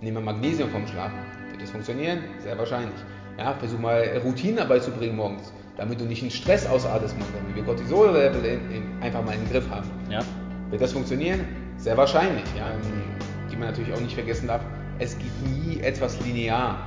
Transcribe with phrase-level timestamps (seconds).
[0.00, 1.10] Nehmen wir Magnesium vom Schlaf.
[1.50, 2.18] Wird das funktionieren?
[2.38, 2.94] Sehr wahrscheinlich.
[3.38, 6.66] Ja, versuch mal Routinen beizubringen morgens, damit du nicht einen Stress
[7.14, 8.60] morgens, damit wir Cortisol-Level
[9.00, 9.88] einfach mal in den Griff haben.
[10.10, 10.20] Ja.
[10.70, 11.40] Wird das funktionieren?
[11.76, 12.44] Sehr wahrscheinlich.
[12.56, 12.66] Ja.
[13.50, 14.60] Die man natürlich auch nicht vergessen darf,
[14.98, 16.78] es geht nie etwas linear.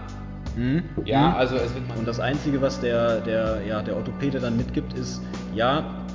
[0.56, 0.84] Mhm.
[1.06, 1.36] Ja, Mhm.
[1.36, 5.22] also es wird Und das Einzige, was der, der, ja, der Orthopäde dann mitgibt, ist,
[5.56, 6.06] ja,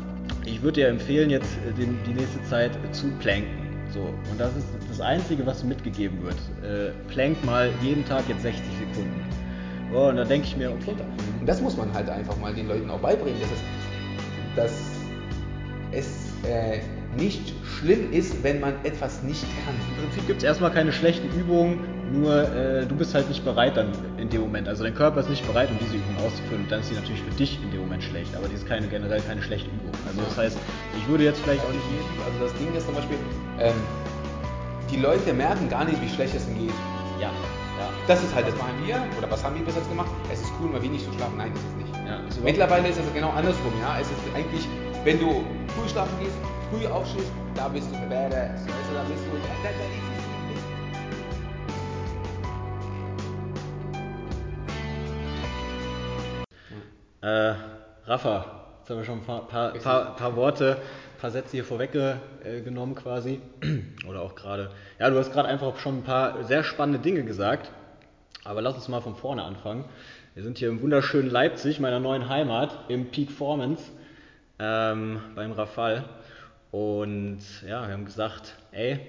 [0.44, 3.65] ich würde dir empfehlen, jetzt äh, den, die nächste Zeit zu planken.
[3.90, 4.00] So,
[4.30, 6.36] und das ist das Einzige, was mitgegeben wird.
[6.62, 9.20] Äh, plank mal jeden Tag jetzt 60 Sekunden.
[9.94, 10.94] Oh, und da denke ich mir, okay,
[11.40, 13.62] Und das muss man halt einfach mal den Leuten auch beibringen, dass es,
[14.56, 14.96] dass
[15.92, 16.80] es äh,
[17.16, 19.74] nicht schlimm ist, wenn man etwas nicht kann.
[19.96, 21.78] Im Prinzip gibt es erstmal keine schlechten Übungen,
[22.12, 24.68] nur äh, du bist halt nicht bereit dann in dem Moment.
[24.68, 27.22] Also dein Körper ist nicht bereit, um diese Übung auszuführen und dann ist sie natürlich
[27.22, 28.34] für dich in dem Moment schlecht.
[28.36, 29.92] Aber die ist keine, generell keine schlechte Übung.
[30.06, 30.58] Also das heißt,
[30.96, 31.82] ich würde jetzt vielleicht auch nicht.
[32.24, 33.18] Also das Ding ist zum Beispiel,
[33.58, 33.74] ähm,
[34.90, 36.76] die Leute merken gar nicht, wie schlecht es ihnen geht.
[37.20, 37.30] Ja,
[37.78, 37.88] ja.
[38.06, 40.10] Das ist halt, das machen wir, oder was haben wir bis jetzt gemacht?
[40.32, 41.36] Es ist cool, mal wenig zu schlafen.
[41.36, 42.06] Nein, ist es nicht.
[42.06, 43.98] ja ist Mittlerweile ist es genau andersrum, ja.
[44.00, 44.68] Es ist eigentlich,
[45.02, 45.42] wenn du
[45.74, 46.36] früh schlafen gehst,
[46.70, 48.62] früh aufstehst, da bist du badass.
[48.62, 50.05] Weißt du, da bist du, da, da, da
[57.22, 57.54] Äh,
[58.04, 58.44] Rafa,
[58.78, 60.76] jetzt haben wir schon ein paar, paar, paar, paar Worte,
[61.18, 63.40] paar Sätze hier vorweggenommen quasi.
[64.08, 64.70] Oder auch gerade.
[64.98, 67.70] Ja, du hast gerade einfach schon ein paar sehr spannende Dinge gesagt.
[68.44, 69.86] Aber lass uns mal von vorne anfangen.
[70.34, 73.82] Wir sind hier im wunderschönen Leipzig, meiner neuen Heimat, im Peak Formance,
[74.58, 76.04] ähm, beim Rafal.
[76.70, 79.00] Und ja, wir haben gesagt, ey,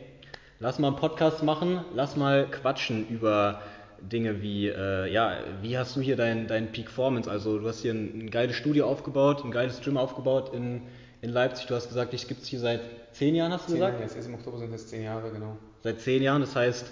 [0.59, 3.61] lass mal einen Podcast machen, lass mal quatschen über
[4.02, 7.30] Dinge wie, äh, ja, wie hast du hier dein, dein Peak Performance?
[7.30, 10.84] Also du hast hier ein, ein geiles Studio aufgebaut, ein geiles Gym aufgebaut in,
[11.22, 11.67] in Leipzig.
[11.67, 12.81] Du hast gesagt, dich gibt es hier seit
[13.12, 13.94] zehn Jahren, hast du Zehn gesagt?
[14.00, 15.58] Jahre, jetzt ist im Oktober sind es zehn Jahre, genau.
[15.84, 16.92] Seit zehn Jahren, das heißt,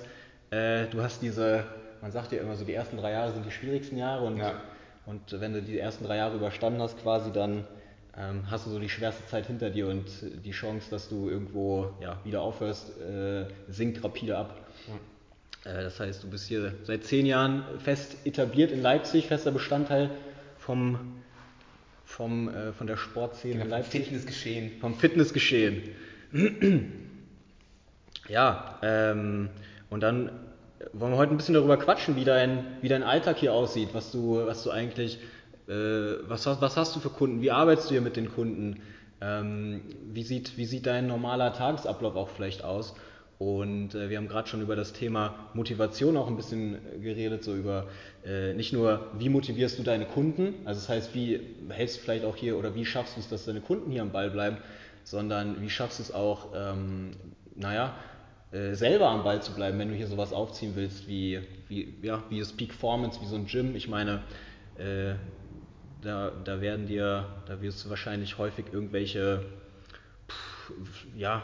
[0.52, 1.64] äh, du hast diese,
[2.02, 4.53] man sagt ja immer so, die ersten drei Jahre sind die schwierigsten Jahre und, Ja.
[5.06, 7.66] und wenn du die ersten drei Jahre überstanden hast quasi, dann
[8.17, 10.05] ähm, hast du so die schwerste Zeit hinter dir und
[10.45, 14.55] die Chance, dass du irgendwo ja, wieder aufhörst, äh, sinkt rapide ab.
[14.87, 14.92] Äh,
[15.65, 20.11] Das heißt, du bist hier seit zehn Jahren fest etabliert in Leipzig, fester Bestandteil
[20.59, 20.99] vom,
[22.05, 24.04] vom, äh, von der Sportszene in Genau, Leipzig.
[24.04, 24.80] Fitnessgeschehen.
[24.80, 25.81] Vom Fitnessgeschehen.
[28.30, 29.49] ja, ähm,
[29.89, 30.30] und dann
[30.93, 34.11] wollen wir heute ein bisschen darüber quatschen, wie dein, wie dein Alltag hier aussieht, was
[34.11, 35.17] du, was du eigentlich,
[35.67, 35.71] äh,
[36.27, 38.81] was, hast- was hast du für Kunden, wie arbeitest du hier mit den Kunden,
[39.20, 39.81] ähm,
[40.11, 42.93] wie, sieht, wie sieht dein normaler Tagesablauf auch vielleicht aus?
[43.38, 47.44] Und äh, wir haben gerade schon über das Thema Motivation auch ein bisschen äh, geredet,
[47.44, 47.88] so über
[48.26, 52.23] äh, nicht nur, wie motivierst du deine Kunden, also das heißt, wie hältst du vielleicht
[52.23, 54.58] auch hier oder wie schaffst du es, dass deine Kunden hier am Ball bleiben,
[55.04, 57.12] sondern wie schaffst du es auch, ähm,
[57.56, 57.96] naja,
[58.52, 62.23] äh, selber am Ball zu bleiben, wenn du hier sowas aufziehen willst, wie, wie, ja,
[62.30, 63.76] wie das Peak Performance, wie so ein Gym.
[63.76, 64.23] Ich meine,
[64.78, 65.16] äh,
[66.02, 69.44] da, da werden dir, da wirst du wahrscheinlich häufig irgendwelche
[70.30, 71.44] pff, ja,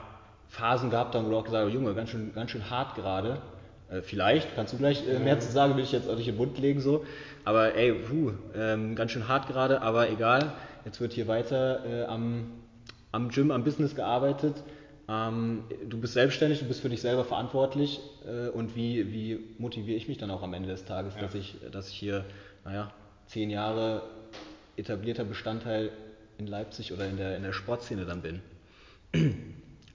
[0.51, 3.41] Phasen gehabt haben, wo du auch gesagt hast, Junge, ganz schön, ganz schön hart gerade.
[3.89, 6.35] Äh, vielleicht, kannst du gleich äh, mehr zu sagen, will ich jetzt auch nicht den
[6.35, 7.05] Mund legen so.
[7.45, 10.51] Aber ey, puh, ähm, ganz schön hart gerade, aber egal.
[10.83, 12.51] Jetzt wird hier weiter äh, am,
[13.13, 14.61] am Gym, am Business gearbeitet.
[15.07, 18.01] Ähm, du bist selbstständig, du bist für dich selber verantwortlich.
[18.27, 21.21] Äh, und wie, wie motiviere ich mich dann auch am Ende des Tages, Ja.
[21.21, 22.25] dass, ich, dass ich hier,
[22.65, 22.91] naja,
[23.27, 24.01] zehn Jahre
[24.75, 25.91] etablierter Bestandteil
[26.37, 28.41] in Leipzig oder in der, in der Sportszene dann bin.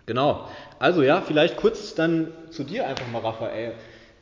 [0.07, 0.49] Genau.
[0.79, 3.73] Also ja, vielleicht kurz dann zu dir einfach mal, Raphael.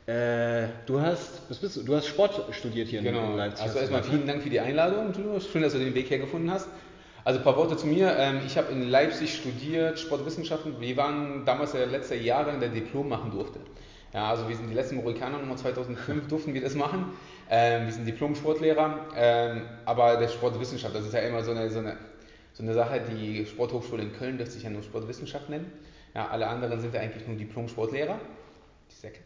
[0.07, 1.83] Äh, du hast, was bist du?
[1.83, 3.35] Du hast Sport studiert hier in- in Genau.
[3.35, 3.63] Leipzig.
[3.65, 4.17] Also erstmal gesagt, ne?
[4.19, 5.13] vielen Dank für die Einladung.
[5.13, 5.47] Julius.
[5.47, 6.67] Schön, dass du den Weg hergefunden hast.
[7.23, 8.15] Also ein paar Worte zu mir.
[8.19, 10.75] Ähm, Ich habe in Leipzig studiert, Sportwissenschaften.
[10.79, 13.59] Wir waren damals der letzte Jahrgang, der Diplom machen durfte.
[14.13, 17.13] Ja, also wir sind die letzten Mohikaner, Nummer 2005 durften wir das machen.
[17.49, 21.79] Ähm, wir sind Diplom-Sportlehrer, ähm, aber der Sportwissenschaft, das ist ja immer so eine, so
[21.79, 21.97] eine,
[22.55, 25.71] so eine Sache, die Sporthochschule in Köln dürfte sich ja nur Sportwissenschaft nennen.
[26.13, 28.17] Ja, alle anderen sind ja eigentlich nur Diplom-Sportlehrer.
[28.89, 29.19] Die Säcke.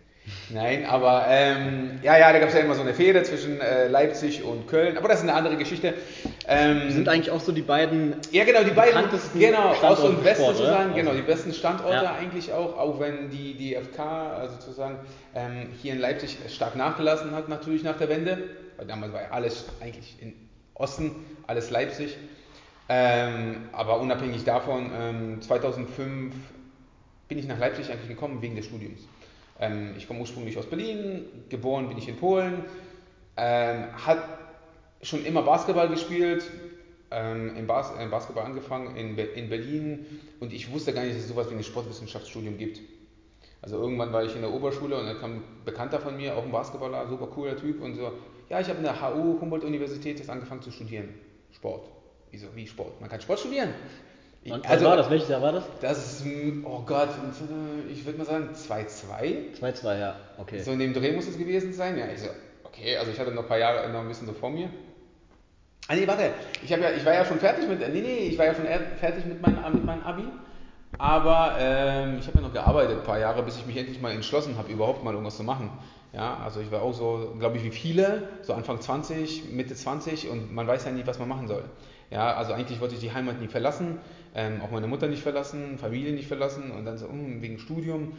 [0.50, 3.88] Nein, aber ähm, ja, ja, da gab es ja immer so eine Fehde zwischen äh,
[3.88, 5.94] Leipzig und Köln, aber das ist eine andere Geschichte.
[6.48, 8.15] Ähm, Sind eigentlich auch so die beiden.
[8.31, 9.06] ja, genau, die beiden,
[9.39, 10.95] genau, Ost Standorte und West Sport, sozusagen, oder?
[10.95, 12.15] genau, Also- die besten Standorte Ja.
[12.15, 14.98] eigentlich auch, auch wenn die, die FK, also sozusagen,
[15.36, 18.38] ähm, hier in Leipzig stark nachgelassen hat, natürlich nach der Wende,
[18.77, 20.33] weil damals war ja alles eigentlich in
[20.74, 21.12] Osten,
[21.48, 22.18] alles Leipzig.
[22.91, 26.33] Ähm, aber unabhängig davon, ähm, 2005
[27.27, 29.07] bin ich nach Leipzig eigentlich gekommen wegen des Studiums.
[29.59, 32.63] Ähm, ich komme ursprünglich aus Berlin, geboren bin ich in Polen,
[33.38, 34.24] ähm, hat
[35.03, 36.50] schon immer Basketball gespielt,
[37.12, 40.06] ähm, im, Bas im Basketball angefangen in, Be in Berlin
[40.39, 42.81] und ich wusste gar nicht, dass es sowas wie ein Sportwissenschaftsstudium gibt.
[43.62, 46.44] Also irgendwann war ich in der Oberschule und dann kam ein Bekannter von mir, auch
[46.44, 48.12] ein Basketballer, super cooler Typ und so,
[48.50, 51.09] ja, ich habe in der HU Humboldt-Universität jetzt angefangen zu studieren.
[51.51, 51.99] Sport.
[52.31, 53.00] Wieso, wie Sport?
[53.02, 53.74] Man kann Sport studieren.
[54.44, 55.10] Ich, und also, war das?
[55.10, 55.64] Welches Jahr war das?
[55.81, 56.26] Das ist,
[56.64, 57.10] oh Gott,
[57.92, 59.60] ich würde mal sagen 2-2.
[59.60, 60.60] 2-2, ja, okay.
[60.60, 61.98] So in dem Dreh muss es gewesen sein.
[61.98, 62.30] Ja, ich so,
[62.64, 64.70] okay, also ich hatte noch ein paar Jahre noch ein bisschen so vor mir.
[65.88, 66.31] Ah nee, warte,
[66.62, 68.66] ich, ja, ich war ja schon fertig mit, nee, nee, ich war ja schon
[69.00, 70.24] fertig mit, mein, mit meinem Abi.
[70.98, 74.12] Aber ähm, ich habe ja noch gearbeitet ein paar Jahre, bis ich mich endlich mal
[74.12, 75.72] entschlossen habe, überhaupt mal irgendwas zu machen.
[76.14, 80.30] Ja, also ich war auch so, glaube ich, wie viele, so Anfang 20, Mitte 20
[80.30, 81.64] und man weiß ja nie, was man machen soll.
[82.09, 84.00] Ja, also eigentlich wollte ich die Heimat nie verlassen,
[84.33, 88.13] ähm, auch meine Mutter nicht verlassen, Familie nicht verlassen und dann so, um, wegen Studium.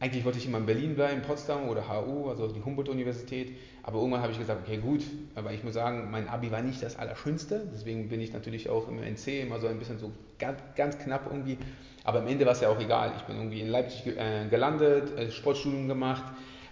[0.00, 3.56] Eigentlich wollte ich immer in Berlin bleiben, Potsdam oder HU, also die Humboldt-Universität.
[3.82, 5.02] Aber irgendwann habe ich gesagt, okay, gut,
[5.34, 7.68] aber ich muss sagen, mein Abi war nicht das Allerschönste.
[7.72, 11.26] Deswegen bin ich natürlich auch im NC immer so ein bisschen so ganz, ganz knapp
[11.26, 11.58] irgendwie.
[12.02, 13.14] Aber am Ende war es ja auch egal.
[13.16, 16.24] Ich bin irgendwie in Leipzig äh, gelandet, äh, Sportstudium gemacht,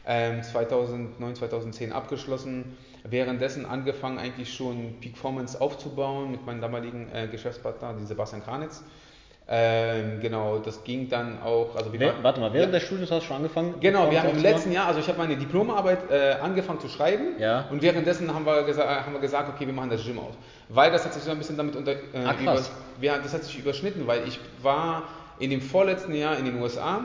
[0.04, 2.66] äh, 2009, 2010 abgeschlossen.
[3.04, 8.84] Währenddessen angefangen eigentlich schon Peak Performance aufzubauen mit meinem damaligen äh, Geschäftspartner, den Sebastian Kranitz.
[9.48, 11.74] Ähm, genau, das ging dann auch.
[11.74, 13.74] Also Wer, warte mal, während ja, des Studiums hast du schon angefangen?
[13.80, 17.38] Genau, wir haben im letzten Jahr, also ich habe meine Diplomarbeit äh, angefangen zu schreiben
[17.38, 17.66] ja.
[17.70, 20.34] und währenddessen haben wir, haben wir gesagt, okay, wir machen das Gym aus.
[20.68, 21.92] Weil das hat sich so ein bisschen damit unter.
[21.92, 22.34] Äh, ah.
[22.40, 22.54] Über,
[23.18, 25.02] das hat sich überschnitten, weil ich war
[25.40, 27.00] in dem vorletzten Jahr in den USA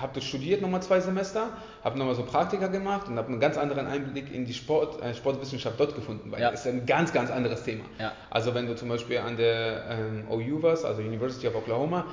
[0.00, 1.50] habe das studiert nochmal zwei Semester,
[1.84, 5.14] habe nochmal so Praktika gemacht und habe einen ganz anderen Einblick in die Sport, äh,
[5.14, 6.50] Sportwissenschaft dort gefunden, weil ja.
[6.50, 7.84] das ist ein ganz, ganz anderes Thema.
[7.98, 8.12] Ja.
[8.30, 12.06] Also wenn du zum Beispiel an der ähm, OU warst, also University of Oklahoma,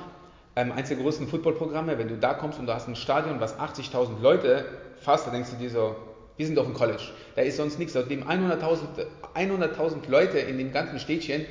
[0.56, 3.58] ähm, eines der größten Footballprogramme, wenn du da kommst und du hast ein Stadion, was
[3.58, 4.64] 80.000 Leute
[5.00, 5.96] fasst, dann denkst du dir so,
[6.36, 7.02] wir sind auf dem College,
[7.36, 11.44] da ist sonst nichts, da leben 100.000 100 Leute in dem ganzen Städtchen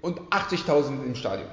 [0.00, 1.48] und 80.000 im Stadion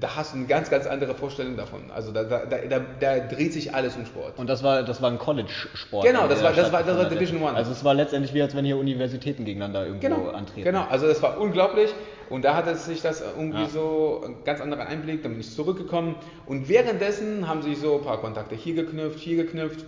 [0.00, 1.90] da hast du eine ganz, ganz andere Vorstellung davon.
[1.90, 4.38] Also da, da, da, da dreht sich alles um Sport.
[4.38, 6.06] Und das war, das war ein College-Sport.
[6.06, 7.54] Genau, das war, das, war, das war Division One.
[7.54, 10.64] Also es war letztendlich wie, als wenn hier Universitäten gegeneinander irgendwo genau, antreten.
[10.64, 11.92] Genau, also das war unglaublich.
[12.30, 13.68] Und da hatte sich das irgendwie ja.
[13.68, 16.14] so ein ganz anderer Einblick, dann bin ich zurückgekommen.
[16.46, 19.84] Und währenddessen haben sich so ein paar Kontakte hier geknüpft, hier geknüpft.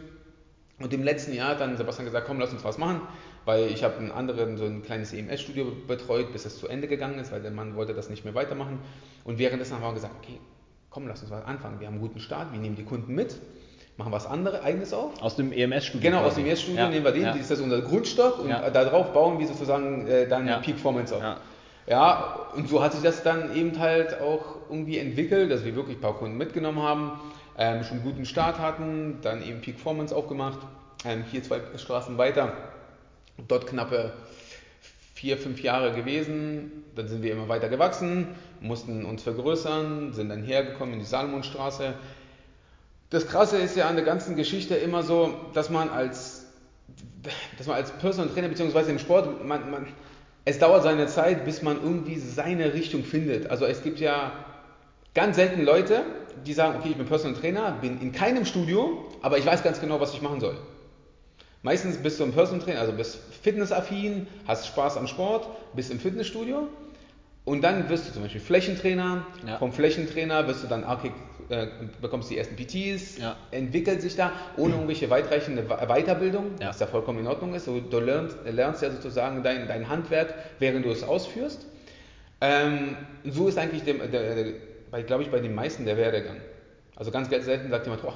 [0.81, 3.01] Und im letzten Jahr hat dann Sebastian gesagt, komm, lass uns was machen
[3.45, 7.19] weil ich habe einen anderen, so ein kleines EMS-Studio betreut, bis es zu Ende gegangen
[7.19, 8.79] ist, weil der Mann wollte das nicht mehr weitermachen.
[9.25, 10.39] Und währenddessen haben wir gesagt, okay,
[10.91, 11.81] komm, lass uns mal anfangen.
[11.81, 13.37] Wir haben einen guten Start, wir nehmen die Kunden mit,
[13.97, 15.21] machen was anderes, eigenes auf.
[15.23, 16.11] Aus dem EMS-Studio?
[16.11, 16.29] Genau, quasi.
[16.29, 16.89] aus dem EMS-Studio ja.
[16.89, 17.37] nehmen wir den, ja.
[17.37, 18.71] das ist unser Grundstock und ja.
[18.71, 20.59] darauf bauen wir sozusagen äh, dann ja.
[20.59, 21.23] Peak Performance auf.
[21.23, 21.37] Ja.
[21.87, 25.99] ja, und so hat sich das dann eben halt auch irgendwie entwickelt, dass wir wirklich
[25.99, 27.21] ein paar Kunden mitgenommen haben,
[27.59, 30.59] ähm, schon einen guten Start hatten, dann eben Peak Performance aufgemacht,
[31.05, 32.53] ähm, hier zwei Straßen weiter
[33.49, 34.13] Dort knappe
[35.15, 36.85] vier, fünf Jahre gewesen.
[36.95, 38.29] Dann sind wir immer weiter gewachsen,
[38.61, 41.95] mussten uns vergrößern, sind dann hergekommen in die Salomonstraße.
[43.11, 46.47] Das Krasse ist ja an der ganzen Geschichte immer so, dass man als,
[47.57, 48.91] dass man als Personal Trainer bzw.
[48.91, 49.87] im Sport, man, man,
[50.45, 53.51] es dauert seine Zeit, bis man irgendwie seine Richtung findet.
[53.51, 54.33] Also es gibt ja
[55.15, 56.03] ganz selten Leute,
[56.45, 59.81] die sagen, okay, ich bin Personal Trainer, bin in keinem Studio, aber ich weiß ganz
[59.81, 60.59] genau, was ich machen soll.
[61.65, 65.99] Meistens bist du ein Personal Trainer, also bist fitnessaffin, hast Spaß am Sport, bist im
[65.99, 66.69] Fitnessstudio
[67.47, 69.25] und dann wirst du zum Beispiel Flächentrainer.
[69.47, 69.57] Ja.
[69.57, 71.11] Vom Flächentrainer wirst du dann, okay,
[71.49, 71.69] äh,
[72.03, 73.37] bekommst die ersten PTs, ja.
[73.51, 76.69] entwickelt sich da ohne irgendwelche weitreichende Weiterbildung, ja.
[76.69, 77.67] was ja vollkommen in Ordnung ist.
[77.67, 81.65] Du, du lernst, lernst, ja sozusagen dein, dein Handwerk, während du es ausführst.
[82.43, 86.37] Ähm, so ist eigentlich, der, der, der, glaube ich, bei den meisten der Werdegang.
[86.95, 88.13] Also ganz selten sagt jemand, oh,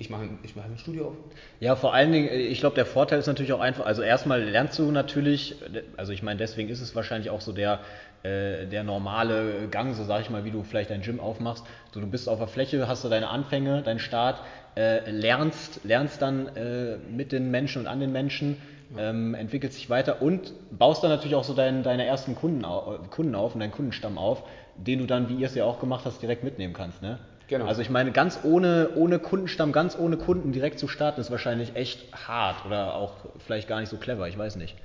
[0.00, 1.14] ich mache, ich mache ein Studio auf.
[1.60, 4.78] Ja, vor allen Dingen, ich glaube, der Vorteil ist natürlich auch einfach, also erstmal lernst
[4.78, 5.56] du natürlich,
[5.98, 7.80] also ich meine, deswegen ist es wahrscheinlich auch so der,
[8.22, 11.66] äh, der normale Gang, so sage ich mal, wie du vielleicht dein Gym aufmachst.
[11.92, 14.40] So, du bist auf der Fläche, hast du deine Anfänge, deinen Start,
[14.74, 18.56] äh, lernst, lernst dann äh, mit den Menschen und an den Menschen,
[18.96, 22.64] ähm, entwickelst dich weiter und baust dann natürlich auch so dein, deine ersten Kunden,
[23.10, 24.44] Kunden auf und deinen Kundenstamm auf,
[24.76, 27.02] den du dann, wie ihr es ja auch gemacht hast, direkt mitnehmen kannst.
[27.02, 27.18] Ne?
[27.50, 27.66] Genau.
[27.66, 31.74] Also ich meine, ganz ohne, ohne Kundenstamm, ganz ohne Kunden direkt zu starten, ist wahrscheinlich
[31.74, 33.14] echt hart oder auch
[33.44, 34.76] vielleicht gar nicht so clever, ich weiß nicht.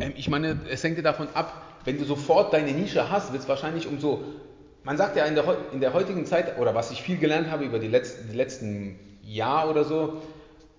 [0.00, 3.42] Ähm, ich meine, es hängt dir davon ab, wenn du sofort deine Nische hast, wird
[3.42, 4.22] es wahrscheinlich umso.
[4.84, 7.64] Man sagt ja in der, in der heutigen Zeit, oder was ich viel gelernt habe
[7.64, 10.22] über die letzten, die letzten Jahr oder so,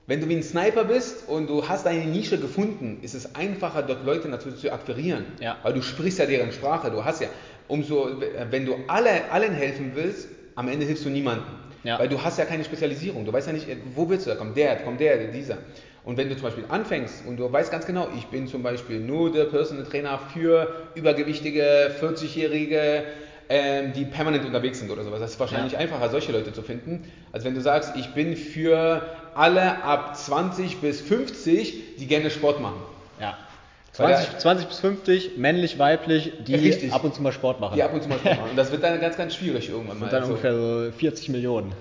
[0.07, 3.83] wenn du wie ein Sniper bist und du hast deine Nische gefunden, ist es einfacher,
[3.83, 5.25] dort Leute natürlich zu akquirieren.
[5.41, 5.57] Ja.
[5.61, 6.89] Weil du sprichst ja deren Sprache.
[6.89, 7.27] Du hast ja,
[7.67, 8.09] umso,
[8.49, 11.45] wenn du alle, allen helfen willst, am Ende hilfst du niemandem.
[11.83, 11.99] Ja.
[11.99, 13.25] Weil du hast ja keine Spezialisierung.
[13.25, 14.53] Du weißt ja nicht, wo willst du da kommen?
[14.55, 15.57] Der, kommt der, dieser.
[16.03, 18.99] Und wenn du zum Beispiel anfängst und du weißt ganz genau, ich bin zum Beispiel
[18.99, 23.03] nur der Personal Trainer für übergewichtige 40-Jährige,
[23.49, 25.19] ähm, die permanent unterwegs sind oder sowas.
[25.19, 25.79] Das ist wahrscheinlich Ja.
[25.79, 29.01] einfacher, solche Leute zu finden, als wenn du sagst, ich bin für
[29.33, 32.81] alle ab 20 bis 50, die gerne Sport machen.
[33.19, 33.37] Ja.
[33.97, 36.91] Weil 20, 20 bis 50, männlich, weiblich, die Richtig.
[36.93, 37.75] ab und zu mal Sport machen.
[37.75, 38.49] Die ab und zu mal Sport machen.
[38.51, 40.05] Und das wird dann ganz, ganz schwierig irgendwann mal.
[40.05, 40.29] Und dann So.
[40.29, 41.73] ungefähr so 40 Millionen.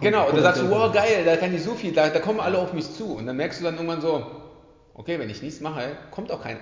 [0.00, 2.40] Genau, und da sagst du, wow, geil, da kann ich so viel, da, da kommen
[2.40, 3.16] alle auf mich zu.
[3.16, 4.24] Und dann merkst du dann irgendwann so,
[4.94, 6.60] okay, wenn ich nichts mache, kommt auch keiner.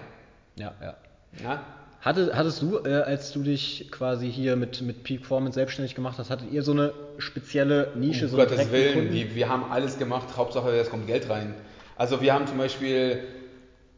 [0.57, 0.95] Ja, ja.
[1.43, 1.63] Ja?
[2.01, 6.17] Hatte, hattest du, äh, als du dich quasi hier mit, mit Peak Performance selbstständig gemacht
[6.19, 9.99] hast, hattet ihr so eine spezielle Nische, Um so Gottes Willen, wir, wir haben alles
[9.99, 11.55] gemacht, Hauptsache es kommt Geld rein.
[11.97, 13.19] Also wir haben zum Beispiel,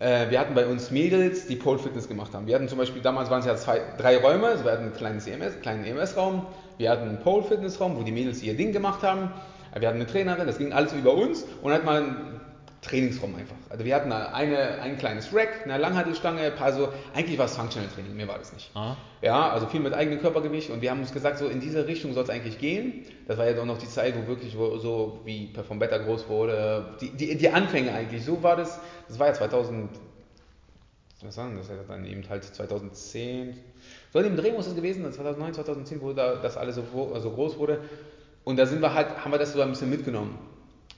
[0.03, 2.47] äh, wir hatten bei uns Mädels, die Pole Fitness gemacht haben.
[2.49, 4.93] Wir hatten zum Beispiel, damals waren es ja zwei, drei Räume, also wir hatten ein
[4.93, 6.45] kleines EMS, kleinen EMS-Raum,
[6.77, 9.31] wir hatten einen Pole Fitness Raum, wo die Mädels ihr Ding gemacht haben.
[9.79, 12.41] Wir hatten eine Trainerin, das ging alles über uns und dann wir einen
[12.83, 13.55] Trainingsraum einfach.
[13.71, 17.57] Also wir hatten eine, ein kleines Rack, eine Langhantelstange, ein paar so, eigentlich war es
[17.57, 18.73] Functional Training, mehr war das nicht.
[18.75, 18.97] Ah.
[19.23, 22.13] Ja, also viel mit eigenem Körpergewicht und wir haben uns gesagt, so in diese Richtung
[22.13, 23.07] soll es eigentlich gehen.
[23.29, 26.97] Das war ja auch noch die Zeit, wo wirklich so wie Perform Better groß wurde,
[27.01, 29.89] die, die, die Anfänge eigentlich, so war das, das war ja 2000,
[31.23, 33.59] was war denn das, dann eben halt 2010,
[34.13, 36.83] so in dem Dreh muss es gewesen sein, 2009, 2010, wo da das alles so,
[37.17, 37.79] so groß wurde
[38.43, 40.37] und da sind wir halt, haben wir das so ein bisschen mitgenommen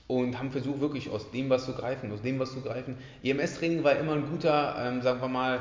[0.07, 2.97] und haben versucht wirklich aus dem was zu greifen, aus dem was zu greifen.
[3.23, 5.59] EMS-Training war immer ein guter, ähm, sagen wir mal,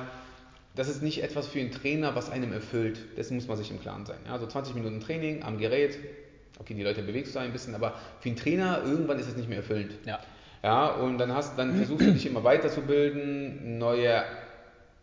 [0.75, 2.99] das ist nicht etwas für einen Trainer, was einem erfüllt.
[3.17, 4.19] Dessen muss man sich im Klaren sein.
[4.27, 5.99] Ja, so 20 Minuten Training am Gerät.
[6.59, 9.49] Okay, die Leute bewegst du ein bisschen, aber für einen Trainer irgendwann ist es nicht
[9.49, 9.93] mehr erfüllend.
[10.05, 10.19] Ja.
[10.63, 14.25] Ja, und dann hast, dann versuchst du dich immer weiterzubilden, neue,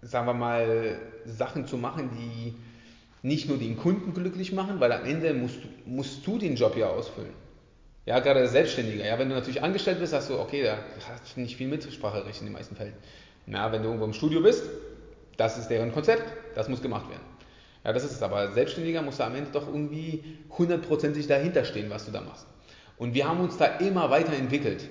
[0.01, 2.55] sagen wir mal, Sachen zu machen, die
[3.21, 6.87] nicht nur den Kunden glücklich machen, weil am Ende musst, musst du den Job ja
[6.87, 7.33] ausfüllen.
[8.05, 9.05] Ja, gerade als Selbstständiger.
[9.05, 10.77] Ja, wenn du natürlich angestellt bist, hast du, okay, da
[11.07, 12.93] hast du nicht viel Mitspracherecht in den meisten Fällen.
[13.45, 14.63] Ja, wenn du irgendwo im Studio bist,
[15.37, 16.23] das ist deren Konzept,
[16.55, 17.23] das muss gemacht werden.
[17.83, 18.21] Ja, das ist es.
[18.21, 20.23] Aber als Selbstständiger musst du am Ende doch irgendwie
[20.57, 22.45] hundertprozentig dahinter stehen, was du da machst.
[22.97, 24.87] Und wir haben uns da immer weiterentwickelt.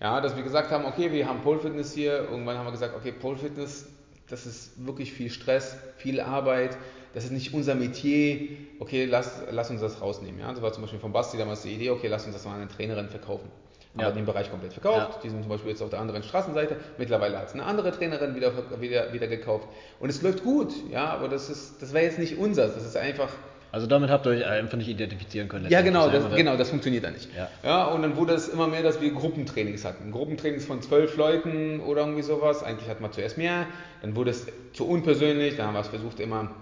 [0.00, 2.28] Ja, dass wir gesagt haben, okay, wir haben Pole Fitness hier.
[2.30, 3.86] Irgendwann haben wir gesagt, okay, Pole Fitness,
[4.28, 6.76] das ist wirklich viel Stress, viel Arbeit.
[7.12, 8.48] Das ist nicht unser Metier.
[8.80, 10.40] Okay, lass, lass uns das rausnehmen.
[10.40, 12.54] Ja, das war zum Beispiel von Basti damals die Idee, okay, lass uns das mal
[12.54, 13.48] an eine Trainerin verkaufen.
[13.92, 14.10] Haben Ja.
[14.10, 15.14] den Bereich komplett verkauft.
[15.14, 15.20] Ja.
[15.22, 16.76] Die sind zum Beispiel jetzt auf der anderen Straßenseite.
[16.98, 19.68] Mittlerweile hat es eine andere Trainerin wieder, wieder, wieder gekauft.
[20.00, 22.74] Und es läuft gut, ja, aber das ist, das wäre jetzt nicht unseres.
[22.74, 23.28] Das ist einfach,
[23.74, 25.68] Also damit habt ihr euch einfach nicht identifizieren können.
[25.68, 27.28] ja, genau, das, genau, das funktioniert da nicht.
[27.36, 27.48] Ja.
[27.64, 30.12] ja, und dann wurde es immer mehr, dass wir Gruppentrainings hatten.
[30.12, 32.62] Gruppentrainings von zwölf Leuten oder irgendwie sowas.
[32.62, 33.66] Eigentlich hatten wir zuerst mehr,
[34.00, 36.52] dann wurde es zu unpersönlich, dann haben wir es versucht, immer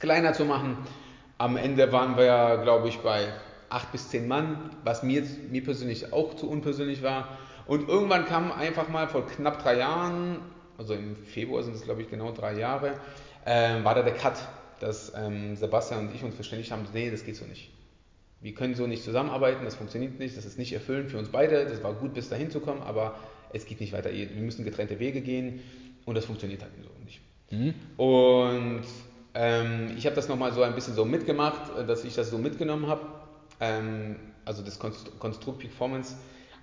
[0.00, 0.76] kleiner zu machen.
[1.38, 3.28] Am Ende waren wir ja, glaube ich, bei
[3.68, 5.22] acht bis zehn Mann, was mir,
[5.52, 7.28] mir persönlich auch zu unpersönlich war.
[7.68, 10.40] Und irgendwann kam einfach mal vor knapp drei Jahren,
[10.78, 12.94] also im Februar sind es, glaube ich, genau drei Jahre,
[13.46, 14.34] ähm, war da der Cut,
[14.84, 17.70] dass ähm, Sebastian und ich uns verständigt haben, nee, das geht so nicht.
[18.40, 21.64] Wir können so nicht zusammenarbeiten, das funktioniert nicht, das ist nicht erfüllend für uns beide.
[21.64, 23.16] Das war gut, bis dahin zu kommen, aber
[23.48, 24.12] es geht nicht weiter.
[24.12, 25.58] Wir müssen getrennte Wege gehen
[26.04, 27.22] und das funktioniert halt so nicht.
[27.50, 27.74] Mhm.
[27.96, 28.84] Und
[29.32, 32.36] ähm, ich habe das nochmal so ein bisschen so mitgemacht, äh, dass ich das so
[32.36, 33.06] mitgenommen habe,
[33.60, 36.16] ähm, also das Konstru- Konstrukt Performance.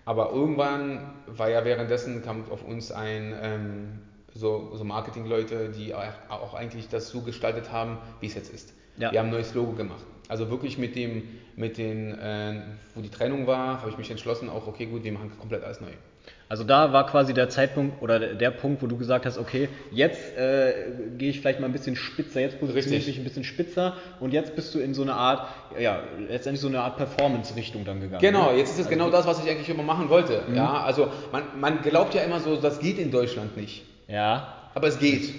[0.05, 3.99] Aber irgendwann war ja währenddessen, kam auf uns ein, ähm,
[4.33, 8.73] so, so Marketingleute, die auch eigentlich das so gestaltet haben, wie es jetzt ist.
[8.97, 9.11] Ja.
[9.11, 10.03] Wir haben ein neues Logo gemacht.
[10.27, 11.23] Also wirklich mit dem,
[11.57, 12.61] mit den, äh,
[12.95, 15.81] wo die Trennung war, habe ich mich entschlossen, auch okay, gut, wir machen komplett alles
[15.81, 15.89] neu.
[16.47, 20.38] Also da war quasi der Zeitpunkt oder der- Punkt, wo du gesagt hast, okay, jetzt
[20.38, 20.73] äh,
[21.17, 24.31] gehe ich vielleicht mal ein bisschen spitzer, jetzt positioniere ich mich ein bisschen spitzer und
[24.31, 25.47] jetzt bist du in so eine Art,
[25.79, 28.21] ja, letztendlich so eine Art Performance-Richtung dann gegangen.
[28.21, 28.57] Genau, ne?
[28.57, 30.43] jetzt ist es Also genau das, was ich eigentlich immer machen wollte.
[30.47, 30.55] Mhm.
[30.55, 33.83] Ja, also man, man glaubt ja immer so, das geht in Deutschland nicht.
[34.12, 35.34] Ja, Aber es geht.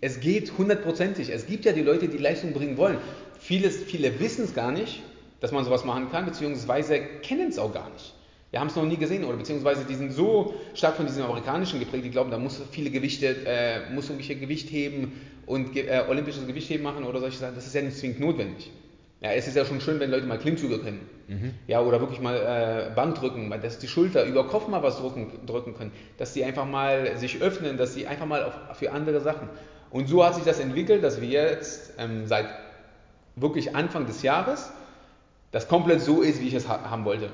[0.00, 1.28] Es geht hundertprozentig.
[1.28, 2.98] Es gibt ja die Leute, die Leistung bringen wollen.
[3.38, 5.02] Vieles, viele wissen es gar nicht,
[5.40, 8.14] dass man sowas machen kann, beziehungsweise kennen es auch gar nicht.
[8.50, 11.80] Wir haben es noch nie gesehen oder beziehungsweise die sind so stark von diesem amerikanischen
[11.80, 16.46] geprägt, die glauben, da muss viele Gewichte, äh, muss irgendwelche Gewicht heben und äh, olympisches
[16.46, 17.56] Gewichtheben machen oder solche Sachen.
[17.56, 18.70] Das ist ja nicht zwingend notwendig.
[19.24, 21.00] Ja, es ist ja schon schön, wenn Leute mal Klimmzüge können.
[21.66, 25.46] Ja, oder wirklich mal äh, Bankdrücken, weil dass die Schulter über Kopf mal was drücken,
[25.46, 29.22] drücken können, dass die einfach mal sich öffnen, dass sie einfach mal auf, für andere
[29.22, 29.48] Sachen.
[29.88, 32.48] Und so hat sich das entwickelt, dass wir jetzt ähm, seit
[33.34, 34.72] wirklich Anfang des Jahres
[35.52, 37.30] das komplett so ist, wie ich es ha haben wollte.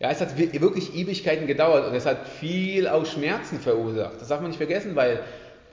[0.00, 4.20] Ja, es hat wi- wirklich Ewigkeiten gedauert und es hat viel auch Schmerzen verursacht.
[4.20, 5.20] Das darf man nicht vergessen, weil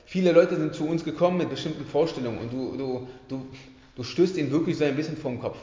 [0.06, 3.46] viele Leute sind zu uns gekommen mit bestimmten Vorstellungen und du, du, du,
[4.01, 5.58] du stößt ihnen wirklich so ein bisschen vom Kopf.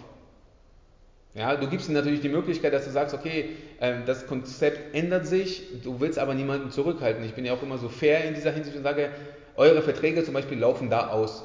[1.34, 3.48] Ja, du gibst ihnen natürlich die Möglichkeit, dass du sagst, okay,
[3.80, 7.24] ähm, das Konzept ändert sich, du willst aber niemanden zurückhalten.
[7.24, 9.10] Ich bin ja auch immer so fair in dieser Hinsicht und sage,
[9.56, 11.42] eure Verträge zum Beispiel laufen da aus.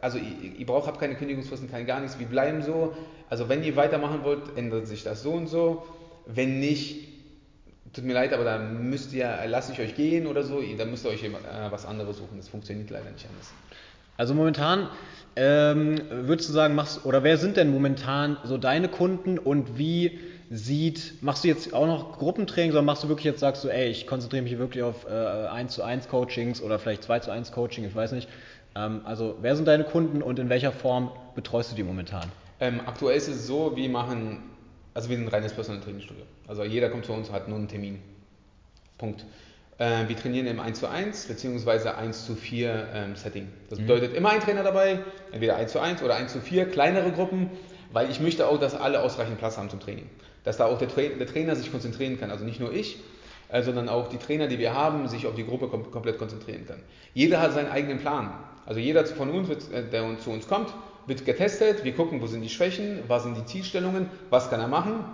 [0.00, 2.96] also ihr, ihr braucht, habt keine Kündigungsfristen, kein gar nichts, wir bleiben so.
[3.30, 5.86] Also wenn ihr weitermachen wollt, ändert sich das so und so.
[6.26, 7.06] Wenn nicht,
[7.92, 11.04] tut mir leid, aber dann müsst ihr, lasse ich euch gehen oder so, dann müsst
[11.04, 11.30] ihr euch äh,
[11.70, 12.36] was anderes suchen.
[12.36, 13.52] Das funktioniert leider nicht anders.
[14.16, 14.88] Also momentan
[15.36, 20.18] ähm, würdest du sagen, machst oder wer sind denn momentan so deine Kunden und wie
[20.50, 23.88] sieht, machst du jetzt auch noch Gruppentraining, sondern machst du wirklich jetzt, sagst du, ey,
[23.90, 27.52] ich konzentriere mich wirklich auf äh, 1 zu 1 Coachings oder vielleicht 2 zu 1
[27.52, 28.28] Coaching, ich weiß nicht.
[28.74, 32.30] Ähm, also wer sind deine Kunden und in welcher Form betreust du die momentan?
[32.60, 34.42] Ähm, aktuell ist es so, wir machen,
[34.94, 36.24] also wir sind ein reines Personal Training Studio.
[36.46, 37.98] Also jeder kommt zu uns, hat nur einen Termin.
[38.98, 39.26] Punkt.
[39.78, 41.90] Äh, wir trainieren im 1 zu 1 bzw.
[41.90, 43.48] 1 zu 4 ähm, Setting.
[43.68, 43.86] Das mhm.
[43.86, 45.00] bedeutet immer ein Trainer dabei,
[45.32, 47.50] entweder 1 zu 1 oder 1 zu 4, kleinere Gruppen,
[47.92, 50.08] weil ich möchte auch, dass alle ausreichend Platz haben zum Training.
[50.44, 52.98] Dass da auch der, Tra der Trainer sich konzentrieren kann, also nicht nur ich,
[53.50, 56.66] äh, sondern auch die Trainer, die wir haben, sich auf die Gruppe kom komplett konzentrieren
[56.66, 56.82] kann.
[57.12, 58.32] Jeder hat seinen eigenen Plan.
[58.64, 60.72] Also jeder von uns, wird, äh, der zu uns kommt,
[61.06, 64.68] wird getestet, wir gucken, wo sind die Schwächen, was sind die Zielstellungen, was kann er
[64.68, 65.04] machen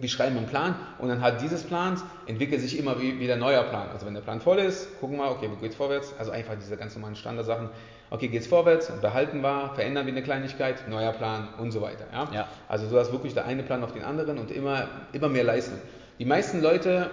[0.00, 3.88] wir schreiben einen Plan und anhand dieses Plans entwickelt sich immer wieder ein neuer Plan.
[3.92, 6.14] Also wenn der Plan voll ist, gucken wir, okay, wo geht's vorwärts?
[6.18, 7.68] Also einfach diese ganz normalen Standardsachen.
[8.10, 12.06] Okay, geht's vorwärts, behalten wir, verändern wir eine Kleinigkeit, neuer Plan und so weiter.
[12.12, 12.28] Ja?
[12.32, 12.48] ja.
[12.68, 15.78] Also so dass wirklich der eine Plan auf den anderen und immer, immer mehr leisten.
[16.18, 17.10] Die meisten Leute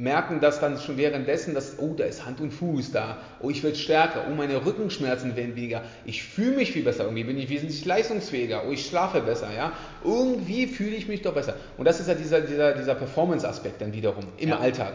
[0.00, 3.62] merken das dann schon währenddessen, dass, oh, da ist Hand und Fuß da, oh, ich
[3.62, 7.50] werde stärker, oh, meine Rückenschmerzen werden weniger, ich fühle mich viel besser, irgendwie bin ich
[7.50, 11.54] wesentlich leistungsfähiger, oh, ich schlafe besser, ja, irgendwie fühle ich mich doch besser.
[11.76, 14.58] Und das ist ja dieser, dieser, dieser Performance-Aspekt dann wiederum im ja.
[14.58, 14.94] Alltag,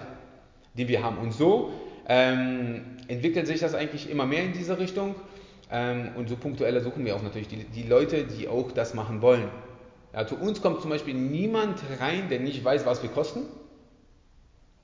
[0.74, 1.19] den wir haben.
[1.19, 1.71] Und so
[2.07, 5.13] ähm, entwickelt sich das eigentlich immer mehr in diese Richtung.
[5.71, 9.21] Ähm, und so punktueller suchen wir auch natürlich die, die Leute, die auch das machen
[9.21, 9.50] wollen.
[10.13, 13.41] Ja, zu uns kommt zum Beispiel niemand rein, der nicht weiß, was wir kosten.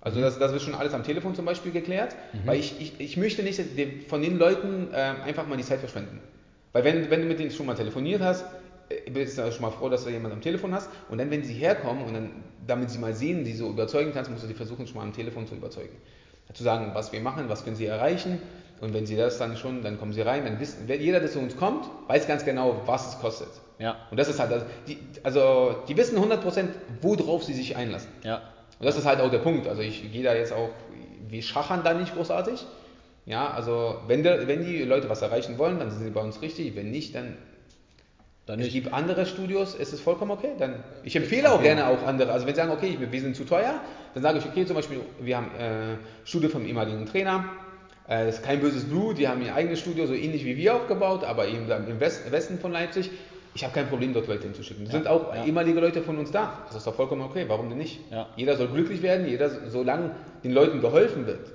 [0.02, 2.40] Also das, das wird schon alles am Telefon zum Beispiel geklärt, mhm.
[2.46, 3.62] weil ich, ich, ich möchte nicht
[4.08, 6.20] von den Leuten äh, einfach mal die Zeit verschwenden.
[6.74, 8.46] Weil wenn, wenn du mit denen schon mal telefoniert hast,
[8.90, 11.44] äh, bist du schon mal froh, dass du jemanden am Telefon hast und dann, wenn
[11.44, 12.32] sie herkommen und dann,
[12.66, 15.14] damit sie mal sehen, sie so überzeugen kannst, musst du sie versuchen, schon mal am
[15.14, 15.96] Telefon zu überzeugen.
[16.52, 18.40] Zu sagen, was wir machen, was können sie erreichen
[18.82, 21.40] und wenn sie das dann schon, dann kommen sie rein, dann wissen, jeder, der zu
[21.40, 23.48] uns kommt, weiß ganz genau, was es kostet.
[23.80, 23.96] Ja.
[24.10, 26.66] Und das ist halt, also die, also die wissen 100%,
[27.02, 28.10] worauf sie sich einlassen.
[28.24, 28.42] Ja.
[28.82, 29.68] Und das ist halt auch der Punkt.
[29.68, 30.70] Also ich gehe da jetzt auch,
[31.30, 32.66] wir schachern da nicht großartig.
[33.28, 36.42] Ja, also wenn, der, wenn die Leute was erreichen wollen, dann sind sie bei uns
[36.42, 36.76] richtig.
[36.76, 37.38] Wenn nicht, dann
[38.48, 40.54] dann es gibt andere Studios, es ist vollkommen okay.
[40.58, 41.56] Dann, ich empfehle okay.
[41.56, 42.32] auch gerne auch andere.
[42.32, 43.80] Also wenn sie sagen, okay, wir sind zu teuer,
[44.16, 47.46] dann sage ich, okay, zum Beispiel, wir haben äh, Studio vom ehemaligen Trainer,
[48.08, 50.76] äh, das ist kein böses Blut, die haben ihr eigenes Studio, so ähnlich wie wir
[50.76, 53.12] aufgebaut, aber eben im West, Westen von Leipzig.
[53.54, 54.84] Ich habe kein Problem, dort Leute hinzuschicken.
[54.86, 55.46] Es ja, sind auch ja.
[55.46, 56.60] ehemalige Leute von uns da.
[56.68, 57.46] Das ist doch vollkommen okay.
[57.48, 58.00] Warum denn nicht?
[58.10, 58.28] Ja.
[58.36, 60.12] Jeder soll glücklich werden, jeder, solange
[60.44, 61.52] den Leuten geholfen wird,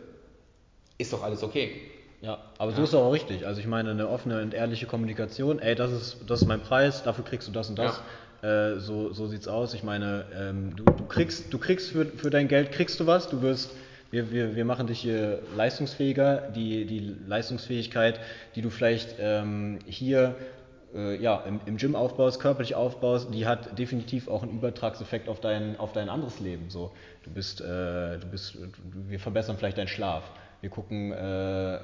[0.98, 1.72] ist doch alles okay.
[2.20, 3.46] Ja, aber so ist es auch richtig.
[3.46, 7.02] Also ich meine, eine offene und ehrliche Kommunikation, ey, das ist, das ist mein Preis,
[7.02, 8.02] dafür kriegst du das und das.
[8.42, 9.74] Äh, so, so sieht's aus.
[9.74, 13.28] Ich meine, ähm, du, du kriegst, du kriegst für, für dein Geld kriegst du was,
[13.28, 13.70] du wirst
[14.10, 16.48] wir, wir, wir machen dich hier leistungsfähiger.
[16.54, 18.20] Die, die Leistungsfähigkeit,
[18.54, 20.34] die du vielleicht ähm, hier
[20.96, 25.40] äh, ja, im, im Gym aufbaust, körperlich aufbaust, die hat definitiv auch einen Übertragseffekt auf
[25.40, 26.70] dein, auf dein anderes Leben.
[26.70, 26.92] So,
[27.24, 28.58] du bist, äh, du bist,
[29.08, 30.24] wir verbessern vielleicht deinen Schlaf.
[30.62, 31.78] Wir gucken, äh,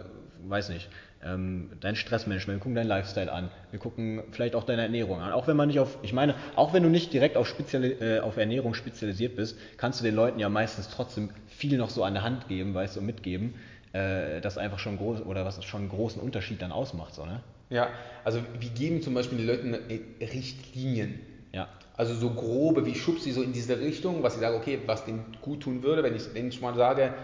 [0.44, 0.88] weiß nicht,
[1.25, 5.33] ähm, dein Stressmanagement, wir gucken deinen Lifestyle an, wir gucken vielleicht auch deine Ernährung an.
[5.33, 8.20] Auch wenn man nicht auf, ich meine, auch wenn du nicht direkt auf, speziali äh,
[8.20, 12.14] auf Ernährung spezialisiert bist, kannst du den Leuten ja meistens trotzdem viel noch so an
[12.14, 13.55] der Hand geben, weißt du, mitgeben,
[13.92, 17.40] äh, das einfach schon groß oder was schon einen großen Unterschied dann ausmacht, so, ne?
[17.72, 17.88] Ja,
[18.22, 19.74] also wir geben zum Beispiel den Leuten
[20.20, 21.20] Richtlinien.
[21.52, 21.68] Ja.
[21.96, 25.04] Also so grobe, wie schubst sie so in diese Richtung, was sie sagen, okay, was
[25.04, 27.14] denen gut tun würde, wenn ich denen schon mal sage,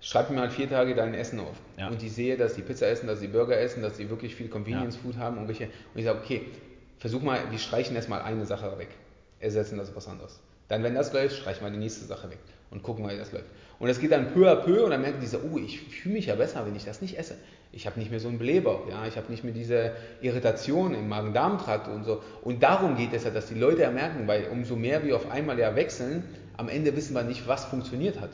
[0.00, 1.56] schreib mir mal vier Tage dein Essen auf.
[1.76, 1.88] Ja.
[1.88, 4.48] Und ich sehe, dass die Pizza essen, dass sie Burger essen, dass sie wirklich viel
[4.48, 5.20] Convenience Food ja.
[5.22, 5.64] haben und welche.
[5.64, 6.42] Und ich sage, okay,
[6.98, 8.90] versuch mal, wir streichen erstmal eine Sache weg.
[9.40, 10.40] Ersetzen das was anderes.
[10.68, 12.38] Dann, wenn das läuft, streichen wir die nächste Sache weg
[12.70, 13.46] und gucken wie das läuft.
[13.78, 16.14] Und es geht dann peu à peu und dann merken die so, oh, ich fühle
[16.14, 17.36] mich ja besser, wenn ich das nicht esse.
[17.70, 21.08] Ich habe nicht mehr so einen Blähbauch, ja, ich habe nicht mehr diese Irritation im
[21.08, 22.22] Magen-Darm-Trakt und so.
[22.42, 25.30] Und darum geht es ja, dass die Leute ja merken, weil umso mehr wir auf
[25.30, 26.24] einmal ja wechseln,
[26.56, 28.30] am Ende wissen wir nicht, was funktioniert hat.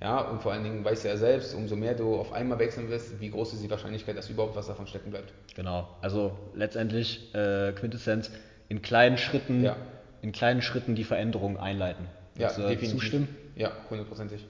[0.00, 2.88] Ja, und vor allen Dingen weißt du ja selbst, umso mehr du auf einmal wechseln
[2.88, 5.32] wirst, wie groß ist die Wahrscheinlichkeit, dass überhaupt was davon stecken bleibt.
[5.56, 8.30] Genau, also letztendlich äh, Quintessenz
[8.68, 9.76] in kleinen Schritten, ja.
[10.22, 12.06] in kleinen Schritten die Veränderung einleiten.
[12.36, 12.90] Ja, definitiv.
[12.90, 13.28] Zustimmen?
[13.56, 14.46] Ja, hundertprozentig.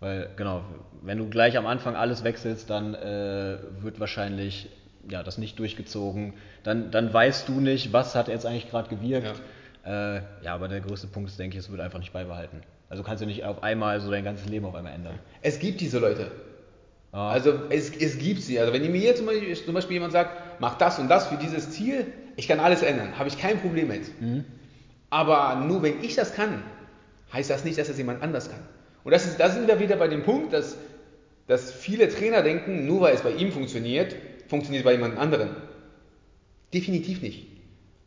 [0.00, 0.64] Weil, genau,
[1.02, 4.68] wenn du gleich am Anfang alles wechselst, dann äh, wird wahrscheinlich
[5.08, 6.34] ja, das nicht durchgezogen.
[6.62, 9.42] Dann, dann weißt du nicht, was hat jetzt eigentlich gerade gewirkt.
[9.84, 10.16] Ja.
[10.16, 12.62] Äh, ja, aber der größte Punkt ist, denke ich, es wird einfach nicht beibehalten.
[12.88, 15.18] Also kannst du nicht auf einmal so dein ganzes Leben auf einmal ändern.
[15.42, 16.30] Es gibt diese Leute.
[17.12, 17.28] Ja.
[17.28, 18.58] Also es, es gibt sie.
[18.58, 21.36] Also wenn mir hier zum Beispiel, zum Beispiel jemand sagt, mach das und das für
[21.36, 24.20] dieses Ziel, ich kann alles ändern, habe ich kein Problem mit.
[24.20, 24.44] Mhm.
[25.10, 26.62] Aber nur wenn ich das kann,
[27.32, 28.60] heißt das nicht, dass das jemand anders kann.
[29.04, 30.76] Und das ist, da sind wir wieder bei dem Punkt, dass,
[31.46, 34.16] dass viele Trainer denken, nur weil es bei ihm funktioniert,
[34.48, 35.50] funktioniert es bei jemand anderem.
[36.72, 37.46] Definitiv nicht.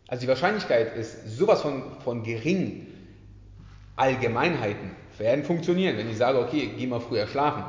[0.08, 2.88] Also die Wahrscheinlichkeit ist sowas von, von gering.
[3.96, 5.98] Allgemeinheiten werden funktionieren.
[5.98, 7.64] Wenn ich sage, okay, geh mal früher schlafen,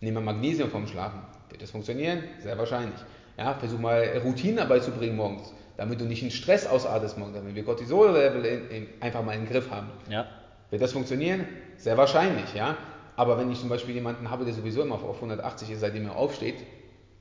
[0.00, 2.22] nimm mal Magnesium vom Schlafen, wird das funktionieren?
[2.40, 2.98] Sehr wahrscheinlich.
[3.36, 7.64] Ja, versuch mal Routinen beizubringen morgens, damit du nicht in Stress ausartest morgens, damit wir
[7.64, 9.88] Cortisol-Level einfach mal in den Griff haben.
[10.08, 10.28] Ja.
[10.70, 11.46] Wird das funktionieren?
[11.78, 12.76] Sehr wahrscheinlich, ja.
[13.16, 16.16] Aber wenn ich zum Beispiel jemanden habe, der sowieso immer auf 180 ist, seitdem er
[16.16, 16.56] aufsteht,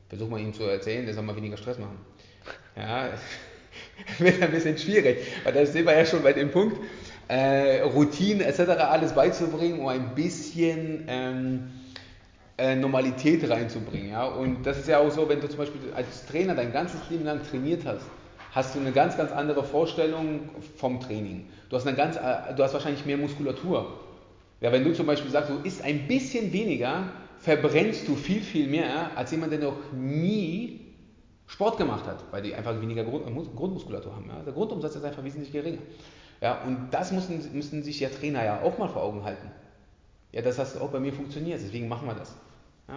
[0.09, 1.97] versuch mal ihm zu erzählen, der soll mal weniger Stress machen.
[2.75, 3.09] Ja,
[4.19, 6.77] wird ein bisschen schwierig, weil da sind wir ja schon bei dem Punkt,
[7.27, 8.59] äh, Routinen etc.
[8.79, 11.71] alles beizubringen, um ein bisschen ähm,
[12.57, 14.09] äh, Normalität reinzubringen.
[14.11, 14.25] Ja?
[14.25, 17.25] Und das ist ja auch so, wenn du zum Beispiel als Trainer dein ganzes Leben
[17.25, 18.05] lang trainiert hast,
[18.51, 21.47] hast du eine ganz, ganz andere Vorstellung vom Training.
[21.69, 23.99] Du hast, eine ganz, äh, du hast wahrscheinlich mehr Muskulatur.
[24.63, 28.69] Ja, wenn du zum Beispiel sagst, du isst ein bisschen weniger, verbrennst du viel, viel
[28.69, 30.79] mehr als jemand, der noch nie
[31.47, 33.25] Sport gemacht hat, weil die einfach weniger Grund,
[33.57, 34.29] Grundmuskulatur haben.
[34.29, 34.41] Ja?
[34.41, 35.81] Der Grundumsatz ist einfach wesentlich geringer.
[36.39, 39.51] Ja, und das müssen, müssen sich ja Trainer ja auch mal vor Augen halten.
[40.31, 42.33] Ja, das hat auch bei mir funktioniert, deswegen machen wir das.
[42.87, 42.93] Ah,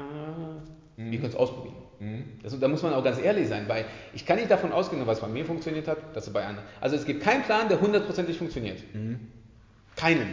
[0.96, 1.11] mhm.
[1.11, 1.74] Wir können es ausprobieren.
[1.98, 2.24] Mhm.
[2.44, 5.20] Das, da muss man auch ganz ehrlich sein, weil ich kann nicht davon ausgehen, was
[5.20, 6.68] bei mir funktioniert hat, dass es bei anderen.
[6.81, 8.79] Also es gibt keinen Plan, der hundertprozentig funktioniert.
[8.94, 9.18] Mhm.
[9.96, 10.29] Keinen.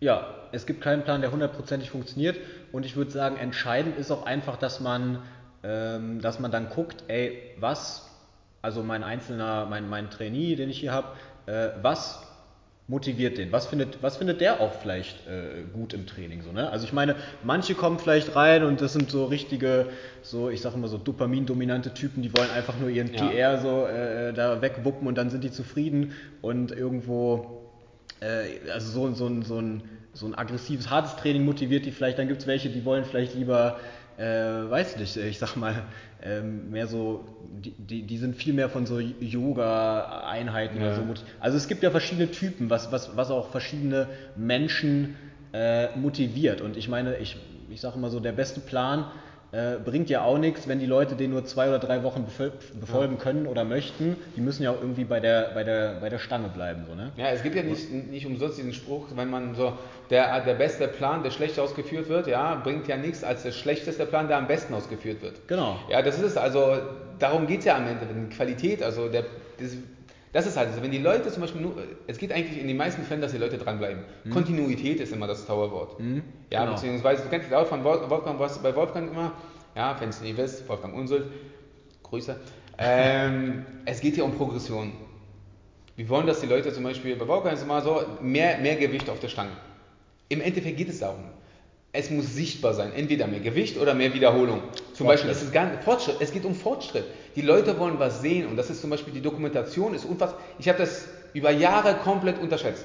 [0.00, 2.36] Ja, es gibt keinen Plan, der hundertprozentig funktioniert.
[2.72, 5.22] Und ich würde sagen, entscheidend ist auch einfach, dass man,
[5.62, 8.08] ähm, dass man dann guckt, ey, was,
[8.62, 11.08] also mein einzelner, mein, mein Trainee, den ich hier habe,
[11.46, 12.20] äh, was
[12.90, 13.52] motiviert den?
[13.52, 16.42] Was findet, was findet der auch vielleicht äh, gut im Training?
[16.42, 16.68] So, ne?
[16.70, 19.86] Also ich meine, manche kommen vielleicht rein und das sind so richtige,
[20.22, 23.28] so ich sage immer so Dopamin-dominante Typen, die wollen einfach nur ihren ja.
[23.28, 27.62] TR so äh, da wegwuppen und dann sind die zufrieden und irgendwo,
[28.20, 29.82] äh, also so, so, so, ein, so ein
[30.34, 32.18] aggressives, hartes Training motiviert die vielleicht.
[32.18, 33.78] Dann gibt es welche, die wollen vielleicht lieber
[34.20, 35.82] äh, weiß nicht, ich sag mal,
[36.22, 40.88] ähm, mehr so, die, die, die, sind viel mehr von so Yoga-Einheiten ja.
[40.88, 41.02] oder so.
[41.40, 45.16] Also es gibt ja verschiedene Typen, was, was, was auch verschiedene Menschen
[45.54, 46.60] äh, motiviert.
[46.60, 47.36] Und ich meine, ich,
[47.70, 49.06] ich sage immer so, der beste Plan
[49.52, 53.14] äh, bringt ja auch nichts, wenn die Leute den nur zwei oder drei Wochen befolgen
[53.16, 53.22] ja.
[53.22, 54.16] können oder möchten.
[54.36, 56.84] Die müssen ja auch irgendwie bei der, bei der, bei der Stange bleiben.
[56.88, 57.10] So, ne?
[57.16, 59.72] Ja, es gibt ja nicht, nicht umsonst diesen Spruch, wenn man so,
[60.10, 64.06] der, der beste Plan, der schlecht ausgeführt wird, ja, bringt ja nichts als der schlechteste
[64.06, 65.48] Plan, der am besten ausgeführt wird.
[65.48, 65.78] Genau.
[65.88, 66.36] Ja, das ist es.
[66.36, 66.78] Also
[67.18, 69.24] darum geht es ja am Ende, Qualität, also der,
[69.58, 69.76] das,
[70.32, 71.74] das ist halt, also wenn die Leute zum Beispiel nur,
[72.06, 74.04] es geht eigentlich in den meisten Fällen, dass die Leute dranbleiben.
[74.24, 74.30] Mhm.
[74.30, 75.98] Kontinuität ist immer das Zauberwort.
[75.98, 76.22] Mhm.
[76.50, 76.74] Ja, genau.
[76.74, 79.32] beziehungsweise, du kennst das auch von Wolfgang, was bei Wolfgang immer,
[79.74, 81.26] ja, wenn es nie wisst, Wolfgang Unsult,
[82.04, 82.36] Grüße.
[82.78, 84.92] Ähm, es geht hier um Progression.
[85.96, 89.10] Wir wollen, dass die Leute zum Beispiel, bei Wolfgang ist immer so, mehr, mehr Gewicht
[89.10, 89.50] auf der Stange.
[90.28, 91.24] Im Endeffekt geht es darum,
[91.92, 94.62] es muss sichtbar sein, entweder mehr Gewicht oder mehr Wiederholung.
[94.94, 97.04] Zum Beispiel, es ist gar Fortschritt, es geht um Fortschritt.
[97.34, 100.40] Die Leute wollen was sehen und das ist zum Beispiel die Dokumentation, ist unfassbar.
[100.58, 102.84] Ich habe das über Jahre komplett unterschätzt.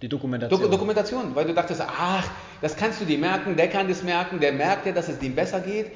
[0.00, 0.60] Die Dokumentation.
[0.60, 2.28] Do Dokumentation, weil du dachtest, ach,
[2.60, 5.34] das kannst du dir merken, der kann das merken, der merkt ja, dass es dem
[5.34, 5.86] besser geht.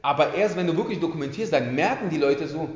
[0.00, 2.68] Aber erst wenn du wirklich dokumentierst, dann merken die Leute so,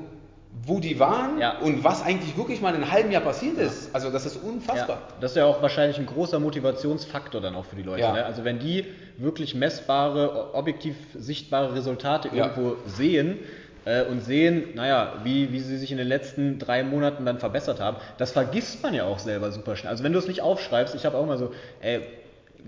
[0.65, 1.59] wo die waren ja.
[1.59, 3.87] und was eigentlich wirklich mal in einem halben Jahr passiert ist.
[3.87, 3.95] Ja.
[3.95, 4.97] Also das ist unfassbar.
[4.97, 5.15] Ja.
[5.21, 8.03] Das ist ja auch wahrscheinlich ein großer Motivationsfaktor dann auch für die Leute.
[8.13, 8.25] Ne?
[8.25, 8.85] Also wenn die
[9.17, 13.39] wirklich messbare, objektiv sichtbare Resultate irgendwo sehen
[13.85, 17.81] äh, und sehen, naja, wie, wie sie sich in den letzten drei Monaten dann verbessert
[17.81, 19.91] haben, das vergisst man ja auch selber super schnell.
[19.91, 22.03] Also wenn du es nicht aufschreibst, ich habe auch mal so, ey,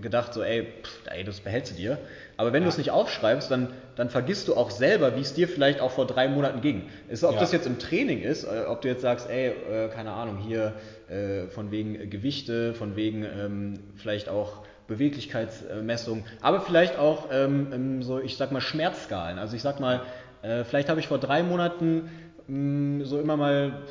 [0.01, 1.97] gedacht, so, ey, pff, ey, das behältst du dir.
[2.37, 2.65] Aber wenn ja.
[2.65, 5.91] du es nicht aufschreibst, dann, dann vergisst du auch selber, wie es dir vielleicht auch
[5.91, 6.83] vor drei Monaten ging.
[7.07, 7.39] Ist, ob ja.
[7.39, 10.73] das jetzt im Training ist, äh, ob du jetzt sagst, ey, äh, keine Ahnung, hier
[11.09, 18.19] äh, von wegen Gewichte, von wegen ähm, vielleicht auch Beweglichkeitsmessung, aber vielleicht auch ähm, so,
[18.19, 19.39] ich sag mal, Schmerzskalen.
[19.39, 20.01] Also ich sag mal,
[20.41, 22.09] äh, vielleicht habe ich vor drei Monaten
[22.47, 23.83] mh, mm, so immer mal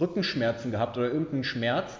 [0.00, 1.98] Rückenschmerzen gehabt oder irgendeinen Schmerz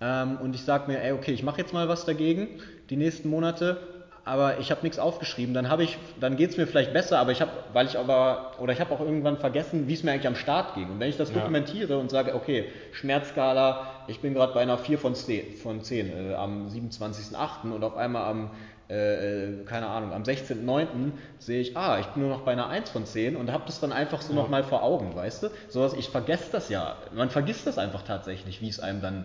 [0.00, 2.48] ähm, und ich sage mir, ey, okay, ich mache jetzt mal was dagegen,
[2.90, 3.78] die nächsten Monate,
[4.24, 7.32] aber ich habe nichts aufgeschrieben, dann habe ich, dann geht es mir vielleicht besser, aber
[7.32, 10.26] ich habe, weil ich aber, oder ich habe auch irgendwann vergessen, wie es mir eigentlich
[10.26, 10.90] am Start ging.
[10.90, 11.40] Und wenn ich das ja.
[11.40, 16.30] dokumentiere und sage, okay, Schmerzskala, ich bin gerade bei einer 4 von 10, von 10
[16.30, 17.70] äh, am 27.08.
[17.70, 18.50] und auf einmal am
[18.90, 21.12] äh, äh keine Ahnung, am 16.09.
[21.38, 23.80] sehe ich, ah, ich bin nur noch bei einer 1 von 10 und habe das
[23.80, 24.40] dann einfach so ja.
[24.40, 25.48] nochmal vor Augen, weißt du?
[25.68, 26.96] Sowas, ich vergesse das ja.
[27.12, 29.24] Man vergisst das einfach tatsächlich, wie es einem dann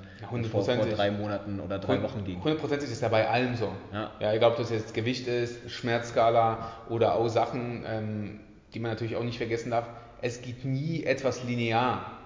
[0.52, 2.44] vor, vor, drei Monaten oder drei Wochen ging.
[2.44, 3.72] Hundertprozentig ist ja bei allem so.
[3.94, 8.40] Ja, ja egal ob das jetzt Gewicht ist, Schmerzskala oder auch Sachen, ähm,
[8.74, 9.90] die man natürlich auch nicht vergessen darf.
[10.22, 12.19] Es geht nie etwas linear.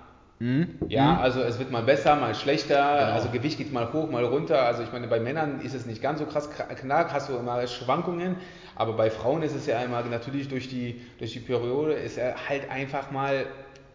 [0.44, 0.68] Mhm.
[0.90, 1.20] Ja, mhm.
[1.20, 3.14] also es wird mal besser, mal schlechter, genau.
[3.14, 4.62] also Gewicht geht mal hoch, mal runter.
[4.64, 7.66] Also ich meine, bei Männern ist es nicht ganz so krass knack, hast du immer
[7.66, 8.36] Schwankungen,
[8.76, 12.50] aber bei Frauen ist es ja einmal natürlich durch die, durch die Periode ist er
[12.50, 13.46] halt einfach mal,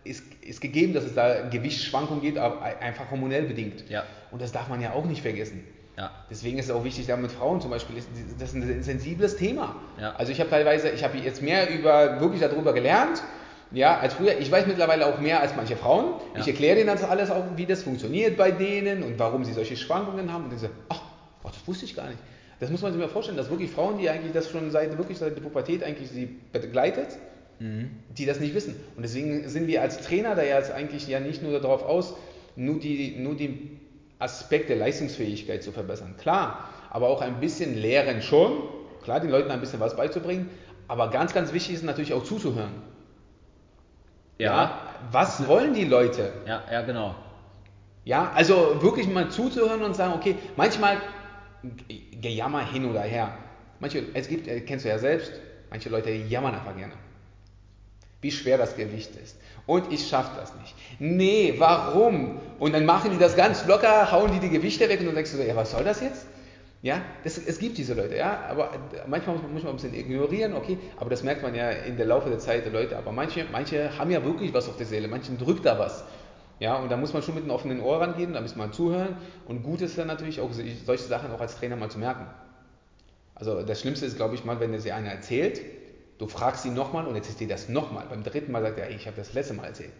[0.04, 3.84] ist, ist gegeben, dass es da Gewichtsschwankungen gibt, aber einfach hormonell bedingt.
[3.90, 4.04] Ja.
[4.30, 5.64] Und das darf man ja auch nicht vergessen.
[5.98, 6.12] Ja.
[6.30, 7.96] Deswegen ist es auch wichtig, da mit Frauen zum Beispiel,
[8.38, 9.76] das ist ein sensibles Thema.
[10.00, 10.14] Ja.
[10.16, 13.20] Also ich habe teilweise, ich habe jetzt mehr über, wirklich darüber gelernt,
[13.70, 14.38] ja, als früher.
[14.38, 16.14] Ich weiß mittlerweile auch mehr als manche Frauen.
[16.34, 16.40] Ja.
[16.40, 19.76] Ich erkläre denen das alles auch, wie das funktioniert bei denen und warum sie solche
[19.76, 20.44] Schwankungen haben.
[20.44, 21.00] Und die sagen, ach,
[21.44, 22.18] ach, das wusste ich gar nicht.
[22.60, 25.18] Das muss man sich mal vorstellen, dass wirklich Frauen, die eigentlich das schon seit, wirklich
[25.18, 27.18] seit der Pubertät eigentlich sie begleitet,
[27.60, 27.90] mhm.
[28.16, 28.74] die das nicht wissen.
[28.96, 32.14] Und deswegen sind wir als Trainer da ja jetzt eigentlich ja nicht nur darauf aus,
[32.56, 33.78] nur die, nur die
[34.18, 36.16] Aspekte Leistungsfähigkeit zu verbessern.
[36.18, 38.62] Klar, aber auch ein bisschen lehren schon.
[39.04, 40.50] Klar, den Leuten ein bisschen was beizubringen.
[40.88, 42.72] Aber ganz, ganz wichtig ist natürlich auch zuzuhören.
[44.38, 44.80] Ja.
[45.10, 46.32] Was wollen die Leute?
[46.46, 47.14] Ja, ja, genau.
[48.04, 50.96] Ja, also wirklich mal zuzuhören und sagen, okay, manchmal
[52.20, 53.36] Gejammer hin oder her.
[53.80, 55.32] Manche, es gibt, äh, kennst du ja selbst,
[55.70, 56.94] manche Leute jammern einfach gerne.
[58.20, 59.36] Wie schwer das Gewicht ist.
[59.66, 60.74] Und ich schaffe das nicht.
[60.98, 62.40] Nee, warum?
[62.58, 65.32] Und dann machen die das ganz locker, hauen die die Gewichte weg und dann denkst
[65.32, 66.26] du so, ja, was soll das jetzt?
[66.80, 68.70] Ja, das, es gibt diese Leute, ja, aber
[69.08, 71.96] manchmal muss man, muss man ein bisschen ignorieren, okay, aber das merkt man ja in
[71.96, 74.86] der Laufe der Zeit der Leute, aber manche, manche haben ja wirklich was auf der
[74.86, 76.04] Seele, manchen drückt da was.
[76.60, 79.16] Ja, und da muss man schon mit einem offenen Ohr rangehen, da muss man zuhören
[79.46, 82.26] und gut ist dann natürlich auch solche Sachen auch als Trainer mal zu merken.
[83.34, 85.60] Also das Schlimmste ist, glaube ich, mal, wenn dir sie einer erzählt,
[86.18, 88.06] du fragst ihn nochmal und erzählst dir das nochmal.
[88.08, 89.92] Beim dritten Mal sagt er, ich habe das letzte Mal erzählt.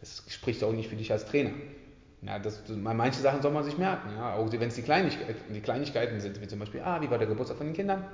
[0.00, 1.52] Das spricht auch nicht für dich als Trainer.
[2.22, 5.60] Ja, das, manche Sachen soll man sich merken, ja, auch wenn es die, Kleinigkeit, die
[5.60, 8.04] Kleinigkeiten sind, wie zum Beispiel, ah, wie war der Geburtstag von den Kindern?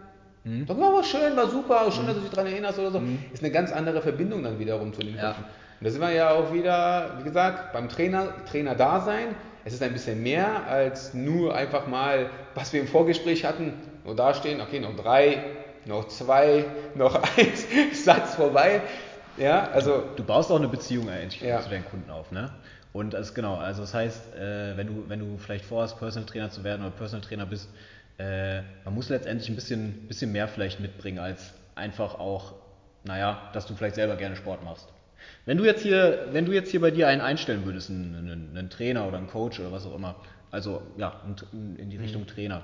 [0.44, 0.64] Mhm.
[0.66, 2.06] Dann war schön, war super, schön, mhm.
[2.06, 3.00] dass du dich daran erinnerst oder so.
[3.00, 3.18] Mhm.
[3.32, 5.34] Ist eine ganz andere Verbindung dann wiederum zu den ja.
[5.78, 9.34] Und da sind wir ja auch wieder, wie gesagt, beim Trainer, Trainer da sein.
[9.64, 14.14] Es ist ein bisschen mehr als nur einfach mal, was wir im Vorgespräch hatten, nur
[14.14, 15.42] dastehen, okay, noch drei,
[15.84, 16.64] noch zwei,
[16.94, 17.66] noch eins,
[18.04, 18.80] Satz vorbei.
[19.36, 20.04] Ja, also.
[20.14, 21.60] Du baust auch eine Beziehung eigentlich ja.
[21.60, 22.52] zu deinen Kunden auf, ne?
[22.96, 26.48] Und das genau, also das heißt, äh, wenn, du, wenn du vielleicht vorhast, Personal Trainer
[26.48, 27.68] zu werden oder Personal Trainer bist,
[28.16, 32.54] äh, man muss letztendlich ein bisschen, bisschen mehr vielleicht mitbringen, als einfach auch,
[33.04, 34.88] naja, dass du vielleicht selber gerne Sport machst.
[35.44, 38.70] Wenn du jetzt hier, wenn du jetzt hier bei dir einen einstellen würdest, einen, einen,
[38.70, 40.14] Trainer oder einen Coach oder was auch immer,
[40.50, 41.20] also ja,
[41.52, 42.28] in die Richtung mhm.
[42.28, 42.62] Trainer,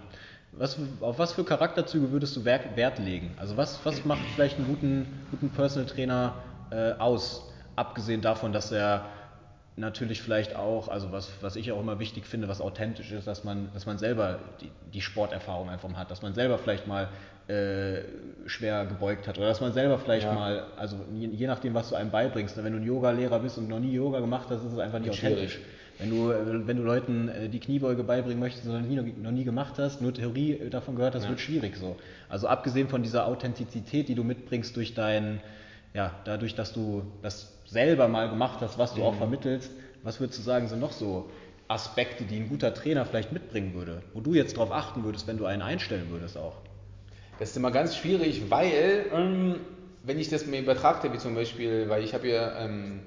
[0.53, 3.35] was, auf was für Charakterzüge würdest du Wert, Wert legen?
[3.37, 6.37] Also was, was macht vielleicht einen guten, guten Personal Trainer
[6.71, 7.53] äh, aus?
[7.77, 9.05] Abgesehen davon, dass er
[9.77, 13.43] natürlich vielleicht auch, also was, was ich auch immer wichtig finde, was authentisch ist, dass
[13.45, 17.09] man, dass man selber die, die Sporterfahrung einfach hat, dass man selber vielleicht mal
[17.49, 18.03] äh,
[18.47, 20.35] schwer gebeugt hat oder dass man selber vielleicht ja.
[20.35, 23.69] mal, also je, je, nachdem, was du einem beibringst, wenn du ein Yoga-Lehrer bist und
[23.69, 25.59] noch nie Yoga gemacht hast, ist es einfach nicht authentisch.
[25.99, 29.45] Wenn du, wenn du Leuten äh, die Kniebeuge beibringen möchtest und noch nie, noch nie
[29.45, 31.31] gemacht hast, nur Theorie äh, davon gehört hast, ja.
[31.31, 31.97] wird schwierig so.
[32.29, 35.41] Also abgesehen von dieser Authentizität, die du mitbringst durch dein,
[35.95, 39.07] ja, dadurch, dass du das selber mal gemacht hast, was du mhm.
[39.07, 39.71] auch vermittelst,
[40.03, 41.31] was würdest du sagen, sind noch so
[41.69, 45.39] Aspekte, die ein guter Trainer vielleicht mitbringen würde, wo du jetzt darauf achten würdest, wenn
[45.39, 46.57] du einen einstellen würdest auch?
[47.39, 49.57] Das ist immer ganz schwierig, weil, ähm,
[50.05, 53.01] wenn ich das mir betrachte, wie zum Beispiel, weil ich habe ja ähm,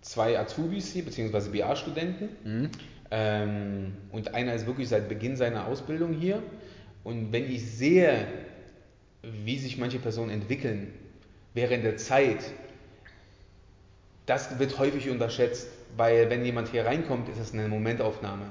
[0.00, 2.70] zwei Azubis hier, beziehungsweise BA-Studenten, mhm.
[3.10, 6.42] ähm, und einer ist wirklich seit Beginn seiner Ausbildung hier.
[7.04, 8.26] Und wenn ich sehe,
[9.22, 10.92] wie sich manche Personen entwickeln
[11.54, 12.42] während der Zeit,
[14.26, 18.46] das wird häufig unterschätzt, weil wenn jemand hier reinkommt, ist es eine Momentaufnahme.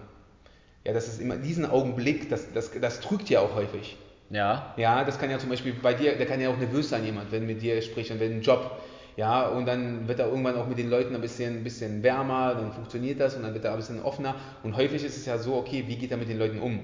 [0.86, 3.98] Ja, das ist immer diesen Augenblick, das, das, das trügt ja auch häufig.
[4.30, 4.74] Ja.
[4.78, 7.32] Ja, das kann ja zum Beispiel bei dir, der kann ja auch nervös sein, jemand,
[7.32, 8.80] wenn mit dir spricht und wenn ein Job.
[9.18, 12.56] Ja, und dann wird er irgendwann auch mit den Leuten ein bisschen, ein bisschen wärmer,
[12.56, 14.36] dann funktioniert das und dann wird er ein bisschen offener.
[14.64, 16.80] Und häufig ist es ja so, okay, wie geht er mit den Leuten um?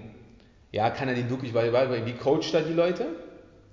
[0.71, 3.05] Ja, kann er den wirklich, weil, weil, wie coacht er die Leute?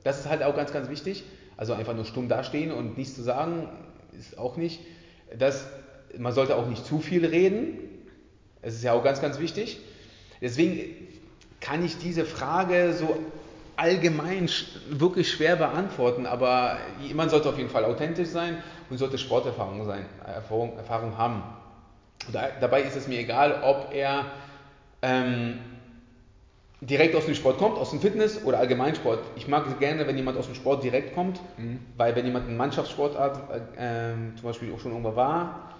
[0.04, 1.24] Das ist halt auch ganz, ganz wichtig.
[1.56, 3.68] Also einfach nur stumm dastehen und nichts zu sagen,
[4.16, 4.80] ist auch nicht
[5.38, 5.66] dass
[6.18, 7.78] man sollte auch nicht zu viel reden.
[8.60, 9.78] Es ist ja auch ganz, ganz wichtig.
[10.40, 10.94] Deswegen
[11.60, 13.18] kann ich diese Frage so
[13.76, 14.50] allgemein
[14.88, 16.78] wirklich schwer beantworten, aber
[17.14, 18.58] man sollte auf jeden Fall authentisch sein
[18.90, 21.42] und sollte Sporterfahrung sein, Erfahrung, Erfahrung haben.
[22.26, 24.26] Und dabei ist es mir egal, ob er
[25.00, 25.58] ähm,
[26.82, 29.20] direkt aus dem Sport kommt, aus dem Fitness oder Allgemeinsport.
[29.36, 31.78] Ich mag es gerne, wenn jemand aus dem Sport direkt kommt, mhm.
[31.96, 33.38] weil wenn jemand eine Mannschaftssportart
[33.78, 35.70] äh, äh, zum Beispiel auch schon irgendwo war,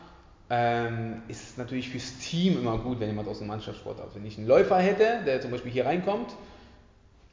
[0.48, 4.14] ähm, ist es natürlich fürs Team immer gut, wenn jemand aus dem Mannschaftssport hat.
[4.14, 6.34] Wenn ich einen Läufer hätte, der zum Beispiel hier reinkommt,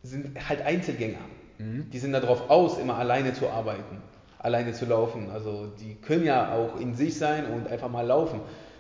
[0.02, 1.20] sind halt Einzelgänger.
[1.60, 1.92] Mhm.
[1.92, 4.02] Die sind darauf aus, immer alleine zu arbeiten,
[4.40, 5.30] alleine zu laufen.
[5.30, 8.40] Also die können ja auch in sich sein und einfach mal laufen.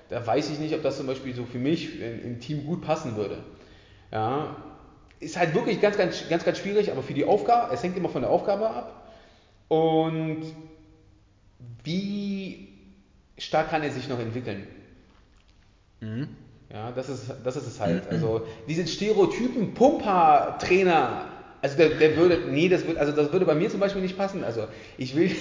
[0.09, 3.15] Da weiß ich nicht, ob das zum Beispiel so für mich im Team gut passen
[3.15, 3.43] würde.
[4.11, 4.55] Ja,
[5.19, 8.09] ist halt wirklich ganz, ganz, ganz, ganz schwierig, aber für die Aufgabe, es hängt immer
[8.09, 9.07] von der Aufgabe ab.
[9.67, 10.43] Und
[11.83, 12.69] wie
[13.37, 14.67] stark kann er sich noch entwickeln?
[16.01, 16.27] Mhm.
[16.71, 18.07] Ja, das ist, das ist es halt.
[18.07, 23.55] Also diese Stereotypen Pumper-Trainer, also der, der würde, nee, das würde, also das würde bei
[23.55, 24.43] mir zum Beispiel nicht passen.
[24.43, 24.67] Also
[24.97, 25.31] ich will,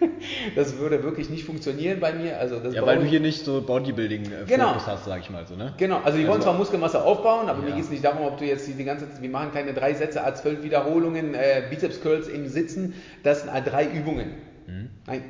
[0.56, 2.38] das würde wirklich nicht funktionieren bei mir.
[2.38, 4.74] Also das ja, weil du hier nicht so Bodybuilding-Fokus genau.
[4.74, 5.74] hast, sag ich mal so, ne?
[5.76, 7.68] Genau, also wir also, wollen zwar Muskelmasse aufbauen, aber ja.
[7.68, 9.94] mir geht es nicht darum, ob du jetzt die ganze Zeit, wir machen keine drei
[9.94, 14.32] Sätze, A12 Wiederholungen, äh, Bizeps-Curls im Sitzen, das sind A3 Übungen.
[14.66, 14.90] Mhm.
[15.06, 15.22] Nein,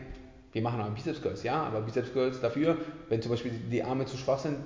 [0.53, 4.07] wir machen auch Bizeps Curls, ja, aber Bizeps Curls dafür, wenn zum Beispiel die Arme
[4.07, 4.57] zu schwach sind,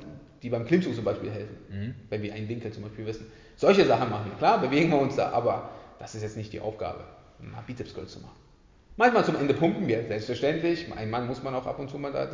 [0.43, 1.95] die beim Klimmzug zum Beispiel helfen, mhm.
[2.11, 3.27] wenn wir einen Winkel zum Beispiel wissen.
[3.57, 6.61] Solche Sachen machen wir, klar, bewegen wir uns da, aber das ist jetzt nicht die
[6.61, 7.05] Aufgabe,
[7.39, 8.37] mal Bizeps Curls zu machen.
[8.97, 10.87] Manchmal zum Ende pumpen wir, selbstverständlich.
[10.95, 12.29] Ein Mann muss man auch ab und zu mal da.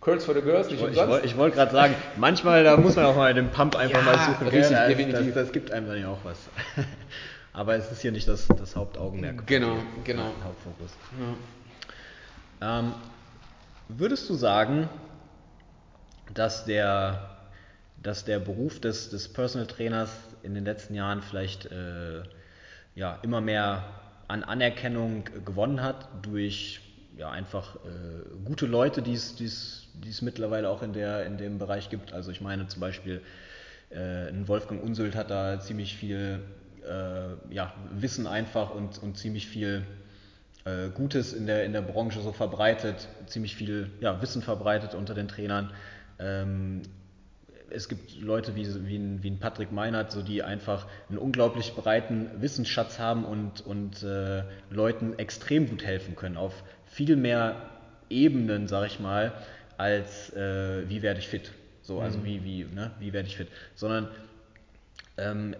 [0.00, 1.24] Curls for the Girls, nicht umsonst.
[1.24, 4.04] Ich wollte wollt gerade sagen, manchmal da muss man auch mal den Pump einfach ja,
[4.04, 4.48] mal suchen.
[4.48, 5.34] Richtig, ja, definitiv.
[5.34, 6.38] Das, das, gibt einem dann ja auch was.
[7.52, 9.46] Aber es ist hier nicht das, das Hauptaugenmerk.
[9.46, 10.30] Genau, genau.
[10.44, 10.92] Hauptfokus.
[12.60, 12.80] Ja.
[12.80, 12.92] Ähm,
[13.88, 14.88] würdest du sagen,
[16.34, 17.27] dass der,
[18.08, 20.10] dass der Beruf des, des Personal Trainers
[20.42, 22.22] in den letzten Jahren vielleicht äh,
[22.94, 23.84] ja, immer mehr
[24.28, 26.80] an Anerkennung gewonnen hat durch
[27.18, 27.78] ja, einfach äh,
[28.46, 32.14] gute Leute, die es mittlerweile auch in, der, in dem Bereich gibt.
[32.14, 33.20] Also ich meine zum Beispiel,
[33.90, 36.40] äh, Wolfgang Unsult hat da ziemlich viel
[36.86, 39.84] äh, ja, Wissen einfach und, und ziemlich viel
[40.64, 45.12] äh, Gutes in der, in der Branche so verbreitet, ziemlich viel ja, Wissen verbreitet unter
[45.12, 45.74] den Trainern.
[46.18, 46.82] Ähm,
[47.70, 51.74] es gibt Leute wie, wie, ein, wie ein Patrick Meinert, so die einfach einen unglaublich
[51.74, 57.70] breiten Wissensschatz haben und, und äh, Leuten extrem gut helfen können, auf viel mehr
[58.10, 59.32] Ebenen, sag ich mal,
[59.76, 61.52] als äh, wie werde ich fit.
[61.82, 62.24] So, also mhm.
[62.24, 63.48] wie, wie, ne, wie werde ich fit.
[63.74, 64.08] Sondern
[65.16, 65.54] ähm,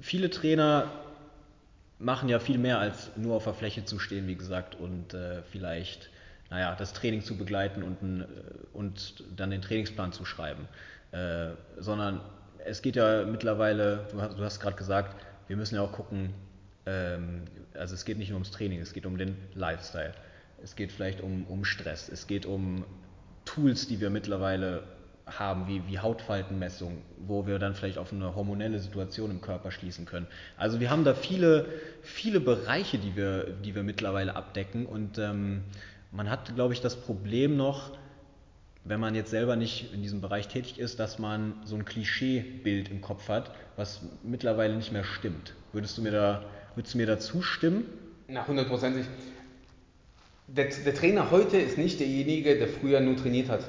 [0.00, 0.90] viele Trainer
[1.98, 5.42] machen ja viel mehr als nur auf der Fläche zu stehen, wie gesagt, und äh,
[5.42, 6.10] vielleicht
[6.52, 8.26] naja, das Training zu begleiten und, ein, äh,
[8.74, 10.68] und dann den Trainingsplan zu schreiben.
[11.12, 12.20] Äh, sondern
[12.64, 16.32] es geht ja mittlerweile, du hast, du hast gerade gesagt, wir müssen ja auch gucken,
[16.86, 17.44] ähm,
[17.74, 20.12] also es geht nicht nur ums Training, es geht um den Lifestyle.
[20.62, 22.84] Es geht vielleicht um, um Stress, es geht um
[23.44, 24.84] Tools, die wir mittlerweile
[25.26, 30.04] haben, wie, wie Hautfaltenmessung, wo wir dann vielleicht auf eine hormonelle Situation im Körper schließen
[30.04, 30.26] können.
[30.56, 31.66] Also wir haben da viele,
[32.02, 35.62] viele Bereiche, die wir, die wir mittlerweile abdecken und ähm,
[36.10, 37.92] man hat, glaube ich, das Problem noch,
[38.84, 42.90] wenn man jetzt selber nicht in diesem Bereich tätig ist, dass man so ein Klischeebild
[42.90, 45.54] im Kopf hat, was mittlerweile nicht mehr stimmt.
[45.72, 47.84] Würdest du mir da, würdest du mir da zustimmen?
[48.28, 49.06] Na, hundertprozentig.
[50.48, 53.64] Der, der Trainer heute ist nicht derjenige, der früher nur trainiert hat.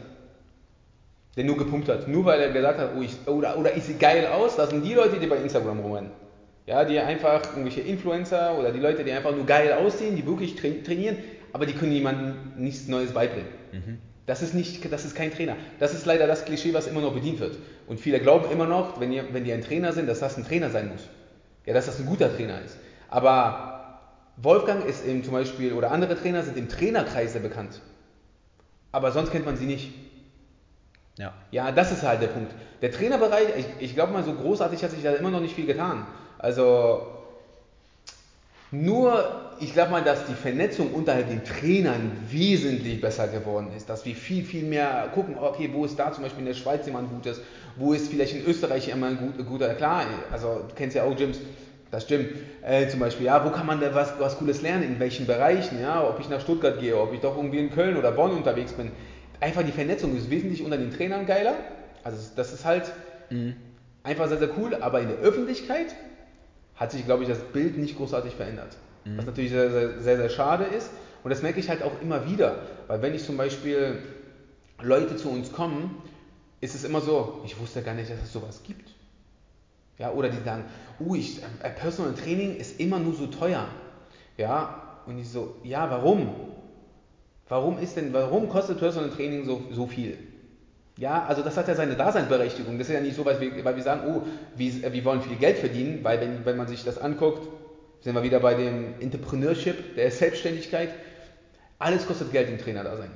[1.37, 2.07] Der nur gepumpt hat.
[2.07, 4.83] Nur weil er gesagt hat, oh, ich, oder, oder ich sehe geil aus, das sind
[4.83, 6.11] die Leute, die bei Instagram rumrennen.
[6.65, 10.55] Ja, die einfach irgendwelche Influencer oder die Leute, die einfach nur geil aussehen, die wirklich
[10.55, 11.17] trainieren,
[11.51, 13.49] aber die können jemandem nichts Neues beibringen.
[13.71, 13.97] Mhm.
[14.25, 15.57] Das ist, nicht, das ist kein Trainer.
[15.79, 17.57] Das ist leider das Klischee, was immer noch bedient wird.
[17.87, 20.45] Und viele glauben immer noch, wenn, ihr, wenn die ein Trainer sind, dass das ein
[20.45, 21.09] Trainer sein muss.
[21.65, 22.77] Ja, dass das ein guter Trainer ist.
[23.09, 23.99] Aber
[24.37, 27.81] Wolfgang ist eben zum Beispiel, oder andere Trainer sind im Trainerkreis sehr bekannt.
[28.93, 29.91] Aber sonst kennt man sie nicht.
[31.17, 31.33] Ja.
[31.51, 32.53] Ja, das ist halt der Punkt.
[32.81, 35.65] Der Trainerbereich, ich, ich glaube mal, so großartig hat sich da immer noch nicht viel
[35.65, 36.07] getan.
[36.39, 37.07] Also,
[38.71, 44.05] nur ich glaube mal, dass die Vernetzung unter den Trainern wesentlich besser geworden ist, dass
[44.05, 47.09] wir viel, viel mehr gucken, okay, wo ist da zum Beispiel in der Schweiz jemand
[47.09, 47.39] Gutes,
[47.75, 51.39] wo ist vielleicht in Österreich jemand gut, guter, klar, also du kennst ja auch Gyms,
[51.91, 52.29] das stimmt,
[52.61, 55.79] äh, zum Beispiel, ja, wo kann man da was, was Cooles lernen, in welchen Bereichen,
[55.81, 58.73] ja, ob ich nach Stuttgart gehe, ob ich doch irgendwie in Köln oder Bonn unterwegs
[58.73, 58.91] bin,
[59.39, 61.55] einfach die Vernetzung ist wesentlich unter den Trainern geiler,
[62.03, 62.91] also das ist halt
[63.29, 63.55] mhm.
[64.03, 65.95] einfach sehr, sehr cool, aber in der Öffentlichkeit
[66.75, 68.75] hat sich, glaube ich, das Bild nicht großartig verändert.
[69.05, 69.17] Mhm.
[69.17, 70.91] Was natürlich sehr, sehr, sehr, sehr schade ist.
[71.23, 72.59] Und das merke ich halt auch immer wieder.
[72.87, 73.99] Weil wenn ich zum Beispiel
[74.81, 75.95] Leute zu uns kommen,
[76.61, 78.91] ist es immer so, ich wusste gar nicht, dass es sowas gibt.
[79.99, 80.65] Ja, oder die sagen,
[80.99, 83.67] uh, ich, äh, Personal Training ist immer nur so teuer.
[84.37, 86.29] Ja, und ich so, ja, warum?
[87.47, 90.17] Warum ist denn, warum kostet Personal Training so, so viel?
[90.97, 92.77] Ja, also das hat ja seine Daseinsberechtigung.
[92.77, 94.21] Das ist ja nicht so, weil wir, weil wir sagen, oh,
[94.55, 97.47] wir, wir wollen viel Geld verdienen, weil wenn, wenn man sich das anguckt,
[98.03, 100.89] sind wir wieder bei dem Entrepreneurship, der Selbstständigkeit.
[101.79, 103.11] Alles kostet Geld im Trainer da sein.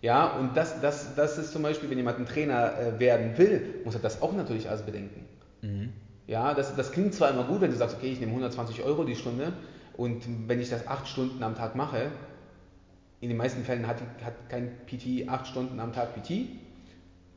[0.00, 3.80] Ja, und das, das, das ist zum Beispiel, wenn jemand ein Trainer äh, werden will,
[3.84, 5.26] muss er das auch natürlich alles bedenken.
[5.60, 5.92] Mhm.
[6.26, 9.04] Ja, das, das klingt zwar immer gut, wenn du sagst, okay, ich nehme 120 Euro
[9.04, 9.52] die Stunde
[9.96, 12.10] und wenn ich das acht Stunden am Tag mache,
[13.20, 16.48] in den meisten Fällen hat, hat kein PT acht Stunden am Tag PT,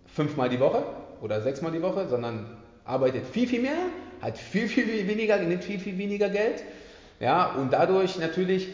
[0.05, 0.83] fünfmal die Woche
[1.21, 3.77] oder sechsmal die Woche, sondern arbeitet viel, viel mehr,
[4.22, 6.63] hat viel, viel weniger, nimmt viel, viel weniger Geld.
[7.20, 8.70] Ja, und dadurch natürlich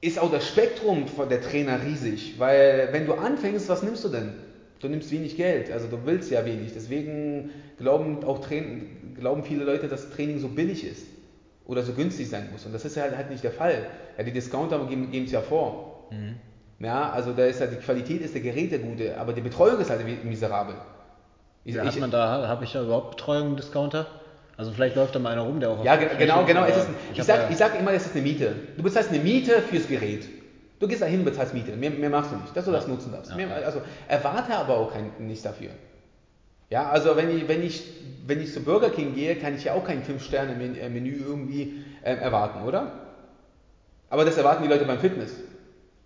[0.00, 4.08] ist auch das Spektrum von der Trainer riesig, weil wenn du anfängst, was nimmst du
[4.08, 4.34] denn?
[4.80, 6.72] Du nimmst wenig Geld, also du willst ja wenig.
[6.72, 8.40] Deswegen glauben auch
[9.14, 11.06] glauben viele Leute, dass Training so billig ist
[11.66, 12.66] oder so günstig sein muss.
[12.66, 13.86] Und das ist ja halt, halt nicht der Fall.
[14.18, 16.08] Ja, die Discounter geben es ja vor.
[16.10, 16.34] Mhm.
[16.80, 19.90] Ja, also da ist ja die Qualität ist der Geräte gute, aber die Betreuung ist
[19.90, 20.74] halt miserabel.
[21.64, 24.06] Ich, ja, hat man da, habe ich ja überhaupt Betreuung Discounter?
[24.56, 26.64] Also vielleicht läuft da mal einer rum, der auch Ja, genau, genau.
[26.64, 28.54] Ist ein, ich, ich sage ja sag immer, es ist eine Miete.
[28.76, 30.28] Du bezahlst eine Miete fürs Gerät.
[30.78, 31.76] Du gehst da hin und bezahlst Miete.
[31.76, 32.78] Mehr, mehr machst du nicht, dass du ja.
[32.78, 33.30] das nutzen darfst.
[33.30, 33.36] Ja.
[33.36, 35.70] Mehr, also erwarte aber auch kein, nichts dafür.
[36.70, 37.84] Ja, also wenn ich, wenn, ich,
[38.26, 42.62] wenn ich zu Burger King gehe, kann ich ja auch kein 5-Sterne-Menü irgendwie äh, erwarten,
[42.66, 42.92] oder?
[44.10, 45.32] Aber das erwarten die Leute beim Fitness.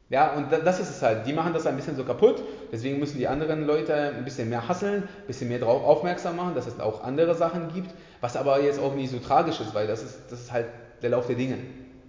[0.09, 1.27] Ja, und das ist es halt.
[1.27, 2.41] Die machen das ein bisschen so kaputt.
[2.71, 6.55] Deswegen müssen die anderen Leute ein bisschen mehr hasseln, ein bisschen mehr darauf aufmerksam machen,
[6.55, 7.93] dass es auch andere Sachen gibt.
[8.21, 10.67] Was aber jetzt auch nicht so tragisch ist, weil das ist, das ist halt
[11.03, 11.59] der Lauf der Dinge.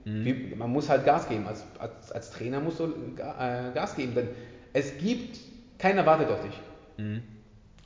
[0.05, 0.53] Mhm.
[0.57, 1.47] Man muss halt Gas geben.
[1.47, 4.29] Als, als, als Trainer musst du äh, Gas geben, denn
[4.73, 5.39] es gibt,
[5.79, 6.61] keiner wartet auf dich.
[6.97, 7.23] Mhm.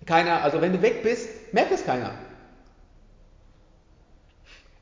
[0.06, 2.12] Keiner, also wenn du weg bist, merkt es keiner.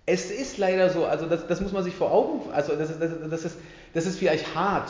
[0.08, 3.00] Es ist leider so, also das, das muss man sich vor Augen, also das ist,
[3.00, 3.58] das, das, ist,
[3.94, 4.90] das ist vielleicht hart.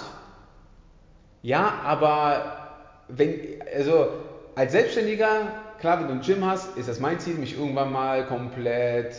[1.42, 2.68] Ja, aber
[3.08, 3.40] wenn,
[3.76, 4.10] also
[4.56, 8.26] als Selbstständiger, klar, wenn du ein Gym hast, ist das mein Ziel, mich irgendwann mal
[8.26, 9.16] komplett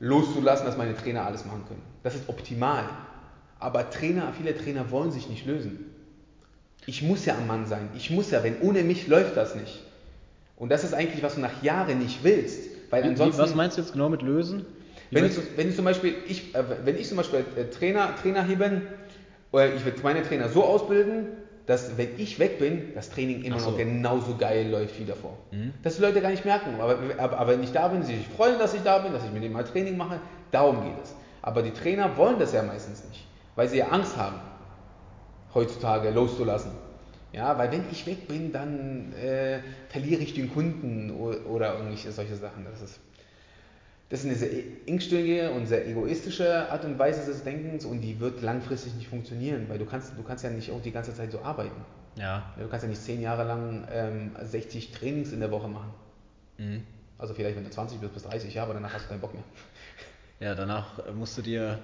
[0.00, 1.82] loszulassen, dass meine Trainer alles machen können.
[2.02, 2.84] Das ist optimal.
[3.58, 5.78] Aber Trainer, viele Trainer wollen sich nicht lösen.
[6.86, 7.88] Ich muss ja am Mann sein.
[7.94, 9.82] Ich muss ja, wenn ohne mich läuft das nicht.
[10.56, 12.68] Und das ist eigentlich, was du nach Jahren nicht willst.
[12.90, 14.66] Weil ansonsten, was meinst du jetzt genau mit lösen?
[15.10, 18.44] wenn ich, wenn ich zum Beispiel, ich, äh, wenn ich zum Beispiel äh, Trainer, Trainer
[18.44, 18.82] hier bin,
[19.50, 21.28] oder ich würde meine Trainer so ausbilden,
[21.66, 23.70] dass wenn ich weg bin, das Training immer so.
[23.70, 25.38] noch genauso geil läuft wie davor.
[25.50, 25.72] Mhm.
[25.82, 26.80] Dass die Leute gar nicht merken.
[26.80, 29.24] Aber, aber, aber, wenn ich da bin, sie sich freuen, dass ich da bin, dass
[29.24, 31.14] ich mit denen mal Training mache, darum geht es.
[31.40, 34.36] Aber die Trainer wollen das ja meistens nicht, weil sie ja Angst haben,
[35.54, 36.72] heutzutage loszulassen.
[37.32, 39.58] Ja, weil wenn ich weg bin, dann äh,
[39.88, 42.64] verliere ich den Kunden oder, oder irgendwelche solche Sachen.
[42.64, 43.00] Das ist,
[44.14, 48.20] das ist eine sehr engstirnige und sehr egoistische Art und Weise des Denkens und die
[48.20, 51.32] wird langfristig nicht funktionieren, weil du kannst, du kannst ja nicht auch die ganze Zeit
[51.32, 51.84] so arbeiten.
[52.14, 52.44] Ja.
[52.56, 55.90] Du kannst ja nicht zehn Jahre lang ähm, 60 Trainings in der Woche machen.
[56.58, 56.84] Mhm.
[57.18, 59.34] Also vielleicht, wenn du 20 bist, bis 30, ja, aber danach hast du keinen Bock
[59.34, 59.42] mehr.
[60.38, 61.80] Ja, danach musst du dir,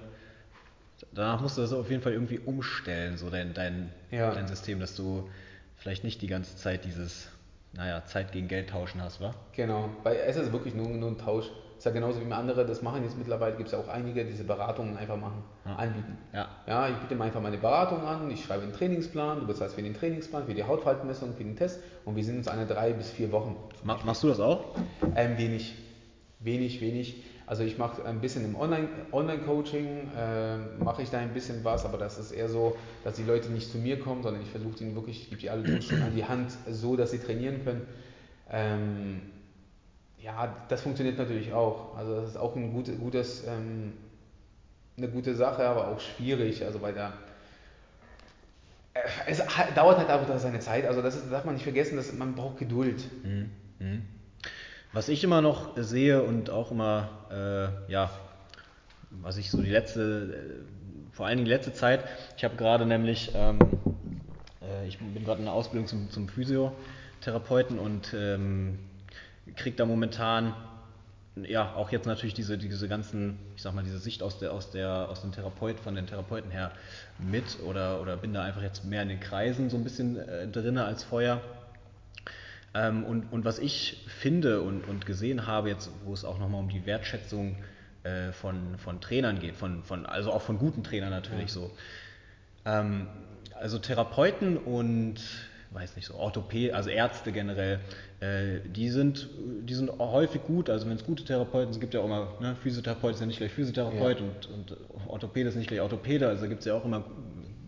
[1.11, 4.33] danach musst du das auf jeden Fall irgendwie umstellen, so dein, dein, ja.
[4.33, 5.29] dein System, dass du
[5.75, 7.27] vielleicht nicht die ganze Zeit dieses,
[7.73, 9.35] naja, Zeit gegen Geld tauschen hast, wa?
[9.51, 11.51] Genau, weil es ist wirklich nur, nur ein Tausch.
[11.81, 13.01] Ist ja genauso wie andere das machen.
[13.01, 15.77] Jetzt mittlerweile gibt es ja auch einige, die diese Beratungen einfach machen, ja.
[15.77, 16.15] anbieten.
[16.31, 16.47] Ja.
[16.67, 19.81] ja, ich biete mir einfach meine Beratung an, ich schreibe einen Trainingsplan, du bezahlst für
[19.81, 23.09] den Trainingsplan, für die Hautfaltenmessung, für den Test und wir sind uns eine drei bis
[23.09, 23.55] vier Wochen.
[23.83, 24.75] Mach, machst du das auch?
[25.15, 25.73] Ähm, wenig.
[26.39, 27.23] Wenig, wenig.
[27.47, 31.97] Also ich mache ein bisschen im Online-Coaching, äh, mache ich da ein bisschen was, aber
[31.97, 34.93] das ist eher so, dass die Leute nicht zu mir kommen, sondern ich versuche ihnen
[34.93, 37.87] wirklich, ich gebe die alle schon an die Hand, so dass sie trainieren können.
[38.51, 39.21] Ähm,
[40.23, 41.95] ja, das funktioniert natürlich auch.
[41.97, 43.93] Also das ist auch ein gut, gutes, ähm,
[44.97, 47.13] eine gute Sache, aber auch schwierig, also weil da
[48.93, 49.41] äh, es
[49.75, 50.85] dauert halt einfach seine Zeit.
[50.85, 53.03] Also das, ist, darf man nicht vergessen, dass man braucht Geduld.
[53.23, 53.49] Mhm.
[53.79, 54.01] Mhm.
[54.93, 58.11] Was ich immer noch sehe und auch immer, äh, ja,
[59.09, 62.03] was ich so die letzte, äh, vor allen Dingen die letzte Zeit,
[62.37, 63.59] ich habe gerade nämlich, ähm,
[64.61, 68.79] äh, ich bin gerade in der Ausbildung zum, zum Physiotherapeuten und ähm,
[69.55, 70.53] kriege da momentan
[71.35, 74.71] ja, auch jetzt natürlich diese, diese ganzen, ich sag mal, diese Sicht aus der, aus
[74.71, 76.71] der, aus dem Therapeut, von den Therapeuten her
[77.19, 80.47] mit oder, oder bin da einfach jetzt mehr in den Kreisen so ein bisschen äh,
[80.47, 81.41] drinne als vorher.
[82.73, 86.61] Ähm, und, und was ich finde und, und gesehen habe, jetzt, wo es auch nochmal
[86.61, 87.55] um die Wertschätzung
[88.03, 91.61] äh, von, von Trainern geht, von, von, also auch von guten Trainern natürlich ja.
[91.61, 91.71] so.
[92.65, 93.07] Ähm,
[93.55, 95.15] also Therapeuten und
[95.71, 97.79] weiß nicht so, Orthopäden, also Ärzte generell,
[98.19, 99.29] äh, die, sind,
[99.63, 102.55] die sind häufig gut, also wenn es gute Therapeuten sind, gibt ja auch immer, ne,
[102.55, 104.25] Physiotherapeut ist ja nicht gleich Physiotherapeut ja.
[104.25, 107.05] und, und Orthopäde ist nicht gleich Orthopäde, also gibt es ja auch immer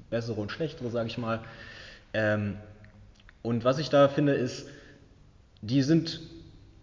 [0.09, 1.39] bessere und schlechtere, sage ich mal.
[2.13, 2.57] Ähm,
[3.41, 4.67] Und was ich da finde, ist,
[5.61, 6.21] die sind,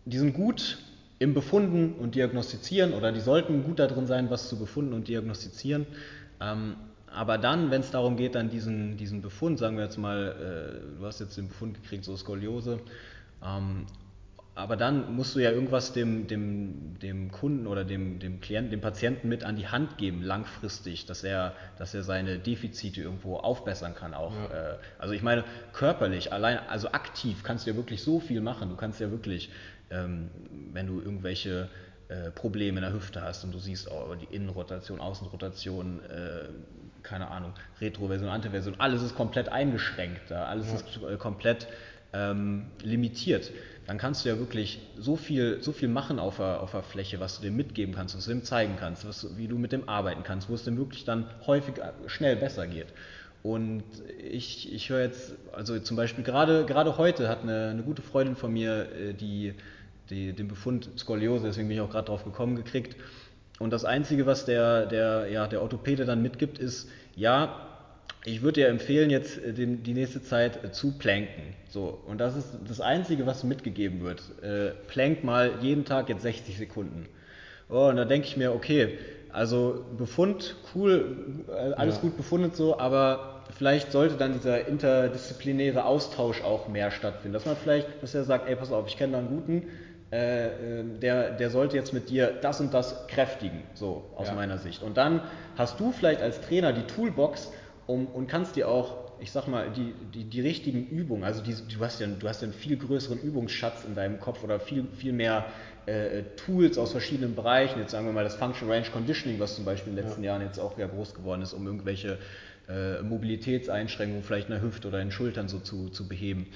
[0.05, 0.79] die sind gut
[1.18, 5.87] im Befunden und Diagnostizieren oder die sollten gut darin sein, was zu befunden und diagnostizieren.
[6.41, 6.77] Ähm,
[7.13, 10.99] aber dann, wenn es darum geht, dann diesen, diesen Befund, sagen wir jetzt mal, äh,
[10.99, 12.81] du hast jetzt den Befund gekriegt, so Skoliose,
[13.45, 13.87] ähm,
[14.55, 18.81] aber dann musst du ja irgendwas dem, dem, dem Kunden oder dem, dem Klienten, dem
[18.81, 23.95] Patienten mit an die Hand geben, langfristig, dass er, dass er seine Defizite irgendwo aufbessern
[23.95, 24.35] kann auch.
[24.35, 24.73] Ja.
[24.75, 28.69] Äh, also ich meine, körperlich, allein, also aktiv kannst du ja wirklich so viel machen.
[28.69, 29.51] Du kannst ja wirklich,
[29.91, 30.31] ähm,
[30.73, 31.69] wenn du irgendwelche
[32.09, 36.49] äh, Probleme in der Hüfte hast und du siehst oh, die Innenrotation, Außenrotation, äh,
[37.03, 40.75] keine Ahnung, Retroversion, Antiversion, alles ist komplett eingeschränkt, alles ja.
[40.75, 41.67] ist äh, komplett
[42.13, 43.51] ähm, limitiert
[43.91, 47.19] dann kannst du ja wirklich so viel, so viel machen auf der, auf der Fläche,
[47.19, 49.89] was du dem mitgeben kannst, was du dem zeigen kannst, was, wie du mit dem
[49.89, 51.75] arbeiten kannst, wo es dem wirklich dann häufig
[52.07, 52.87] schnell besser geht.
[53.43, 53.83] Und
[54.31, 58.37] ich, ich höre jetzt, also zum Beispiel gerade, gerade heute hat eine, eine gute Freundin
[58.37, 59.55] von mir äh, die,
[60.09, 62.95] die, den Befund Skoliose, deswegen bin ich auch gerade drauf gekommen, gekriegt.
[63.61, 67.67] Und das Einzige, was der, der, ja, der Orthopäde dann mitgibt, ist, ja,
[68.25, 71.55] ich würde dir empfehlen, jetzt äh, den, die nächste Zeit äh, zu planken.
[71.69, 74.23] So, und das ist das Einzige, was mitgegeben wird.
[74.43, 77.07] Äh, plank mal jeden Tag jetzt 60 Sekunden.
[77.69, 78.97] Oh, und da denke ich mir, okay,
[79.31, 82.01] also Befund, cool, äh, alles ja.
[82.01, 87.35] gut befundet so, aber vielleicht sollte dann dieser interdisziplinäre Austausch auch mehr stattfinden.
[87.35, 89.65] Dass man vielleicht, dass er sagt, ey, pass auf, ich kenne da einen guten,
[90.11, 94.35] äh, der, der sollte jetzt mit dir das und das kräftigen, so aus ja.
[94.35, 94.83] meiner Sicht.
[94.83, 95.23] Und dann
[95.57, 97.51] hast du vielleicht als Trainer die Toolbox,
[97.87, 101.55] um, und kannst dir auch, ich sag mal, die, die, die richtigen Übungen, also die,
[101.55, 104.87] du, hast ja, du hast ja einen viel größeren Übungsschatz in deinem Kopf oder viel,
[104.97, 105.47] viel mehr
[105.87, 109.65] äh, Tools aus verschiedenen Bereichen, jetzt sagen wir mal das Function Range Conditioning, was zum
[109.65, 110.33] Beispiel in den letzten ja.
[110.33, 112.19] Jahren jetzt auch ja groß geworden ist, um irgendwelche
[112.69, 116.47] äh, Mobilitätseinschränkungen vielleicht in der Hüfte oder in den Schultern so zu, zu beheben.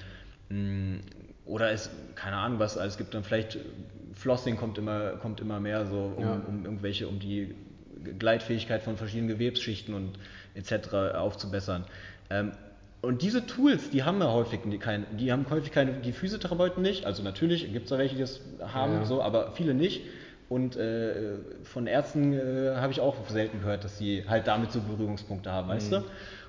[1.46, 3.58] Oder es, keine Ahnung was, es gibt dann vielleicht,
[4.14, 6.42] Flossing kommt immer, kommt immer mehr so, um, ja.
[6.46, 7.54] um irgendwelche, um die
[8.18, 10.18] Gleitfähigkeit von verschiedenen Gewebsschichten und
[10.54, 10.94] etc.
[11.14, 11.84] aufzubessern.
[12.30, 12.52] Ähm,
[13.02, 17.04] und diese Tools, die haben ja häufig keine, die haben häufig keine, die Physiotherapeuten nicht.
[17.04, 19.04] Also natürlich gibt es da welche, die das haben, ja.
[19.04, 20.02] so, aber viele nicht.
[20.48, 24.80] Und äh, von Ärzten äh, habe ich auch selten gehört, dass sie halt damit so
[24.80, 25.96] Berührungspunkte haben, weißt mhm.
[25.96, 26.02] du?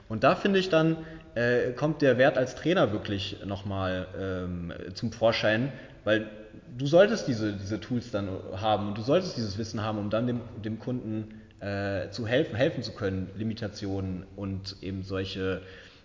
[0.07, 0.97] Und da finde ich dann,
[1.35, 5.71] äh, kommt der Wert als Trainer wirklich nochmal ähm, zum Vorschein,
[6.03, 6.29] weil
[6.77, 10.27] du solltest diese, diese Tools dann haben und du solltest dieses Wissen haben, um dann
[10.27, 15.61] dem, dem Kunden äh, zu helfen, helfen zu können, Limitationen und eben solche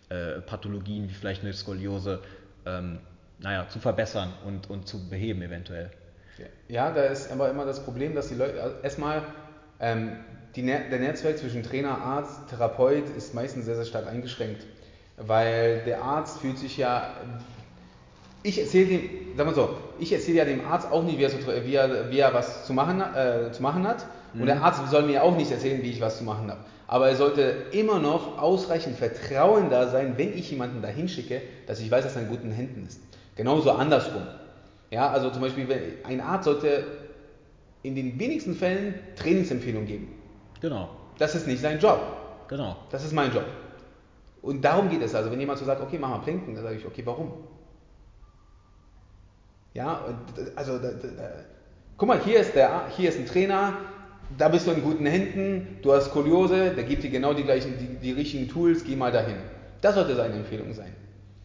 [0.08, 2.20] äh, Pathologien wie vielleicht eine Skoliose
[2.66, 2.98] ähm,
[3.38, 5.90] naja, zu verbessern und, und zu beheben eventuell.
[6.68, 9.22] Ja, da ist aber immer das Problem, dass die Leute also erstmal
[9.78, 10.12] ähm,
[10.56, 14.64] die, der Netzwerk zwischen Trainer, Arzt, Therapeut ist meistens sehr, sehr stark eingeschränkt,
[15.26, 17.14] weil der Arzt fühlt sich ja
[18.42, 21.30] ich erzähle dem, sagen wir so, ich erzähle ja dem Arzt auch nicht, wie er,
[21.30, 24.06] so, wie er, wie er was zu machen, äh, zu machen hat.
[24.32, 24.62] Und der mhm.
[24.62, 26.60] Arzt soll mir auch nicht erzählen, wie ich was zu machen habe.
[26.86, 27.42] Aber er sollte
[27.72, 32.16] immer noch ausreichend Vertrauen da sein, wenn ich jemanden dahin schicke, dass ich weiß, dass
[32.16, 33.00] er in guten Händen ist.
[33.36, 34.22] Genauso andersrum.
[34.90, 35.66] Ja, also zum Beispiel,
[36.04, 36.84] ein Arzt sollte
[37.82, 40.08] in den wenigsten Fällen Trainingsempfehlungen geben.
[40.60, 40.88] Genau.
[41.18, 42.00] Das ist nicht sein Job.
[42.48, 42.76] Genau.
[42.90, 43.44] Das ist mein Job.
[44.42, 45.30] Und darum geht es also.
[45.30, 47.32] Wenn jemand so sagt, okay, mach mal Plinken, dann sage ich, okay, warum?
[49.74, 50.04] Ja,
[50.56, 51.28] also da, da, da.
[51.96, 53.74] guck mal, hier ist, der, hier ist ein Trainer,
[54.36, 57.74] da bist du in guten Händen, du hast Skoliose, der gibt dir genau die gleichen,
[57.78, 59.36] die, die richtigen Tools, geh mal dahin.
[59.80, 60.92] Das sollte seine Empfehlung sein.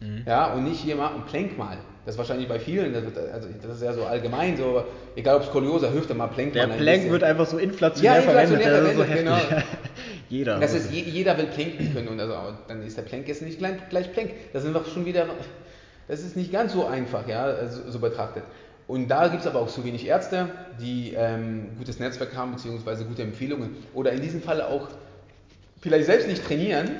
[0.00, 0.24] Mhm.
[0.26, 1.78] Ja, und nicht hier mal und plank mal.
[2.04, 4.84] Das ist wahrscheinlich bei vielen, das, wird, also das ist ja so allgemein, so,
[5.16, 6.76] egal ob Skoliose, Hüfte mal, plank Der mal.
[6.76, 9.06] Der Plank wird einfach so inflationär, ja, inflationär verwendet.
[9.06, 9.62] verwendet so genau.
[10.28, 10.58] jeder.
[10.58, 12.34] Das ist, jeder will planken können und also,
[12.68, 14.30] dann ist der Plank jetzt nicht gleich, gleich Plank.
[14.52, 15.26] Das sind doch schon wieder,
[16.08, 18.44] das ist nicht ganz so einfach, ja, so, so betrachtet.
[18.88, 20.48] Und da gibt es aber auch zu wenig Ärzte,
[20.80, 23.76] die ähm, gutes Netzwerk haben, beziehungsweise gute Empfehlungen.
[23.94, 24.88] Oder in diesem Fall auch
[25.80, 26.90] vielleicht selbst nicht trainieren,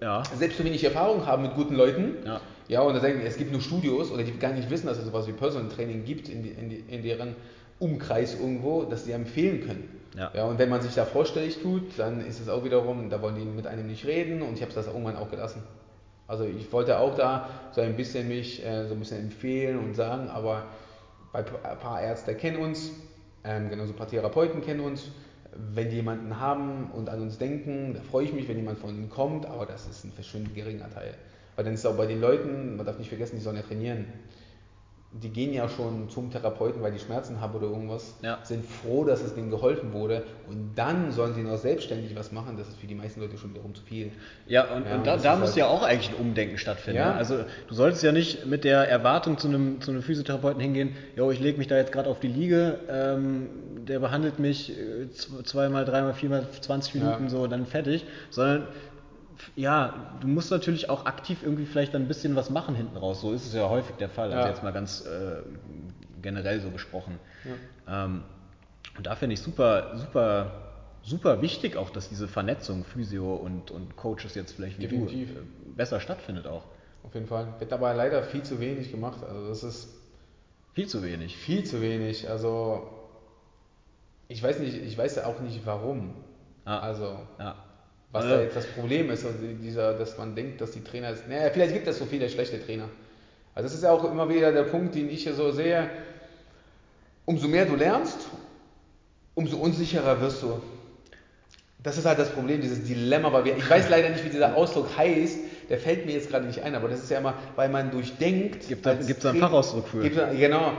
[0.00, 0.22] ja.
[0.36, 2.16] selbst zu wenig Erfahrung haben mit guten Leuten.
[2.24, 2.40] Ja.
[2.68, 5.04] Ja, und da denken, es gibt nur Studios oder die gar nicht wissen, dass es
[5.04, 7.34] sowas wie Personal Training gibt in, die, in, die, in deren
[7.80, 9.99] Umkreis irgendwo, dass sie empfehlen können.
[10.16, 10.30] Ja.
[10.34, 10.44] ja.
[10.44, 13.44] Und wenn man sich da vorstellig tut, dann ist es auch wiederum, da wollen die
[13.44, 15.62] mit einem nicht reden und ich habe das irgendwann auch gelassen.
[16.26, 19.94] Also ich wollte auch da so ein bisschen mich äh, so ein bisschen empfehlen und
[19.94, 20.64] sagen, aber
[21.32, 21.44] ein
[21.80, 22.92] paar Ärzte kennen uns,
[23.44, 25.10] ähm, genauso ein paar Therapeuten kennen uns.
[25.52, 28.90] Wenn die jemanden haben und an uns denken, da freue ich mich, wenn jemand von
[28.90, 31.14] ihnen kommt, aber das ist ein verschwindend geringer Teil.
[31.56, 33.62] Weil dann ist es auch bei den Leuten, man darf nicht vergessen, die sollen ja
[33.62, 34.06] trainieren.
[35.12, 38.38] Die gehen ja schon zum Therapeuten, weil die Schmerzen haben oder irgendwas, Ja.
[38.44, 42.56] sind froh, dass es denen geholfen wurde und dann sollen sie noch selbstständig was machen.
[42.56, 44.12] Das ist für die meisten Leute schon wiederum zu viel.
[44.46, 46.98] Ja, und, Ja, und und da, da muss halt- ja auch eigentlich ein Umdenken stattfinden.
[46.98, 47.08] Ja.
[47.10, 47.14] ne?
[47.16, 51.32] Also du solltest ja nicht mit der Erwartung zu einem, zu einem Physiotherapeuten hingehen, jo,
[51.32, 53.48] ich lege mich da jetzt gerade auf die Liege, ähm,
[53.88, 57.00] der behandelt mich äh, zweimal, dreimal, viermal, 20 Ja.
[57.02, 58.68] Minuten so, dann fertig, sondern
[59.56, 63.20] ja, du musst natürlich auch aktiv irgendwie vielleicht dann ein bisschen was machen hinten raus.
[63.20, 64.48] So ist es ja häufig der Fall, also Ja.
[64.48, 65.42] jetzt mal ganz äh,
[66.22, 67.18] generell so gesprochen.
[67.88, 68.22] Ähm,
[68.96, 70.50] und da finde ich super, super,
[71.02, 75.34] super wichtig auch, dass diese Vernetzung Physio und, und Coaches jetzt vielleicht wie Definitiv.
[75.34, 75.42] du äh,
[75.76, 76.64] besser stattfindet auch.
[77.02, 77.54] Auf jeden Fall.
[77.58, 79.22] Wird aber leider viel zu wenig gemacht.
[79.24, 79.88] Also das ist
[80.74, 81.36] Viel zu wenig.
[81.36, 82.28] viel zu wenig.
[82.28, 82.86] Also
[84.28, 86.14] ich weiß nicht, ich weiß ja auch nicht warum.
[86.64, 86.78] Ah.
[86.80, 87.56] Also Ja.
[88.12, 91.10] Was Also- da jetzt das Problem ist, also dieser, dass man denkt, dass die Trainer
[91.10, 91.28] ist.
[91.28, 92.88] Naja, vielleicht gibt es so viele schlechte Trainer.
[93.54, 95.88] Also das ist ja auch immer wieder der Punkt, den ich hier so sehe.
[97.24, 98.18] Umso mehr du lernst,
[99.34, 100.60] umso unsicherer wirst du.
[101.82, 104.54] Das ist halt das Problem, dieses Dilemma, weil wir, ich weiß leider nicht, wie dieser
[104.54, 105.38] Ausdruck heißt,
[105.70, 108.68] der fällt mir jetzt gerade nicht ein, aber das ist ja immer, weil man durchdenkt.
[108.68, 110.00] Gibt da einen Fachausdruck für?
[110.02, 110.72] Gibt's da- genau.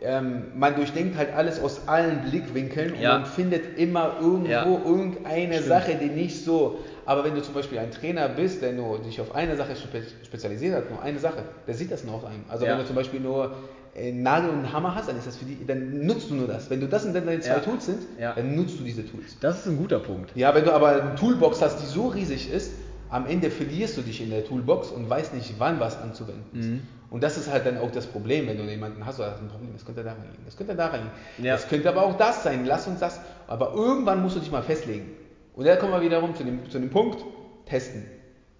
[0.00, 3.18] Ähm, man durchdenkt halt alles aus allen Blickwinkeln und Ja.
[3.18, 4.64] man findet immer irgendwo Ja.
[4.84, 5.68] irgendeine Stimmt.
[5.68, 6.78] Sache, die nicht so.
[7.04, 10.02] Aber wenn du zum Beispiel ein Trainer bist, der nur sich auf eine Sache spe
[10.24, 12.44] spezialisiert hat, nur eine Sache, der sieht das nur auf einem.
[12.48, 12.72] Also Ja.
[12.72, 13.56] wenn du zum Beispiel nur
[13.96, 16.70] einen Nagel und Hammer hast, dann ist das für die, dann nutzt du nur das.
[16.70, 17.58] Wenn du das und dann deine zwei Ja.
[17.60, 18.34] Tools sind, Ja.
[18.34, 19.36] dann nutzt du diese Tools.
[19.40, 20.30] Das ist ein guter Punkt.
[20.36, 22.70] Ja, wenn du aber eine Toolbox hast, die so riesig ist,
[23.10, 26.66] am Ende verlierst du dich in der Toolbox und weißt nicht, wann was anzuwenden ist.
[26.68, 26.82] Mhm.
[27.10, 29.48] Und das ist halt dann auch das Problem, wenn du jemanden hast, oder hast ein
[29.48, 31.10] Problem, das könnte da reingehen, das könnte da reingehen.
[31.38, 31.54] Ja.
[31.54, 33.20] Das könnte aber auch das sein, lass uns das.
[33.46, 35.10] Aber irgendwann musst du dich mal festlegen.
[35.54, 37.24] Und da kommen wir wiederum zu dem, zu dem Punkt,
[37.66, 38.04] testen.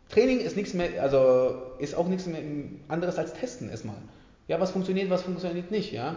[0.09, 2.41] Training ist nichts mehr, also ist auch nichts mehr
[2.89, 3.97] anderes als testen erstmal.
[4.47, 6.17] Ja, was funktioniert, was funktioniert nicht, ja.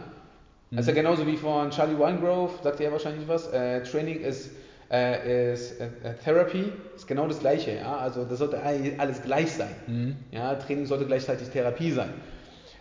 [0.73, 4.51] Also ja genauso wie von Charlie Winegrove, sagt er wahrscheinlich was, äh, Training ist,
[4.91, 6.65] äh, ist äh, äh, Therapy,
[6.95, 7.97] ist genau das gleiche, ja.
[7.97, 9.69] Also das sollte all- alles gleich sein.
[9.87, 10.15] Mhm.
[10.31, 12.09] Ja, Training sollte gleichzeitig Therapie sein.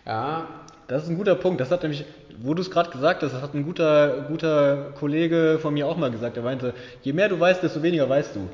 [0.05, 0.47] Ja,
[0.87, 1.61] Das ist ein guter Punkt.
[1.61, 2.03] Das hat nämlich,
[2.41, 5.95] wo du es gerade gesagt hast, das hat ein guter, guter Kollege von mir auch
[5.95, 6.35] mal gesagt.
[6.35, 8.49] Er meinte, je mehr du weißt, desto weniger weißt du.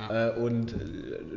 [0.00, 0.28] Ja.
[0.28, 0.74] Äh, und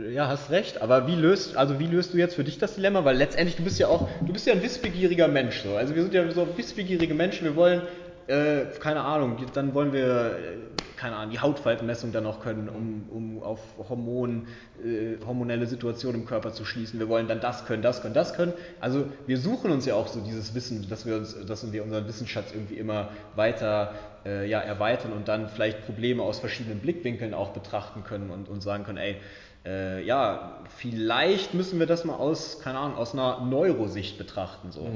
[0.05, 0.82] äh, ja, hast recht.
[0.82, 3.03] Aber wie löst, also wie löst du jetzt für dich das Dilemma?
[3.03, 5.61] Weil letztendlich du bist ja auch, du bist ja ein wissbegieriger Mensch.
[5.61, 5.76] So.
[5.76, 7.43] Also wir sind ja so wissbegierige Menschen.
[7.43, 7.82] Wir wollen,
[8.28, 10.57] äh, keine Ahnung, dann wollen wir, äh,
[10.97, 13.59] keine Ahnung, die Hautfaltenmessung dann noch können, um, um auf
[13.89, 14.47] Hormon,
[14.84, 16.99] äh, hormonelle Situationen im Körper zu schließen.
[16.99, 18.53] Wir wollen dann das können, das können, das können.
[18.80, 22.07] Also wir suchen uns ja auch so dieses Wissen, dass wir uns, dass wir unseren
[22.07, 23.93] Wissensschatz irgendwie immer weiter
[24.26, 28.61] äh, ja, erweitern und dann vielleicht Probleme aus verschiedenen Blickwinkeln auch betrachten können und, und
[28.61, 29.17] sagen können, ey,
[29.65, 34.71] äh, ja, vielleicht müssen wir das mal aus, keine Ahnung, aus einer Neurosicht betrachten.
[34.71, 34.89] So.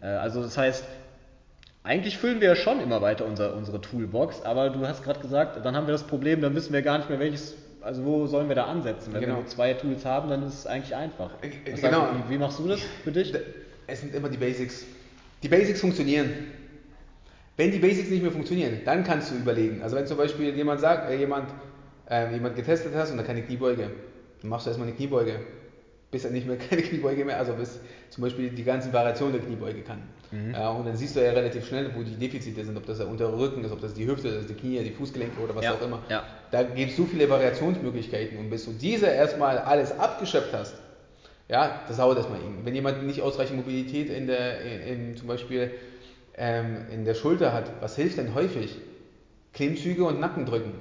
[0.00, 0.84] Äh, also das heißt,
[1.88, 5.64] eigentlich füllen wir ja schon immer weiter unser, unsere Toolbox, aber du hast gerade gesagt,
[5.64, 8.48] dann haben wir das Problem, dann wissen wir gar nicht mehr, welches, also wo sollen
[8.48, 9.14] wir da ansetzen.
[9.14, 9.40] Wenn wir Genau.
[9.40, 11.30] nur zwei Tools haben, dann ist es eigentlich einfach.
[11.40, 12.00] Äh, Was genau.
[12.00, 13.32] sagst wie, wie machst du das für dich?
[13.86, 14.84] Es sind immer die Basics.
[15.42, 16.30] Die Basics funktionieren.
[17.56, 19.82] Wenn die Basics nicht mehr funktionieren, dann kannst du überlegen.
[19.82, 21.48] Also wenn zum Beispiel jemand sagt, äh, jemand,
[22.10, 23.90] äh, jemand getestet hast und er keine Kniebeuge,
[24.42, 25.40] dann machst du erstmal eine Kniebeuge.
[26.10, 27.80] Bis er nicht mehr keine Kniebeuge mehr, also bis
[28.10, 30.02] zum Beispiel die ganzen Variationen der Kniebeuge kann.
[30.52, 33.08] Ja, und dann siehst du ja relativ schnell, wo die Defizite sind, ob das der
[33.08, 35.74] untere Rücken ist, ob das die Hüfte ist, die Knie, die Fußgelenke oder was Ja,
[35.74, 36.02] auch immer.
[36.10, 36.22] ja.
[36.50, 40.74] Da gibt es so viele Variationsmöglichkeiten und bis du diese erstmal alles abgeschöpft hast,
[41.48, 42.64] ja, das dauert erstmal eben.
[42.64, 44.80] Wenn jemand nicht ausreichend Mobilität in der, in,
[45.10, 45.70] in, zum Beispiel
[46.36, 48.76] ähm, in der Schulter hat, was hilft denn häufig?
[49.54, 50.72] Klimmzüge und Nackendrücken.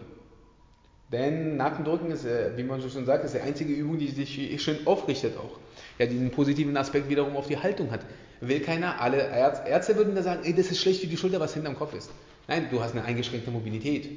[1.11, 4.61] Denn Nackendrücken ist, äh, wie man so schon sagt, ist die einzige Übung, die sich
[4.61, 5.57] schön aufrichtet auch.
[5.99, 8.01] Ja, diesen positiven Aspekt wiederum auf die Haltung hat.
[8.41, 11.39] Will keiner, alle Ärz- Ärzte würden da sagen, ey, das ist schlecht für die Schulter,
[11.39, 12.11] was hinterm Kopf ist.
[12.47, 14.09] Nein, du hast eine eingeschränkte Mobilität.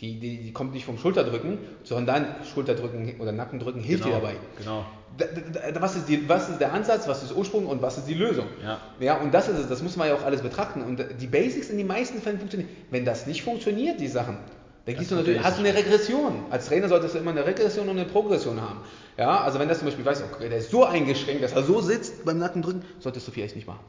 [0.00, 4.36] Die, die, die kommt nicht vom Schulterdrücken, sondern Schulterdrücken oder Nackendrücken hilft Genau, dir dabei.
[4.58, 4.84] genau.
[5.16, 5.26] Da,
[5.70, 8.08] da, was, ist die, was ist der Ansatz, was ist der Ursprung und was ist
[8.08, 8.46] die Lösung?
[8.64, 8.80] Ja.
[8.98, 10.82] ja, und das ist es, das muss man ja auch alles betrachten.
[10.82, 12.70] Und die Basics in den meisten Fällen funktionieren.
[12.90, 14.38] Wenn das nicht funktioniert, die Sachen,
[14.86, 16.44] dann gehst du natürlich, hast du eine Regression.
[16.50, 18.80] Als Trainer solltest du immer eine Regression und eine Progression haben.
[19.16, 21.80] Ja, also wenn das zum Beispiel weißt, okay, der ist so eingeschränkt, dass er so
[21.80, 23.80] sitzt beim Nackendrücken, solltest du vielleicht nicht machen.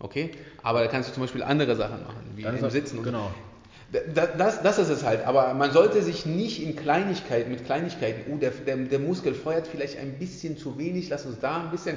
[0.00, 0.30] Okay?
[0.62, 3.02] Aber da kannst du zum Beispiel andere Sachen machen, wie im Sitzen.
[3.02, 3.30] genau.
[4.14, 8.32] Da- Das, das ist es halt, aber man sollte sich nicht in Kleinigkeiten, mit Kleinigkeiten,
[8.32, 11.70] oh, der, der, der Muskel feuert vielleicht ein bisschen zu wenig, lass uns da ein
[11.70, 11.96] bisschen.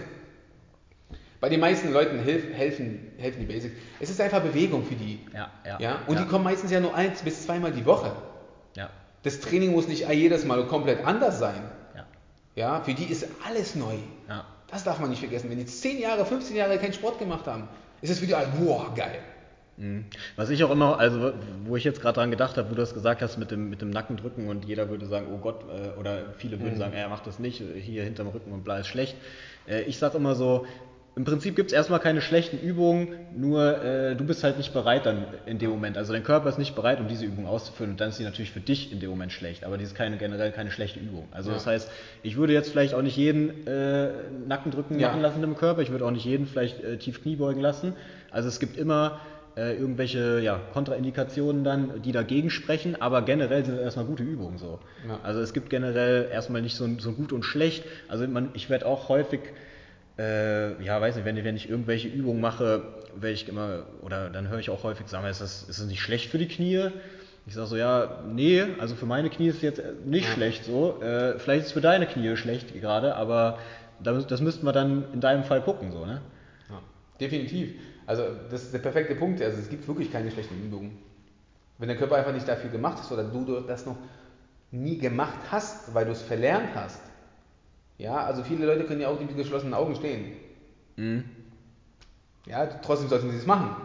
[1.42, 3.74] Bei den meisten Leuten hilf, helfen, helfen die Basics.
[4.00, 5.20] Es ist einfach Bewegung für die.
[5.34, 5.78] Ja, ja.
[5.80, 6.00] Ja?
[6.08, 6.24] Und ja.
[6.24, 8.12] die kommen meistens ja nur eins bis zweimal die Woche.
[8.76, 8.90] Ja,
[9.24, 11.62] Das Training muss nicht jedes Mal komplett anders sein.
[11.96, 12.06] ja,
[12.56, 12.82] Ja?
[12.82, 13.96] Für die ist alles neu.
[14.28, 14.46] ja.
[14.72, 15.50] Das darf man nicht vergessen.
[15.50, 17.68] Wenn die 10 Jahre, 15 Jahre keinen Sport gemacht haben,
[18.04, 19.18] ist es für die alle, boah, geil.
[19.78, 20.06] Mhm.
[20.36, 21.32] Was ich auch immer, also
[21.66, 23.82] wo ich jetzt gerade dran gedacht habe, wo du das gesagt hast mit dem, mit
[23.82, 26.80] dem Nackendrücken und jeder würde sagen, oh Gott, äh, oder viele würden Mhm.
[26.80, 29.16] sagen, er macht das nicht, hier hinterm Rücken und bla ist schlecht.
[29.68, 30.68] Äh, ich sage immer so,
[31.20, 35.06] im Prinzip gibt es erstmal keine schlechten Übungen, nur äh, du bist halt nicht bereit
[35.06, 35.98] dann in dem Moment.
[35.98, 38.52] Also dein Körper ist nicht bereit, um diese Übung auszuführen und dann ist sie natürlich
[38.52, 39.66] für dich in dem Moment schlecht.
[39.66, 41.28] Aber die ist keine, generell keine schlechte Übung.
[41.32, 41.56] Also Ja.
[41.58, 41.92] das heißt,
[42.22, 45.10] ich würde jetzt vielleicht auch nicht jeden äh, Nackendrücken Ja.
[45.10, 47.96] machen lassen im Körper, ich würde auch nicht jeden vielleicht äh, tief Knie beugen lassen.
[48.32, 49.18] Also es gibt immer
[49.58, 54.58] äh, irgendwelche ja, Kontraindikationen dann, die dagegen sprechen, aber generell sind es erstmal gute Übungen
[54.58, 54.80] so.
[55.06, 55.20] Ja.
[55.22, 57.84] Also es gibt generell erstmal nicht so, so gut und schlecht.
[58.08, 59.52] Also man, ich werde auch häufig,
[60.20, 62.84] äh, ja weiß nicht, wenn, wenn ich irgendwelche Übungen mache,
[63.16, 66.02] werde ich immer, oder dann höre ich auch häufig sagen, ist das, ist das nicht
[66.02, 66.90] schlecht für die Knie?
[67.48, 70.34] Ich sage so, ja, nee, also für meine Knie ist es jetzt nicht Ja.
[70.34, 71.02] schlecht so.
[71.02, 73.58] Äh, vielleicht ist es für deine Knie schlecht gerade, aber
[74.00, 76.22] das, das müssten wir dann in deinem Fall gucken, so, ne?
[76.70, 76.82] Ja,
[77.20, 77.72] definitiv.
[78.06, 79.42] Also das ist der perfekte Punkt.
[79.42, 80.98] Also es gibt wirklich keine schlechten Übungen.
[81.78, 83.96] Wenn der Körper einfach nicht dafür gemacht ist oder du das noch
[84.72, 87.02] nie gemacht hast, weil du es verlernt hast.
[88.00, 90.32] Ja, also viele Leute können ja auch mit geschlossenen Augen stehen.
[90.96, 91.26] Mhm.
[92.48, 93.76] Ja, trotzdem sollten sie es machen.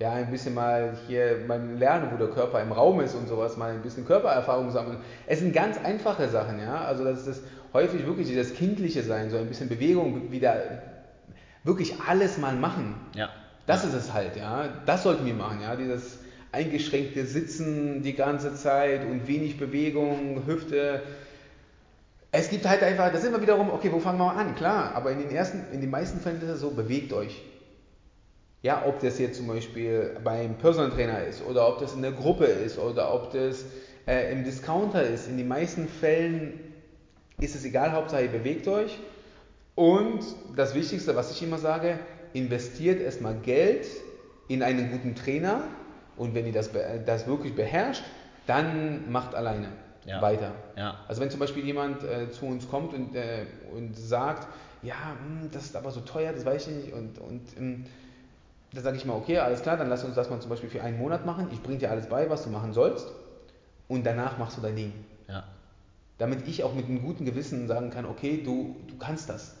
[0.00, 3.58] Ja, ein bisschen mal hier beim Lernen, wo der Körper im Raum ist und sowas,
[3.58, 4.96] mal ein bisschen Körpererfahrung sammeln.
[5.26, 6.84] Es sind ganz einfache Sachen, ja.
[6.86, 7.44] Also das ist
[7.74, 10.56] häufig wirklich dieses kindliche Sein, so ein bisschen Bewegung, wieder
[11.62, 12.94] wirklich alles mal machen.
[13.14, 13.28] Ja.
[13.66, 14.70] Das ist es halt, ja.
[14.86, 15.76] Das sollten wir machen, ja.
[15.76, 16.18] Dieses
[16.50, 21.02] eingeschränkte Sitzen die ganze Zeit und wenig Bewegung, Hüfte.
[22.32, 24.54] Es gibt halt einfach, das ist immer wiederum, okay, wo fangen wir an?
[24.54, 27.42] Klar, aber in den ersten, in den meisten Fällen ist es so, bewegt euch.
[28.62, 32.12] Ja, ob das jetzt zum Beispiel beim Personal Trainer ist oder ob das in der
[32.12, 33.64] Gruppe ist oder ob das
[34.06, 35.28] äh, im Discounter ist.
[35.28, 36.60] In den meisten Fällen
[37.40, 39.00] ist es egal, Hauptsache ihr bewegt euch.
[39.74, 40.20] Und
[40.54, 41.98] das Wichtigste, was ich immer sage,
[42.34, 43.86] investiert erstmal Geld
[44.46, 45.62] in einen guten Trainer
[46.16, 48.04] und wenn ihr das, be- das wirklich beherrscht,
[48.46, 49.68] dann macht alleine
[50.06, 50.22] Ja.
[50.22, 50.52] weiter.
[50.76, 50.96] Ja.
[51.08, 53.44] Also wenn zum Beispiel jemand äh, zu uns kommt und, äh,
[53.74, 54.48] und sagt,
[54.82, 57.84] ja, hm, das ist aber so teuer, das weiß ich nicht und, und ähm,
[58.72, 60.82] dann sage ich mal, okay, alles klar, dann lass uns das mal zum Beispiel für
[60.82, 61.48] einen Monat machen.
[61.52, 63.08] Ich bringe dir alles bei, was du machen sollst
[63.88, 64.92] und danach machst du dein Ding.
[65.28, 65.44] Ja.
[66.18, 69.56] Damit ich auch mit einem guten Gewissen sagen kann, okay, du, du kannst das.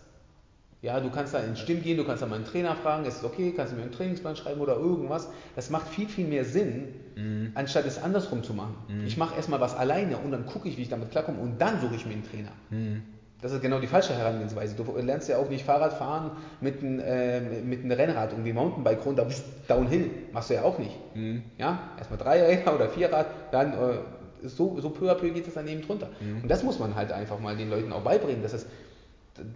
[0.82, 3.18] Ja, du kannst da ins Stimmen gehen, du kannst da mal einen Trainer fragen, ist
[3.18, 5.28] es okay, kannst du mir einen Trainingsplan schreiben oder irgendwas.
[5.54, 7.50] Das macht viel, viel mehr Sinn, Mhm.
[7.54, 8.76] anstatt es andersrum zu machen.
[8.88, 9.04] Mhm.
[9.06, 11.80] Ich mache erstmal was alleine und dann gucke ich, wie ich damit klarkomme und dann
[11.80, 12.52] suche ich mir einen Trainer.
[12.70, 13.02] Mhm.
[13.42, 14.74] Das ist genau die falsche Herangehensweise.
[14.76, 19.04] Du lernst ja auch nicht Fahrrad fahren mit einem äh, mit einem Rennrad, irgendwie Mountainbike
[19.04, 19.26] runter,
[19.66, 20.10] downhill.
[20.32, 20.98] Machst du ja auch nicht.
[21.14, 21.42] Mhm.
[21.58, 23.98] Ja, erstmal drei Räder oder vier Rad, dann äh,
[24.42, 26.08] so, so peu à peu geht es dann eben drunter.
[26.20, 26.42] Mhm.
[26.42, 28.66] Und das muss man halt einfach mal den Leuten auch beibringen, dass es,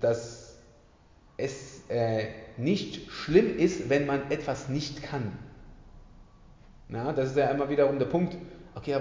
[0.01, 0.43] dass
[1.37, 2.26] es äh,
[2.57, 5.32] nicht schlimm ist, wenn man etwas nicht kann.
[6.89, 8.37] Na, das ist ja immer wiederum der Punkt.
[8.74, 9.01] Okay,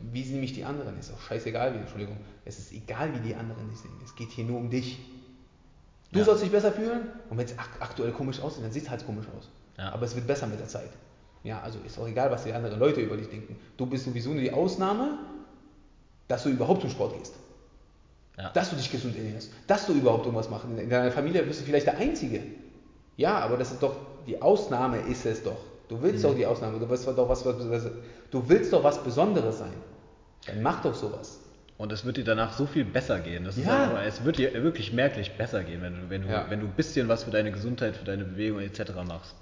[0.00, 0.98] wie sehen mich die anderen?
[0.98, 2.16] Ist auch scheißegal, wie, Entschuldigung.
[2.44, 3.92] Es ist egal, wie die anderen dich sehen.
[4.04, 5.00] Es geht hier nur um dich.
[6.12, 6.24] Du Ja.
[6.24, 9.04] sollst dich besser fühlen und wenn es ak aktuell komisch aussieht, dann sieht es halt
[9.04, 9.50] komisch aus.
[9.76, 9.92] Ja.
[9.92, 10.90] Aber es wird besser mit der Zeit.
[11.42, 13.56] Ja, also ist auch egal, was die anderen Leute über dich denken.
[13.76, 15.18] Du bist sowieso nur die Ausnahme,
[16.28, 17.34] dass du überhaupt zum Sport gehst.
[18.36, 18.50] Ja.
[18.50, 19.50] Dass du dich gesund ernährst.
[19.66, 20.66] Dass du überhaupt irgendwas machst.
[20.66, 22.40] In deiner Familie bist du vielleicht der Einzige.
[23.16, 23.94] Ja, aber das ist doch,
[24.26, 25.58] die Ausnahme ist es doch.
[25.88, 26.28] Du willst Mhm.
[26.28, 26.78] doch die Ausnahme.
[26.80, 27.56] Du willst doch was, was,
[28.30, 29.72] du willst doch was Besonderes sein.
[30.46, 31.40] Dann mach doch sowas.
[31.76, 33.48] Und es wird dir danach so viel besser gehen.
[33.56, 33.84] Ja.
[33.84, 36.46] einfach, es wird dir wirklich merklich besser gehen, wenn du, wenn du, Ja.
[36.48, 38.92] wenn du ein bisschen was für deine Gesundheit, für deine Bewegung etc.
[39.06, 39.34] machst.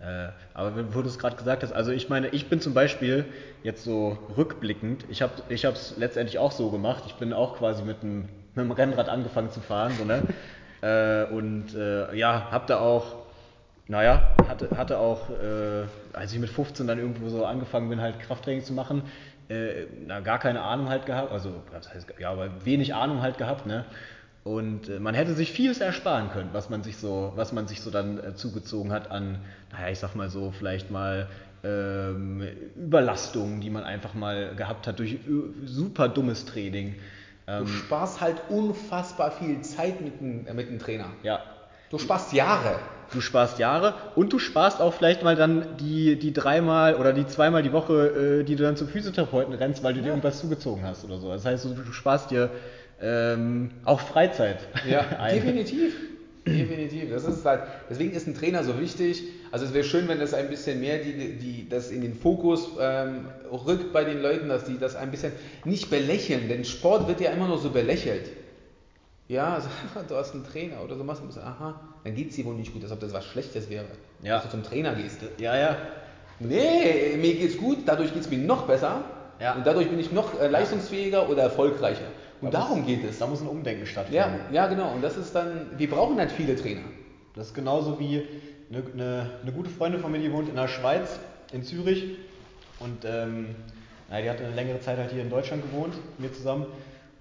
[0.00, 3.24] Äh, aber wo du es gerade gesagt hast, also ich meine, ich bin zum Beispiel
[3.62, 8.02] jetzt so rückblickend, ich habe es letztendlich auch so gemacht, ich bin auch quasi mit
[8.02, 10.22] einem, mit einem Rennrad angefangen zu fahren, so, ne?
[10.82, 13.16] äh, und äh, ja, habe da auch,
[13.86, 18.18] naja, hatte, hatte auch, äh, als ich mit 15 dann irgendwo so angefangen bin, halt
[18.18, 19.02] Krafttraining zu machen,
[19.48, 23.38] äh, na, gar keine Ahnung halt gehabt, also das heißt, ja, aber wenig Ahnung halt
[23.38, 23.84] gehabt, ne?
[24.44, 27.80] Und äh, man hätte sich vieles ersparen können, was man sich so, was man sich
[27.80, 29.38] so dann äh, zugezogen hat an,
[29.72, 31.26] naja, ich sag mal so, vielleicht mal
[31.64, 32.42] ähm,
[32.76, 36.94] Überlastungen, die man einfach mal gehabt hat durch ö- super dummes Training.
[37.46, 41.06] Du Ähm, sparst halt unfassbar viel Zeit mit dem, äh, mit dem Trainer.
[41.22, 41.40] ja,
[41.90, 42.76] Du sparst Jahre.
[43.12, 47.26] Du sparst Jahre und du sparst auch vielleicht mal dann die, die dreimal oder die
[47.26, 50.12] zweimal die Woche, äh, die du dann zum Physiotherapeuten rennst, weil du dir Ja.
[50.14, 51.30] irgendwas zugezogen hast oder so.
[51.30, 52.50] Das heißt, du, du sparst dir
[53.00, 54.58] ähm, auch Freizeit.
[54.88, 55.34] Ja, ein.
[55.36, 55.94] definitiv.
[56.46, 57.10] Definitiv.
[57.10, 59.22] Das ist halt, deswegen ist ein Trainer so wichtig.
[59.50, 62.68] Also es wäre schön, wenn das ein bisschen mehr die, die, das in den Fokus
[62.78, 65.32] ähm, rückt bei den Leuten, dass die das ein bisschen
[65.64, 68.28] nicht belächeln, denn Sport wird ja immer nur so belächelt.
[69.26, 69.68] Ja, also,
[70.08, 72.44] du hast einen Trainer oder so machst du ein bisschen, aha, dann geht es dir
[72.44, 73.86] wohl nicht gut, als ob das was Schlechtes wäre,
[74.22, 74.34] Ja.
[74.34, 75.20] dass du zum Trainer gehst.
[75.38, 75.76] Ja, ja.
[76.40, 79.02] Nee, mir geht's gut, dadurch geht's mir noch besser
[79.40, 79.54] Ja.
[79.54, 82.04] und dadurch bin ich noch äh, leistungsfähiger oder erfolgreicher.
[82.46, 83.18] Und Da darum geht es.
[83.18, 84.16] Da muss ein Umdenken stattfinden.
[84.16, 84.92] Ja, ja, genau.
[84.92, 86.82] Und das ist dann, wir brauchen halt viele Trainer.
[87.34, 88.22] Das ist genauso wie
[88.70, 91.18] eine, eine, eine gute Freundin von mir, die wohnt in der Schweiz,
[91.52, 92.16] in Zürich.
[92.80, 93.54] Und ähm,
[94.10, 96.66] naja, die hat eine längere Zeit halt hier in Deutschland gewohnt, mit mir zusammen.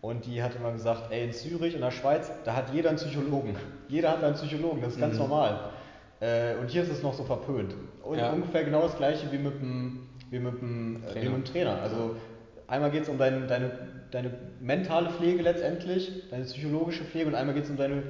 [0.02, 2.98] Und die hat immer gesagt, ey, in Zürich, in der Schweiz, da hat jeder einen
[2.98, 3.56] Psychologen.
[3.88, 5.70] Jeder hat einen Psychologen, das ist ganz normal.
[6.20, 7.74] Äh, und hier ist es noch so verpönt.
[8.04, 8.32] Und Ja.
[8.32, 11.30] ungefähr genau das gleiche wie mit dem, wie mit dem, äh, wie Trainer.
[11.30, 11.82] mit dem Trainer.
[11.82, 12.16] Also
[12.68, 13.72] einmal geht es um dein, deine,
[14.14, 18.04] deine mentale Pflege letztendlich, deine psychologische Pflege und einmal geht es um deine,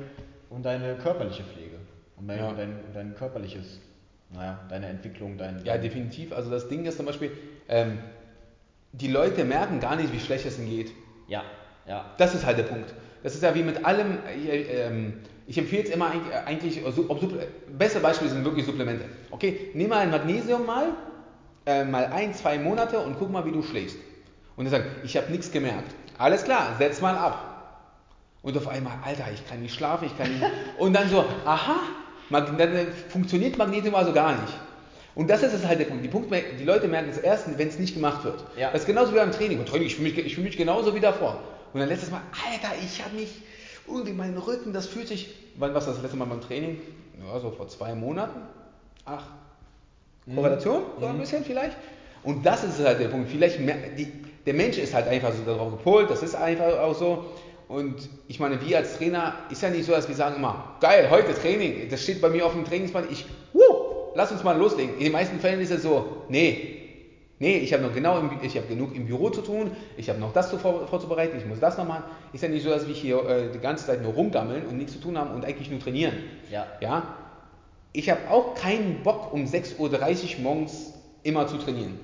[0.49, 1.77] um deine körperliche Pflege.
[2.17, 2.49] Um dein, Ja.
[2.49, 3.79] um dein, um dein körperliches,
[4.33, 5.63] naja, deine Entwicklung, dein.
[5.63, 6.33] Ja, definitiv.
[6.33, 7.31] Also das Ding ist zum Beispiel,
[7.69, 7.99] ähm,
[8.91, 10.91] die Leute merken gar nicht, wie schlecht es ihnen geht.
[11.27, 11.43] ja,
[11.87, 12.05] ja.
[12.17, 12.93] Das ist halt der Punkt.
[13.23, 15.13] Das ist ja wie mit allem, äh, ähm,
[15.47, 17.47] ich empfehle es immer eigentlich, äh, eigentlich so- ob Supple-
[17.77, 19.05] beste Beispiele sind wirklich Supplemente.
[19.31, 20.87] Okay, nimm mal ein Magnesium mal,
[21.65, 23.97] äh, mal ein, zwei Monate und guck mal, wie du schläfst.
[24.55, 25.93] Und er sagt, ich habe nichts gemerkt.
[26.17, 27.49] Alles klar, setz mal ab.
[28.43, 30.45] Und auf einmal, Alter, ich kann nicht schlafen, ich kann nicht.
[30.77, 31.75] Und dann so, aha,
[32.29, 34.53] dann funktioniert Magnesium also gar nicht.
[35.15, 36.03] Und das ist es halt der Punkt.
[36.03, 38.43] Die, Punkt die Leute merken es erst, wenn es nicht gemacht wird.
[38.57, 38.71] Ja.
[38.71, 39.59] Das ist genauso wie beim Training.
[39.59, 41.39] Und Training, ich fühle mich, ich fühle mich genauso wie davor.
[41.73, 43.41] Und dann letztes Mal, Alter, ich habe mich,
[43.87, 46.79] irgendwie mein Rücken, das fühlt sich, wann war das letzte Mal beim Training?
[47.25, 48.39] Ja, so vor zwei Monaten.
[49.05, 49.23] Ach,
[50.33, 51.77] Korrelation, so ein bisschen vielleicht.
[52.23, 53.29] Und das ist halt der Punkt.
[53.29, 54.07] Vielleicht, mer- die,
[54.45, 57.25] der Mensch ist halt einfach so darauf gepolt, das ist einfach auch so.
[57.67, 61.07] Und ich meine, wir als Trainer, ist ja nicht so, dass wir sagen immer, geil,
[61.09, 64.97] heute Training, das steht bei mir auf dem Trainingsplan, ich, wuh, lass uns mal loslegen.
[64.97, 66.73] In den meisten Fällen ist es so, nee,
[67.39, 70.19] nee, ich habe noch genau, im, ich habe genug im Büro zu tun, ich habe
[70.19, 72.03] noch das zu vor, vorzubereiten, ich muss das noch machen.
[72.33, 74.93] Ist ja nicht so, dass wir hier äh, die ganze Zeit nur rumgammeln und nichts
[74.93, 76.13] zu tun haben und eigentlich nur trainieren.
[76.51, 76.67] Ja.
[76.81, 77.15] Ja,
[77.93, 79.77] ich habe auch keinen Bock, um 6.30
[80.37, 81.99] Uhr morgens immer zu trainieren.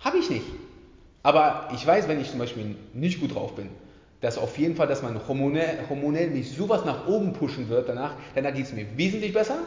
[0.00, 0.46] Habe ich nicht.
[1.22, 3.68] Aber ich weiß, wenn ich zum Beispiel nicht gut drauf bin,
[4.20, 8.14] dass auf jeden Fall, dass man hormonell, hormonell mich sowas nach oben pushen wird danach,
[8.34, 9.58] danach geht es mir wesentlich besser.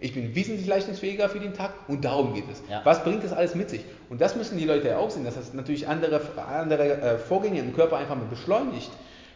[0.00, 2.62] Ich bin wesentlich leistungsfähiger für den Tag und darum geht es.
[2.68, 2.80] Ja.
[2.84, 3.84] Was bringt das alles mit sich?
[4.10, 7.60] Und das müssen die Leute ja auch sehen, dass das natürlich andere, andere äh, Vorgänge
[7.60, 8.90] im Körper einfach mal beschleunigt.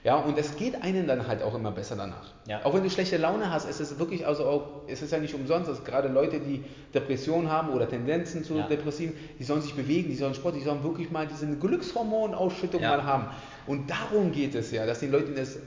[0.09, 2.33] Ja, und es geht einem dann halt auch immer besser danach.
[2.47, 2.65] Ja.
[2.65, 5.35] Auch wenn du schlechte Laune hast, ist es wirklich, also auch, ist es ja nicht
[5.35, 8.67] umsonst, dass gerade Leute, die Depressionen haben oder Tendenzen zu Ja.
[8.67, 12.89] Depressiven, die sollen sich bewegen, die sollen Sport, die sollen wirklich mal diese Glückshormonausschüttung Ja.
[12.97, 13.27] mal haben.
[13.67, 15.59] Und darum geht es ja, dass den Leuten es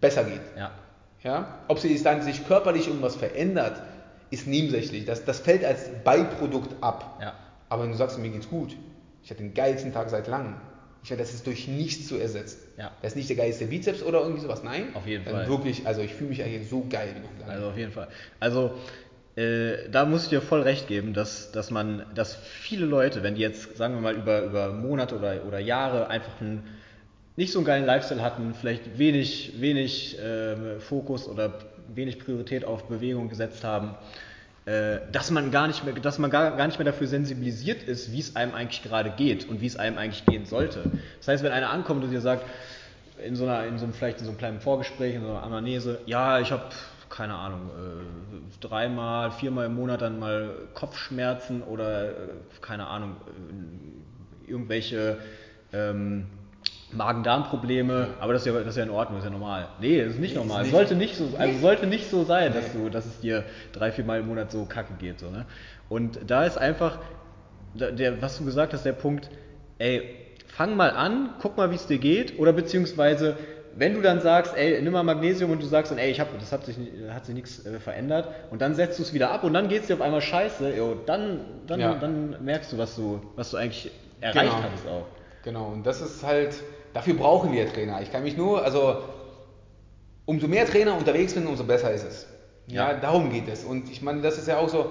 [0.00, 0.40] besser geht.
[0.56, 0.70] Ja.
[1.24, 1.58] Ja?
[1.66, 3.82] Ob sie dann sich körperlich irgendwas verändert,
[4.30, 5.04] ist nebensächlich.
[5.04, 7.18] Das, das fällt als Beiprodukt ab.
[7.20, 7.32] Ja.
[7.68, 8.76] Aber wenn du sagst, mir geht's gut,
[9.24, 10.54] ich hatte den geilsten Tag seit langem,
[11.02, 12.58] ich meine, das ist durch nichts zu ersetzen.
[12.76, 12.90] Ja.
[13.02, 14.94] Das ist nicht der geilste Bizeps oder irgendwie sowas, nein.
[14.94, 15.48] Auf jeden Fall.
[15.48, 17.14] Wirklich, also ich fühle mich eigentlich so geil.
[17.46, 18.08] Also auf jeden Fall.
[18.38, 18.72] Also
[19.36, 23.34] äh, da muss ich dir voll recht geben, dass, dass man, dass viele Leute, wenn
[23.34, 26.68] die jetzt, sagen wir mal, über, über Monate oder, oder Jahre einfach einen
[27.36, 31.54] nicht so einen geilen Lifestyle hatten, vielleicht wenig, wenig ähm, Fokus oder
[31.88, 34.29] wenig Priorität auf Bewegung gesetzt haben, äh,
[34.64, 38.20] dass man gar nicht mehr, dass man gar, gar nicht mehr dafür sensibilisiert ist, wie
[38.20, 40.84] es einem eigentlich gerade geht und wie es einem eigentlich gehen sollte.
[41.18, 42.44] Das heißt, wenn einer ankommt und dir sagt,
[43.24, 45.42] in so einer, in so einem, vielleicht in so einem kleinen Vorgespräch, in so einer
[45.42, 46.64] Anamnese, ja, ich habe,
[47.08, 52.12] keine Ahnung, äh, dreimal, viermal im Monat dann mal Kopfschmerzen oder, äh,
[52.60, 53.16] keine Ahnung,
[54.46, 55.18] äh, irgendwelche
[55.72, 56.26] ähm,
[56.92, 59.68] Magen-Darm-Probleme, aber das ist, ja, das ist ja in Ordnung, das ist ja normal.
[59.80, 60.62] Nee, das ist nicht Nee, ist normal.
[60.62, 62.80] nicht- sollte nicht so, also sollte nicht so sein, dass, Nee.
[62.84, 65.20] du, dass es dir drei, viermal im Monat so kacke geht.
[65.20, 65.46] So, ne?
[65.88, 66.98] Und da ist einfach,
[67.74, 69.30] der, was du gesagt hast, der Punkt,
[69.78, 70.02] ey,
[70.46, 73.36] fang mal an, guck mal, wie es dir geht, oder beziehungsweise,
[73.76, 76.36] wenn du dann sagst, ey, nimm mal Magnesium und du sagst dann, ey, ich hab,
[76.40, 76.76] das hat sich,
[77.12, 79.82] hat sich nichts äh, verändert, und dann setzt du es wieder ab und dann geht
[79.82, 81.94] es dir auf einmal scheiße, jo, dann, dann, Ja.
[81.94, 84.62] dann merkst du, was du, was du eigentlich erreicht Genau.
[84.64, 85.06] hattest auch.
[85.44, 86.62] Genau, und das ist halt,
[86.92, 88.00] dafür brauchen wir Trainer.
[88.02, 88.96] Ich kann mich nur, also
[90.26, 92.26] umso mehr Trainer unterwegs sind, umso besser ist es.
[92.66, 92.98] Ja, Ja.
[92.98, 93.64] darum geht es.
[93.64, 94.90] Und ich meine, das ist ja auch so,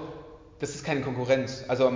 [0.58, 1.64] das ist keine Konkurrenz.
[1.68, 1.90] Also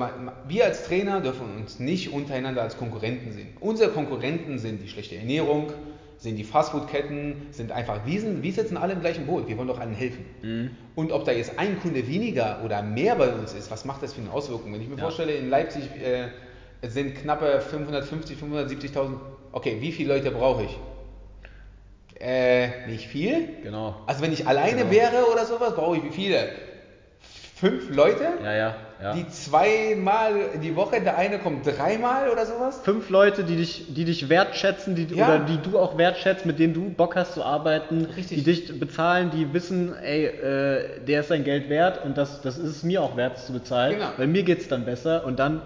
[0.48, 3.48] wir als Trainer dürfen uns nicht untereinander als Konkurrenten sehen.
[3.60, 5.70] Unsere Konkurrenten sind die schlechte Ernährung,
[6.16, 9.68] sind die Fastfood-Ketten, sind einfach, wir, sind, wir sitzen alle im gleichen Boot, wir wollen
[9.68, 10.24] doch allen helfen.
[10.94, 14.14] Und ob da jetzt ein Kunde weniger oder mehr bei uns ist, was macht das
[14.14, 14.72] für eine Auswirkung?
[14.72, 15.02] Wenn ich mir Ja.
[15.02, 16.28] vorstelle, in Leipzig äh,
[16.88, 19.16] sind knappe 550, 570.000,
[19.54, 20.78] okay, wie viele Leute brauche ich?
[22.20, 23.48] Äh, nicht viel.
[23.62, 23.96] Genau.
[24.06, 24.90] Also wenn ich alleine Genau.
[24.90, 26.48] wäre oder sowas, brauche ich wie viele?
[27.56, 28.24] Fünf Leute?
[28.42, 28.74] Ja, ja.
[29.02, 29.12] Ja.
[29.12, 30.32] die zweimal
[30.62, 32.80] die Woche, der eine kommt dreimal oder sowas.
[32.84, 35.26] Fünf Leute, die dich, die dich wertschätzen, die, Ja.
[35.26, 38.38] oder die du auch wertschätzt, mit denen du Bock hast zu arbeiten, Richtig.
[38.38, 42.56] die dich bezahlen, die wissen, ey, äh, der ist sein Geld wert und das, das
[42.56, 44.10] ist es mir auch wert es zu bezahlen, Genau.
[44.16, 45.60] weil mir geht's dann besser und dann,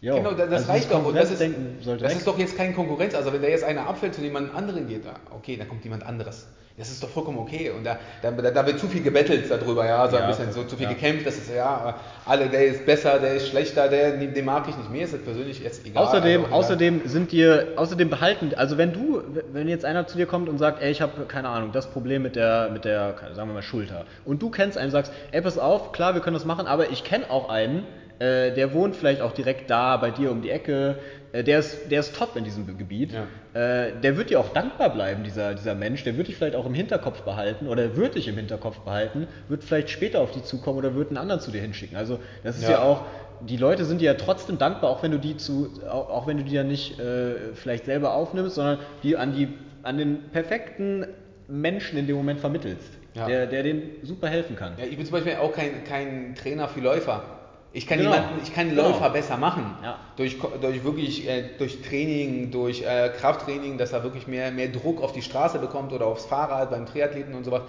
[0.00, 1.04] jo, Genau, das, also reicht doch.
[1.04, 2.12] Und das ist, das weg.
[2.12, 3.14] ist doch jetzt keine Konkurrenz.
[3.14, 5.02] Also wenn da jetzt einer abfällt zu jemand anderen geht,
[5.34, 6.46] okay, dann kommt jemand anderes.
[6.78, 7.70] Das ist doch vollkommen okay.
[7.76, 10.62] Und da, da, da wird zu viel gebettelt darüber, ja, so ein Ja, bisschen so
[10.62, 10.92] zu viel ja.
[10.92, 11.26] gekämpft.
[11.26, 14.88] Das ist ja, alle, der ist besser, der ist schlechter, der, den mag ich nicht.
[14.88, 16.04] Mir ist das persönlich jetzt egal.
[16.04, 19.22] Außerdem, Also außerdem sind dir, außerdem behalten, also wenn du,
[19.52, 22.22] wenn jetzt einer zu dir kommt und sagt, ey, ich habe keine Ahnung, das Problem
[22.22, 25.42] mit der, mit der, sagen wir mal Schulter, und du kennst einen, und sagst, ey,
[25.42, 27.84] pass auf, klar, wir können das machen, aber ich kenne auch einen,
[28.18, 30.96] äh, der wohnt vielleicht auch direkt da bei dir um die Ecke,
[31.32, 33.26] äh, der ist, der ist top in diesem Gebiet, Ja.
[33.54, 36.66] äh, der wird dir auch dankbar bleiben, dieser, dieser Mensch, der wird dich vielleicht auch
[36.66, 40.78] im Hinterkopf behalten oder wird dich im Hinterkopf behalten, wird vielleicht später auf dich zukommen
[40.78, 41.96] oder wird einen anderen zu dir hinschicken.
[41.96, 42.82] Also das ist ja, Ja.
[42.82, 43.04] auch,
[43.40, 46.38] die Leute sind dir ja trotzdem dankbar, auch wenn du die zu, auch, auch wenn
[46.38, 49.48] du die ja nicht äh, vielleicht selber aufnimmst, sondern die an die
[49.82, 51.06] an den perfekten
[51.46, 53.26] Menschen in dem Moment vermittelst, Ja.
[53.26, 54.74] der, der denen super helfen kann.
[54.76, 57.37] Ja, ich bin zum Beispiel auch kein, kein Trainer für Läufer.
[57.72, 58.12] Ich kann Genau.
[58.14, 58.88] jemanden, ich kann Genau.
[58.88, 59.76] Läufer besser machen.
[59.82, 59.98] Ja.
[60.16, 65.02] Durch, durch wirklich, äh, durch Training, durch äh, Krafttraining, dass er wirklich mehr, mehr Druck
[65.02, 67.62] auf die Straße bekommt oder aufs Fahrrad beim Triathleten und sowas.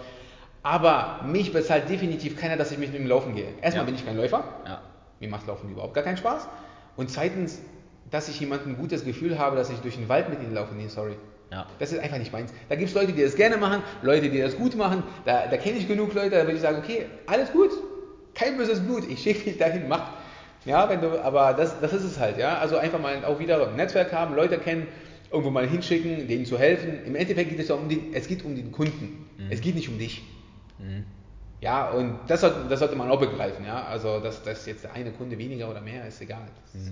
[0.63, 3.47] Aber mich bezahlt definitiv keiner, dass ich mit ihm laufen gehe.
[3.61, 3.85] Erstmal Ja.
[3.85, 4.43] bin ich kein Läufer.
[4.65, 4.81] Ja.
[5.19, 6.47] Mir macht Laufen überhaupt gar keinen Spaß.
[6.95, 7.61] Und zweitens,
[8.09, 10.73] dass ich jemandem ein gutes Gefühl habe, dass ich durch den Wald mit ihnen laufe.
[10.75, 11.15] Nee, sorry.
[11.51, 11.65] Ja.
[11.79, 12.53] Das ist einfach nicht meins.
[12.69, 15.03] Da gibt es Leute, die das gerne machen, Leute, die das gut machen.
[15.25, 17.71] Da, da kenne ich genug Leute, da würde ich sagen, okay, alles gut,
[18.39, 20.11] kein böses Blut, ich schicke dich dahin, mach.
[20.65, 22.57] Ja, wenn du, aber das, das ist es halt, ja.
[22.57, 24.87] Also einfach mal auch wieder ein Netzwerk haben, Leute kennen,
[25.31, 27.03] irgendwo mal hinschicken, denen zu helfen.
[27.05, 29.25] Im Endeffekt geht es ja um den, es geht um den Kunden.
[29.49, 30.21] Es geht nicht um dich.
[31.61, 33.83] Ja, und das, sollte- das sollte man auch begreifen, ja.
[33.85, 36.47] Also, dass, dass jetzt der eine Kunde weniger oder mehr ist, egal.
[36.73, 36.91] Das ist,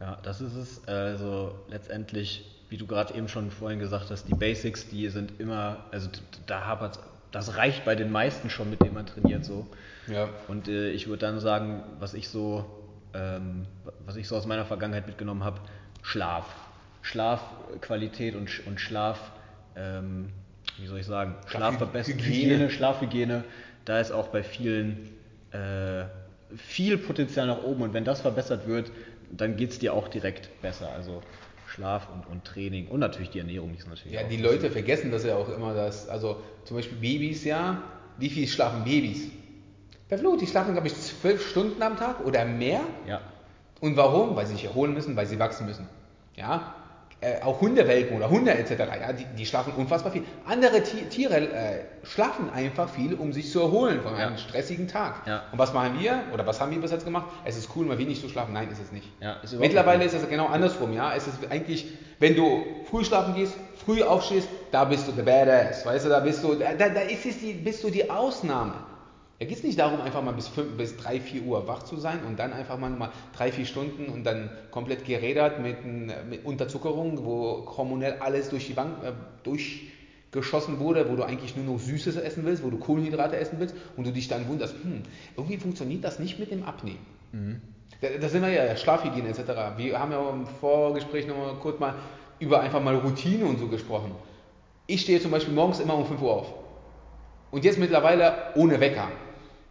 [0.00, 0.84] Ja, das ist es.
[0.86, 5.78] Also letztendlich, wie du gerade eben schon vorhin gesagt hast, die Basics, die sind immer,
[5.90, 6.08] also
[6.46, 6.98] da hapert
[7.32, 9.66] das reicht bei den meisten schon, mit denen man trainiert so.
[10.08, 10.28] Ja.
[10.48, 12.64] Und äh, ich würde dann sagen, was ich so,
[13.14, 13.66] ähm,
[14.04, 15.60] was ich so aus meiner Vergangenheit mitgenommen habe,
[16.02, 16.46] Schlaf.
[17.02, 19.32] Schlafqualität und, und Schlaf,
[19.76, 20.30] ähm,
[20.78, 22.54] wie soll ich sagen, Schlafverbesserung, Hygiene.
[22.54, 23.44] Hygiene, Schlafhygiene,
[23.84, 25.08] da ist auch bei vielen
[25.52, 26.04] äh,
[26.56, 28.90] viel Potenzial nach oben und wenn das verbessert wird,
[29.30, 30.90] dann geht es dir auch direkt besser.
[30.92, 31.22] Also
[31.68, 34.36] Schlaf und, und Training und natürlich die Ernährung die ist natürlich Ja, die.
[34.36, 37.82] Leute vergessen das ja auch immer, dass, also zum Beispiel Babys, ja,
[38.18, 39.28] wie viel schlafen Babys?
[40.08, 42.80] Bei Flo, die schlafen, glaube ich, zwölf Stunden am Tag oder mehr.
[43.06, 43.20] Ja,
[43.80, 44.36] Und warum?
[44.36, 45.88] Weil sie sich erholen müssen, weil sie wachsen müssen.
[46.36, 46.74] Ja,
[47.22, 50.22] äh, auch Hundewelpen oder Hunde etc., ja, die, die schlafen unfassbar viel.
[50.46, 54.38] Andere Ti- Tiere äh, schlafen einfach viel, um sich zu erholen von einem Ja.
[54.38, 55.26] stressigen Tag.
[55.26, 55.42] Ja.
[55.50, 56.20] Und was machen wir?
[56.32, 57.26] Oder was haben wir bis jetzt gemacht?
[57.44, 58.52] Es ist cool, mal wenig zu schlafen.
[58.52, 59.08] Nein, ist es nicht.
[59.20, 60.92] Ja, ist Mittlerweile nicht ist es genau andersrum.
[60.92, 61.86] Ja, es ist eigentlich,
[62.20, 63.54] wenn du früh schlafen gehst,
[63.84, 65.84] früh aufstehst, da bist du the badass.
[65.86, 68.74] Weißt du, da bist du, da da ist es die, bist du die Ausnahme.
[69.38, 71.96] Da geht es nicht darum, einfach mal bis, 5, bis 3, 4 Uhr wach zu
[71.96, 76.44] sein und dann einfach mal, mal 3, 4 Stunden und dann komplett gerädert mit, mit
[76.44, 79.12] Unterzuckerung, wo hormonell alles durch die Bank äh,
[79.42, 83.74] durchgeschossen wurde, wo du eigentlich nur noch Süßes essen willst, wo du Kohlenhydrate essen willst
[83.96, 85.02] und du dich dann wunderst, hm,
[85.36, 87.04] irgendwie funktioniert das nicht mit dem Abnehmen.
[88.00, 89.76] Da, da sind wir ja, Schlafhygiene etc.
[89.76, 91.94] Wir haben ja im Vorgespräch noch mal kurz mal
[92.38, 94.12] über einfach mal Routine und so gesprochen.
[94.86, 96.54] Ich stehe zum Beispiel morgens immer um 5 Uhr auf.
[97.50, 99.08] Und jetzt mittlerweile ohne Wecker.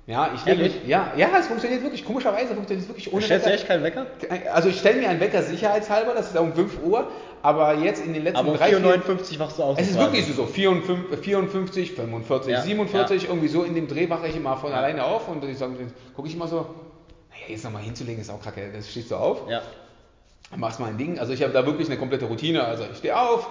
[0.08, 0.82] Ja, ich lege Ehrlich?
[0.82, 3.56] mich, ja, ja, es funktioniert wirklich, komischerweise funktioniert es wirklich ohne Stellst du Wecker.
[3.60, 4.06] echt keinen Wecker?
[4.54, 7.08] Also ich stelle mir einen Wecker sicherheitshalber, das ist um 5 Uhr,
[7.42, 9.78] aber jetzt in den letzten Aber um drei, 4.59 vier- Uhr wachst du aus.
[9.80, 10.12] es ist quasi.
[10.18, 14.56] wirklich so, 54, 54 45, Ja, 47, irgendwie so in dem Dreh wache ich immer
[14.58, 15.74] von alleine auf und ich sage,
[16.16, 19.50] gucke ich immer so, naja, jetzt nochmal hinzulegen ist auch kacke, das stehst du auf,
[19.50, 19.64] Ja.
[20.56, 21.18] machst mal ein Ding.
[21.18, 22.64] Also ich habe da wirklich eine komplette Routine.
[22.64, 23.50] Also ich stehe auf,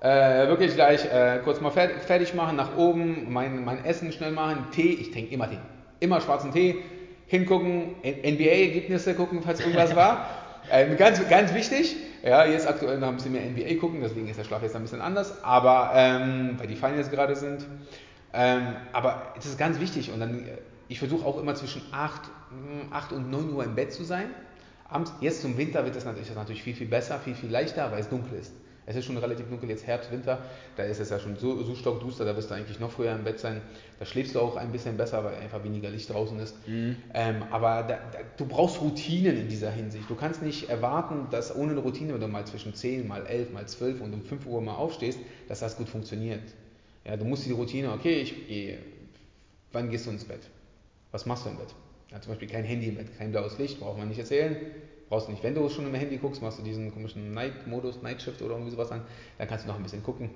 [0.00, 4.32] äh, wirklich gleich äh, kurz mal fertig, fertig machen, nach oben, mein, mein Essen schnell
[4.32, 5.58] machen, Tee, ich trinke immer Tee.
[6.00, 6.76] Immer schwarzen Tee,
[7.26, 10.28] hingucken, NBA-Ergebnisse gucken, falls irgendwas war.
[10.70, 11.94] Ähm, ganz, ganz wichtig.
[12.22, 14.80] Ja, jetzt aktuell noch ein bisschen mehr NBA gucken, deswegen ist der Schlaf jetzt ein
[14.80, 17.66] bisschen anders, aber ähm, weil die Finals gerade sind.
[18.32, 22.22] Ähm, aber es ist ganz wichtig und dann, äh, ich versuche auch immer zwischen 8,
[22.50, 24.30] mm, 8 und 9 Uhr im Bett zu sein.
[24.88, 27.92] Abends, jetzt zum Winter wird das natürlich, das natürlich viel, viel besser, viel, viel leichter,
[27.92, 28.54] weil es dunkel ist.
[28.86, 30.42] Es ist schon relativ dunkel, jetzt Herbst, Winter,
[30.76, 33.24] da ist es ja schon so, so stockduster, da wirst du eigentlich noch früher im
[33.24, 33.62] Bett sein.
[33.98, 36.54] Da schläfst du auch ein bisschen besser, weil einfach weniger Licht draußen ist.
[37.14, 40.10] Ähm, aber da, da, du brauchst Routinen in dieser Hinsicht.
[40.10, 43.52] Du kannst nicht erwarten, dass ohne eine Routine, wenn du mal zwischen 10, mal 11,
[43.52, 45.18] mal 12 und um 5 Uhr mal aufstehst,
[45.48, 46.42] dass das gut funktioniert.
[47.06, 48.78] Ja, du musst die Routine, okay, ich gehe,
[49.72, 50.40] wann gehst du ins Bett?
[51.10, 51.74] Was machst du im Bett?
[52.10, 54.56] Ja, zum Beispiel kein Handy im Bett, kein blaues Licht, braucht man nicht erzählen.
[55.14, 55.44] Brauchst du nicht.
[55.44, 58.72] Wenn du schon im Handy guckst, machst du diesen komischen Night-Modus, Night Shift oder irgendwie
[58.72, 59.02] sowas an,
[59.38, 60.30] dann kannst du noch ein bisschen gucken.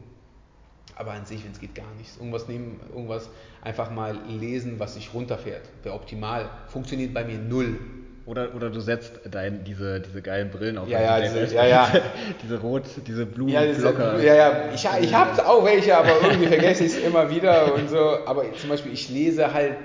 [0.95, 2.17] Aber an sich, wenn es geht, gar nichts.
[2.17, 3.29] Irgendwas nehmen, irgendwas
[3.61, 5.63] einfach mal lesen, was sich runterfährt.
[5.83, 6.49] Wäre optimal.
[6.69, 7.77] Funktioniert bei mir null.
[8.25, 10.87] Oder, oder du setzt dein, diese, diese geilen Brillen auf.
[10.89, 11.93] Ja, ja, diese, ja, ja.
[12.45, 14.23] diese rot, diese Blue Ja, diese, Blocker.
[14.23, 14.73] ja, ja.
[14.73, 18.25] Ich, ich habe auch welche, aber irgendwie vergesse ich es immer wieder und so.
[18.27, 19.79] Aber zum Beispiel, ich lese halt,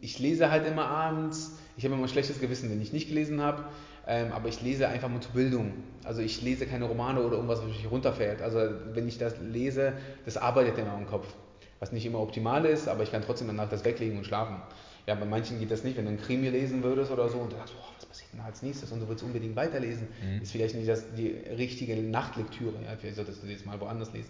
[0.00, 1.56] ich lese halt immer abends.
[1.80, 3.64] Ich habe immer ein schlechtes Gewissen, wenn ich nicht gelesen habe.
[4.06, 5.72] Ähm, aber ich lese einfach mal zur Bildung.
[6.04, 8.42] Also ich lese keine Romane oder irgendwas, was mich runterfährt.
[8.42, 8.58] Also
[8.92, 9.94] wenn ich das lese,
[10.26, 11.26] das arbeitet in meinem Kopf.
[11.78, 14.56] Was nicht immer optimal ist, aber ich kann trotzdem danach das weglegen und schlafen.
[15.06, 17.50] Ja, bei manchen geht das nicht, wenn du ein Krimi lesen würdest oder so und
[17.50, 20.42] du sagst, boah, was passiert denn als nächstes und du willst unbedingt weiterlesen, mhm.
[20.42, 22.74] ist vielleicht nicht das, die richtige Nachtlektüre.
[22.84, 24.28] Ja, vielleicht solltest du jetzt mal woanders lesen.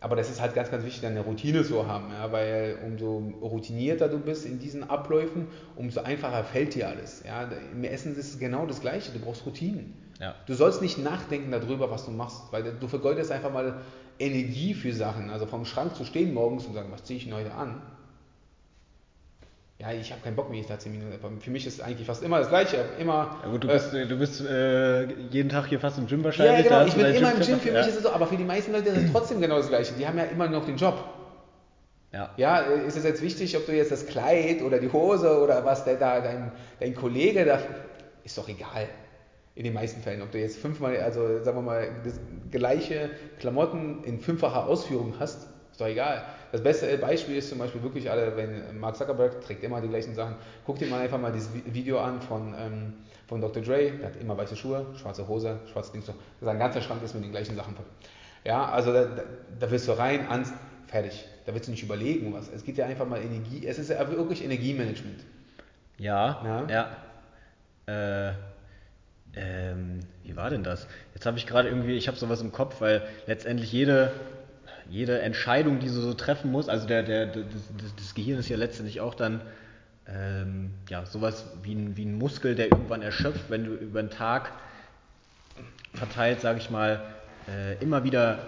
[0.00, 4.08] Aber das ist halt ganz, ganz wichtig, eine Routine zu haben, ja, weil umso routinierter
[4.08, 7.22] du bist in diesen Abläufen, umso einfacher fällt dir alles.
[7.26, 7.48] Ja.
[7.72, 9.94] Im Essen ist es genau das Gleiche, du brauchst Routinen.
[10.20, 10.34] Ja.
[10.46, 13.80] Du sollst nicht nachdenken darüber, was du machst, weil du vergeudest einfach mal
[14.18, 15.30] Energie für Sachen.
[15.30, 17.80] Also vom Schrank zu stehen morgens und sagen, was ziehe ich denn heute an?
[19.78, 21.40] Ja, ich habe keinen Bock, ich da 10 Minuten.
[21.40, 22.82] Für mich ist eigentlich fast immer das Gleiche.
[22.98, 26.24] Immer, ja, gut, du bist, äh, du bist äh, jeden Tag hier fast im Gym
[26.24, 26.64] wahrscheinlich.
[26.64, 28.44] Ja, genau, ich bin immer im Gym, für mich ist es so, aber für die
[28.44, 29.92] meisten Leute ist es trotzdem genau das Gleiche.
[29.98, 31.04] Die haben ja immer noch den Job.
[32.12, 32.30] Ja.
[32.38, 35.84] ja, ist es jetzt wichtig, ob du jetzt das Kleid oder die Hose oder was
[35.84, 37.60] der da, dein, dein Kollege da,
[38.24, 38.88] ist doch egal.
[39.54, 40.22] In den meisten Fällen.
[40.22, 42.18] Ob du jetzt fünfmal, also sagen wir mal, das
[42.50, 46.24] gleiche Klamotten in fünffacher Ausführung hast, ist doch egal.
[46.52, 50.14] Das beste Beispiel ist zum Beispiel wirklich alle, wenn Mark Zuckerberg trägt immer die gleichen
[50.14, 50.36] Sachen.
[50.64, 52.94] Guck dir mal einfach mal dieses Video an von, ähm,
[53.28, 53.62] von Dr.
[53.62, 56.02] Dre, der hat immer weiße Schuhe, schwarze Hose, schwarzes Ding.
[56.40, 57.84] Sein ganzer Schrank ist mit den gleichen Sachen voll.
[58.44, 59.22] Ja, also da, da,
[59.60, 60.46] da willst du rein, an,
[60.86, 61.26] fertig.
[61.44, 62.48] Da willst du nicht überlegen, was.
[62.48, 65.24] Es geht ja einfach mal Energie, es ist ja wirklich Energiemanagement.
[65.98, 66.96] Ja, ja.
[67.86, 68.30] ja.
[68.30, 68.32] Äh,
[69.34, 70.86] ähm, wie war denn das?
[71.12, 74.10] Jetzt habe ich gerade irgendwie, ich habe sowas im Kopf, weil letztendlich jede
[74.90, 77.44] jede Entscheidung, die du so treffen musst, also der, der, das,
[77.96, 79.40] das Gehirn ist ja letztendlich auch dann
[80.08, 84.10] ähm, ja, sowas wie ein, wie ein Muskel, der irgendwann erschöpft, wenn du über den
[84.10, 84.52] Tag
[85.94, 87.02] verteilt, sage ich mal,
[87.48, 88.38] äh, immer wieder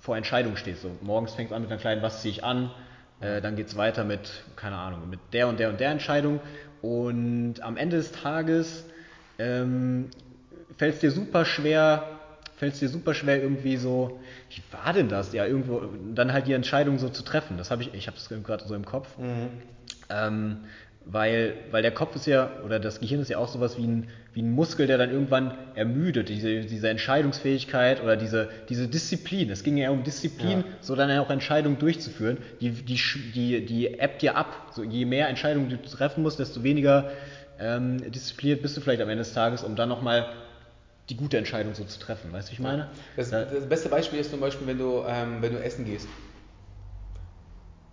[0.00, 0.82] vor Entscheidungen stehst.
[0.82, 2.70] So, morgens fängst du an mit einer kleinen, was ziehe ich an,
[3.20, 6.40] äh, dann geht es weiter mit, keine Ahnung, mit der und der und der Entscheidung
[6.82, 8.84] und am Ende des Tages
[9.38, 10.10] ähm,
[10.76, 12.17] fällt es dir super schwer,
[12.58, 15.32] fällt es dir super schwer irgendwie so, wie war denn das?
[15.32, 15.82] Ja, irgendwo,
[16.14, 17.56] dann halt die Entscheidung so zu treffen.
[17.56, 19.16] Das habe ich, ich habe es gerade so im Kopf.
[19.18, 19.50] Mhm.
[20.10, 20.56] Ähm,
[21.10, 24.08] weil, weil der Kopf ist ja, oder das Gehirn ist ja auch sowas wie ein,
[24.34, 29.48] wie ein Muskel, der dann irgendwann ermüdet, diese, diese Entscheidungsfähigkeit oder diese, diese Disziplin.
[29.50, 30.64] Es ging ja um Disziplin, ja.
[30.80, 32.38] so dann auch Entscheidungen durchzuführen.
[32.60, 33.00] Die, die,
[33.34, 34.70] die, die appt dir ab.
[34.72, 37.10] So, je mehr Entscheidungen du treffen musst, desto weniger
[37.58, 40.26] ähm, diszipliniert bist du vielleicht am Ende des Tages, um dann nochmal
[41.08, 42.32] die gute Entscheidung so zu treffen.
[42.32, 42.90] Weißt du, ich meine?
[43.16, 46.08] Das, das, beste Beispiel ist zum Beispiel, wenn du, ähm, wenn du essen gehst.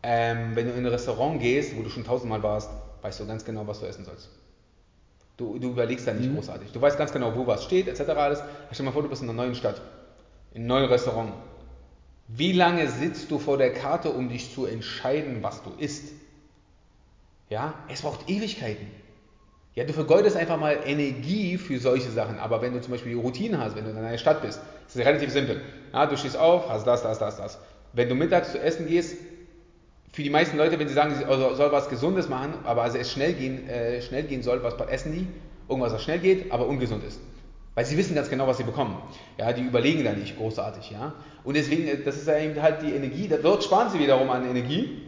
[0.04, 2.70] Ähm, wenn du in ein Restaurant gehst, wo du schon tausendmal warst,
[3.02, 4.30] weißt du ganz genau, was du essen sollst.
[5.38, 6.36] Du, du überlegst da nicht mhm.
[6.36, 6.72] großartig.
[6.72, 8.02] Du weißt ganz genau, wo was steht, etc.
[8.12, 8.40] Alles.
[8.72, 9.82] Stell dir mal vor, du bist in einer neuen Stadt,
[10.52, 11.34] in einem neuen Restaurant.
[12.28, 16.14] Wie lange sitzt du vor der Karte, um dich zu entscheiden, was du isst?
[17.50, 18.88] Ja, es braucht Ewigkeiten.
[19.76, 22.40] Ja, du vergeudest einfach mal Energie für solche Sachen.
[22.40, 24.96] Aber wenn du zum Beispiel die Routine hast, wenn du in einer Stadt bist, ist
[24.96, 25.62] es relativ simpel.
[25.92, 27.60] Ja, du stehst auf, hast das, das, das, das.
[27.92, 29.18] Wenn du mittags zu essen gehst,
[30.14, 33.12] für die meisten Leute, wenn sie sagen, sie soll was Gesundes machen, aber also es
[33.12, 35.28] schnell gehen, äh, schnell gehen soll, was essen die?
[35.68, 37.20] Irgendwas, was schnell geht, aber ungesund ist.
[37.74, 38.96] Weil sie wissen ganz genau, was sie bekommen.
[39.38, 40.90] Ja, die überlegen da nicht großartig.
[40.92, 41.16] Ja?
[41.44, 45.05] Und deswegen, äh, das ist halt die Energie, dort sparen sie wiederum an Energie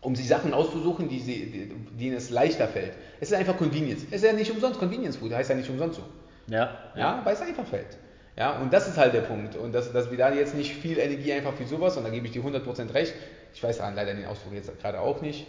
[0.00, 2.92] um sich Sachen auszusuchen, die sie, die, denen es leichter fällt.
[3.20, 4.04] Es ist einfach Convenience.
[4.10, 6.04] Es ist ja nicht umsonst Convenience Food, heißt ja nicht umsonst so.
[6.52, 6.78] Ja.
[6.96, 7.98] Ja, weil es einfach fällt.
[8.36, 9.56] Ja, und das ist halt der Punkt.
[9.56, 12.26] Und dass, dass wir da jetzt nicht viel Energie einfach für sowas, und da gebe
[12.26, 13.12] ich dir 100% recht,
[13.52, 15.46] ich weiß leider den Ausdruck jetzt gerade auch nicht,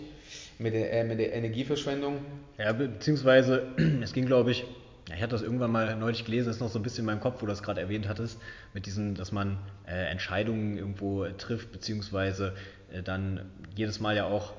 [0.59, 2.17] mit der, äh, mit der Energieverschwendung.
[2.57, 3.67] Ja, beziehungsweise,
[4.01, 4.65] es ging glaube ich,
[5.07, 7.19] ich hatte das irgendwann mal neulich gelesen, das ist noch so ein bisschen in meinem
[7.19, 8.39] Kopf, wo du das gerade erwähnt hattest,
[8.73, 12.53] mit diesen, dass man äh, Entscheidungen irgendwo trifft, beziehungsweise
[12.93, 14.53] äh, dann jedes Mal ja auch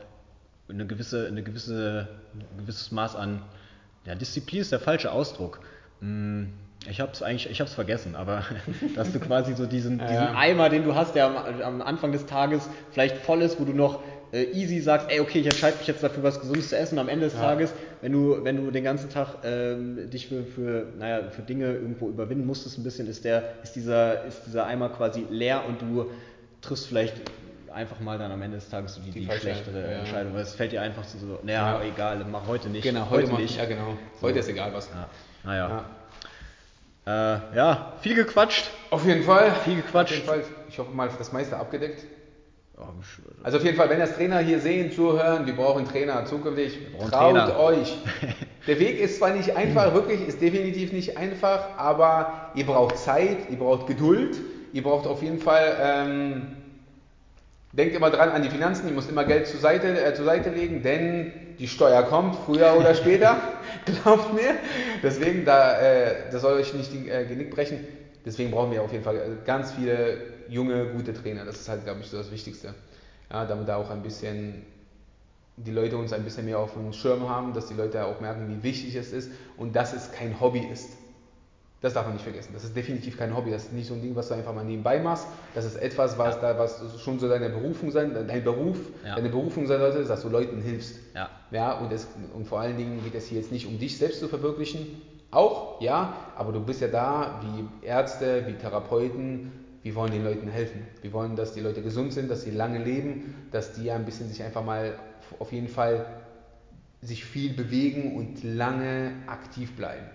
[0.68, 3.42] eine gewisse, eine gewisse, ein gewisses Maß an
[4.06, 5.60] ja, Disziplin ist der falsche Ausdruck.
[6.00, 6.52] Hm,
[6.88, 8.44] ich habe es eigentlich, ich habe es vergessen, aber
[8.96, 10.34] dass du quasi so diesen, diesen ja.
[10.34, 13.72] Eimer, den du hast, der am, am, Anfang des Tages vielleicht voll ist, wo du
[13.72, 14.02] noch
[14.32, 16.94] äh, easy sagst, ey, okay, ich entscheide mich jetzt dafür, was Gesundes zu essen.
[16.94, 17.40] Und am Ende des ja.
[17.40, 21.72] Tages, wenn du, wenn du den ganzen Tag ähm, dich für, für, naja, für Dinge
[21.72, 25.80] irgendwo überwinden musstest, ein bisschen, ist der, ist dieser, ist dieser Eimer quasi leer und
[25.82, 26.10] du
[26.62, 27.14] triffst vielleicht
[27.72, 29.98] einfach mal dann am Ende des Tages so die, Die die, schlechtere ja.
[29.98, 30.34] Entscheidung.
[30.34, 31.84] Weil es fällt dir einfach so, naja, Ja.
[31.84, 32.82] egal, mach heute nicht.
[32.84, 33.56] Genau, heute, heute nicht.
[33.56, 33.96] Ja, genau.
[34.20, 34.26] So.
[34.26, 34.88] Heute ist egal was.
[34.90, 35.08] Ja.
[35.44, 35.68] Naja.
[35.68, 35.84] Ja.
[37.04, 38.70] Äh, ja, viel gequatscht.
[38.90, 39.52] Auf jeden Fall.
[39.64, 40.12] Viel gequatscht.
[40.12, 40.44] Auf jeden Fall.
[40.68, 42.04] Ich hoffe mal, das meiste abgedeckt.
[43.44, 47.10] Also auf jeden Fall, wenn das Trainer hier sehen, zuhören, wir brauchen Trainer zukünftig, brauchen
[47.10, 47.60] traut Trainer.
[47.60, 47.96] euch.
[48.66, 53.50] Der Weg ist zwar nicht einfach, wirklich, ist definitiv nicht einfach, aber ihr braucht Zeit,
[53.50, 54.36] ihr braucht Geduld,
[54.72, 56.56] ihr braucht auf jeden Fall, ähm,
[57.72, 60.50] denkt immer dran an die Finanzen, ihr müsst immer Geld zur Seite, äh, zur Seite
[60.50, 63.36] legen, denn die Steuer kommt, früher oder später,
[63.84, 64.54] glaubt mir.
[65.02, 67.80] Deswegen, da, äh, das soll euch nicht die äh, Genick brechen.
[68.24, 70.18] Deswegen brauchen wir auf jeden Fall äh, ganz viele
[70.48, 71.44] junge, gute Trainer.
[71.44, 72.74] Das ist halt, glaube ich, so das Wichtigste.
[73.30, 74.66] Ja, damit da auch ein bisschen
[75.56, 78.48] die Leute uns ein bisschen mehr auf dem Schirm haben, dass die Leute auch merken,
[78.48, 80.96] wie wichtig es ist und dass es kein Hobby ist.
[81.82, 82.52] Das darf man nicht vergessen.
[82.54, 83.50] Das ist definitiv kein Hobby.
[83.50, 85.26] Das ist nicht so ein Ding, was du einfach mal nebenbei machst.
[85.54, 89.16] Das ist etwas, was, da, was schon so deine Berufung sein, dein Beruf, Ja.
[89.16, 91.00] deine Berufung sein sollte, dass du Leuten hilfst.
[91.14, 91.28] Ja.
[91.50, 94.20] Ja, und, es, und vor allen Dingen geht es hier jetzt nicht um dich selbst
[94.20, 95.02] zu verwirklichen.
[95.32, 99.50] Auch, ja, aber du bist ja da wie Ärzte, wie Therapeuten.
[99.82, 100.86] Wir wollen den Leuten helfen.
[101.00, 104.28] Wir wollen, dass die Leute gesund sind, dass sie lange leben, dass die ein bisschen
[104.28, 104.94] sich einfach mal
[105.40, 106.06] auf jeden Fall
[107.00, 110.06] sich viel bewegen und lange aktiv bleiben.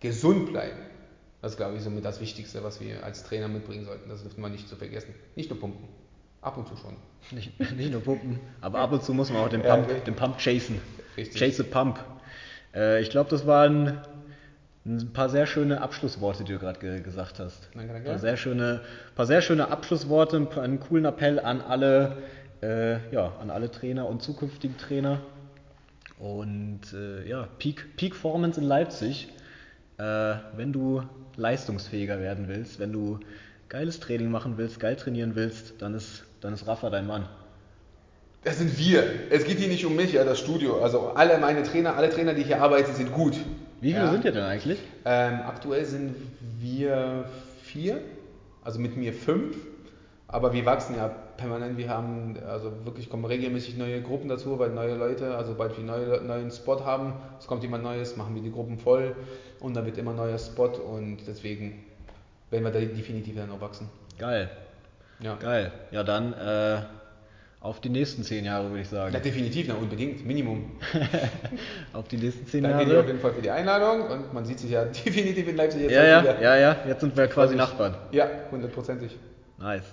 [0.00, 0.78] Gesund bleiben.
[1.42, 4.08] Das ist, glaube ich, somit das Wichtigste, was wir als Trainer mitbringen sollten.
[4.08, 5.12] Das dürfen wir nicht zu vergessen.
[5.34, 5.88] Nicht nur pumpen.
[6.40, 6.96] Ab und zu schon.
[7.30, 10.00] Nicht, nicht nur pumpen, aber ab und zu muss man auch den Ja, Pump, okay.
[10.06, 10.80] den Pump chasen.
[11.16, 11.38] Richtig.
[11.40, 11.98] Chase the Pump.
[12.74, 13.98] Äh, ich glaube, das waren
[14.84, 17.68] ein paar sehr schöne Abschlussworte, die du gerade ge gesagt hast.
[17.74, 18.08] Danke, danke.
[18.08, 18.80] Ein paar sehr schöne,
[19.14, 22.16] paar sehr schöne Abschlussworte, einen coolen Appell an alle,
[22.62, 25.20] äh, ja, an alle Trainer und zukünftigen Trainer.
[26.18, 29.28] Und äh, ja, Peak, Peak Performance in Leipzig.
[29.98, 31.02] Äh, wenn du
[31.36, 33.20] leistungsfähiger werden willst, wenn du
[33.68, 37.26] geiles Training machen willst, geil trainieren willst, dann ist, dann ist Rafa dein Mann.
[38.44, 39.04] Das sind wir.
[39.30, 40.82] Es geht hier nicht um mich, ja, das Studio.
[40.82, 43.36] Also alle meine Trainer, alle Trainer, die hier arbeiten, sind gut.
[43.80, 44.10] Wie viele Ja.
[44.10, 44.78] sind ihr denn eigentlich?
[45.04, 46.14] Ähm, aktuell sind
[46.60, 47.24] wir
[47.62, 48.00] vier,
[48.64, 49.56] also mit mir fünf,
[50.28, 51.78] aber wir wachsen ja permanent.
[51.78, 55.84] Wir haben, also wirklich kommen regelmäßig neue Gruppen dazu, weil neue Leute, also bald wir
[55.84, 59.14] neue, neuen Spot haben, es kommt immer Neues, machen wir die Gruppen voll
[59.62, 61.84] und dann wird immer neuer Spot und deswegen
[62.50, 63.88] werden wir da definitiv dann auch wachsen.
[64.18, 64.50] Geil,
[65.20, 65.72] Ja, geil.
[65.90, 66.78] Ja, dann äh,
[67.60, 69.14] auf die nächsten zehn Jahre, würde ich sagen.
[69.14, 70.72] ja definitiv, na, unbedingt, Minimum.
[71.92, 73.06] Auf die nächsten zehn Danke dir auf Jahre.
[73.06, 76.00] jeden Fall für die Einladung und man sieht sich ja definitiv in Leipzig jetzt Ja,
[76.00, 76.42] auch ja, wieder.
[76.42, 76.76] ja, ja.
[76.88, 77.54] Jetzt sind wir quasi.
[77.54, 77.94] Nachbarn.
[78.10, 79.16] Ja, hundertprozentig.
[79.58, 79.84] Nice.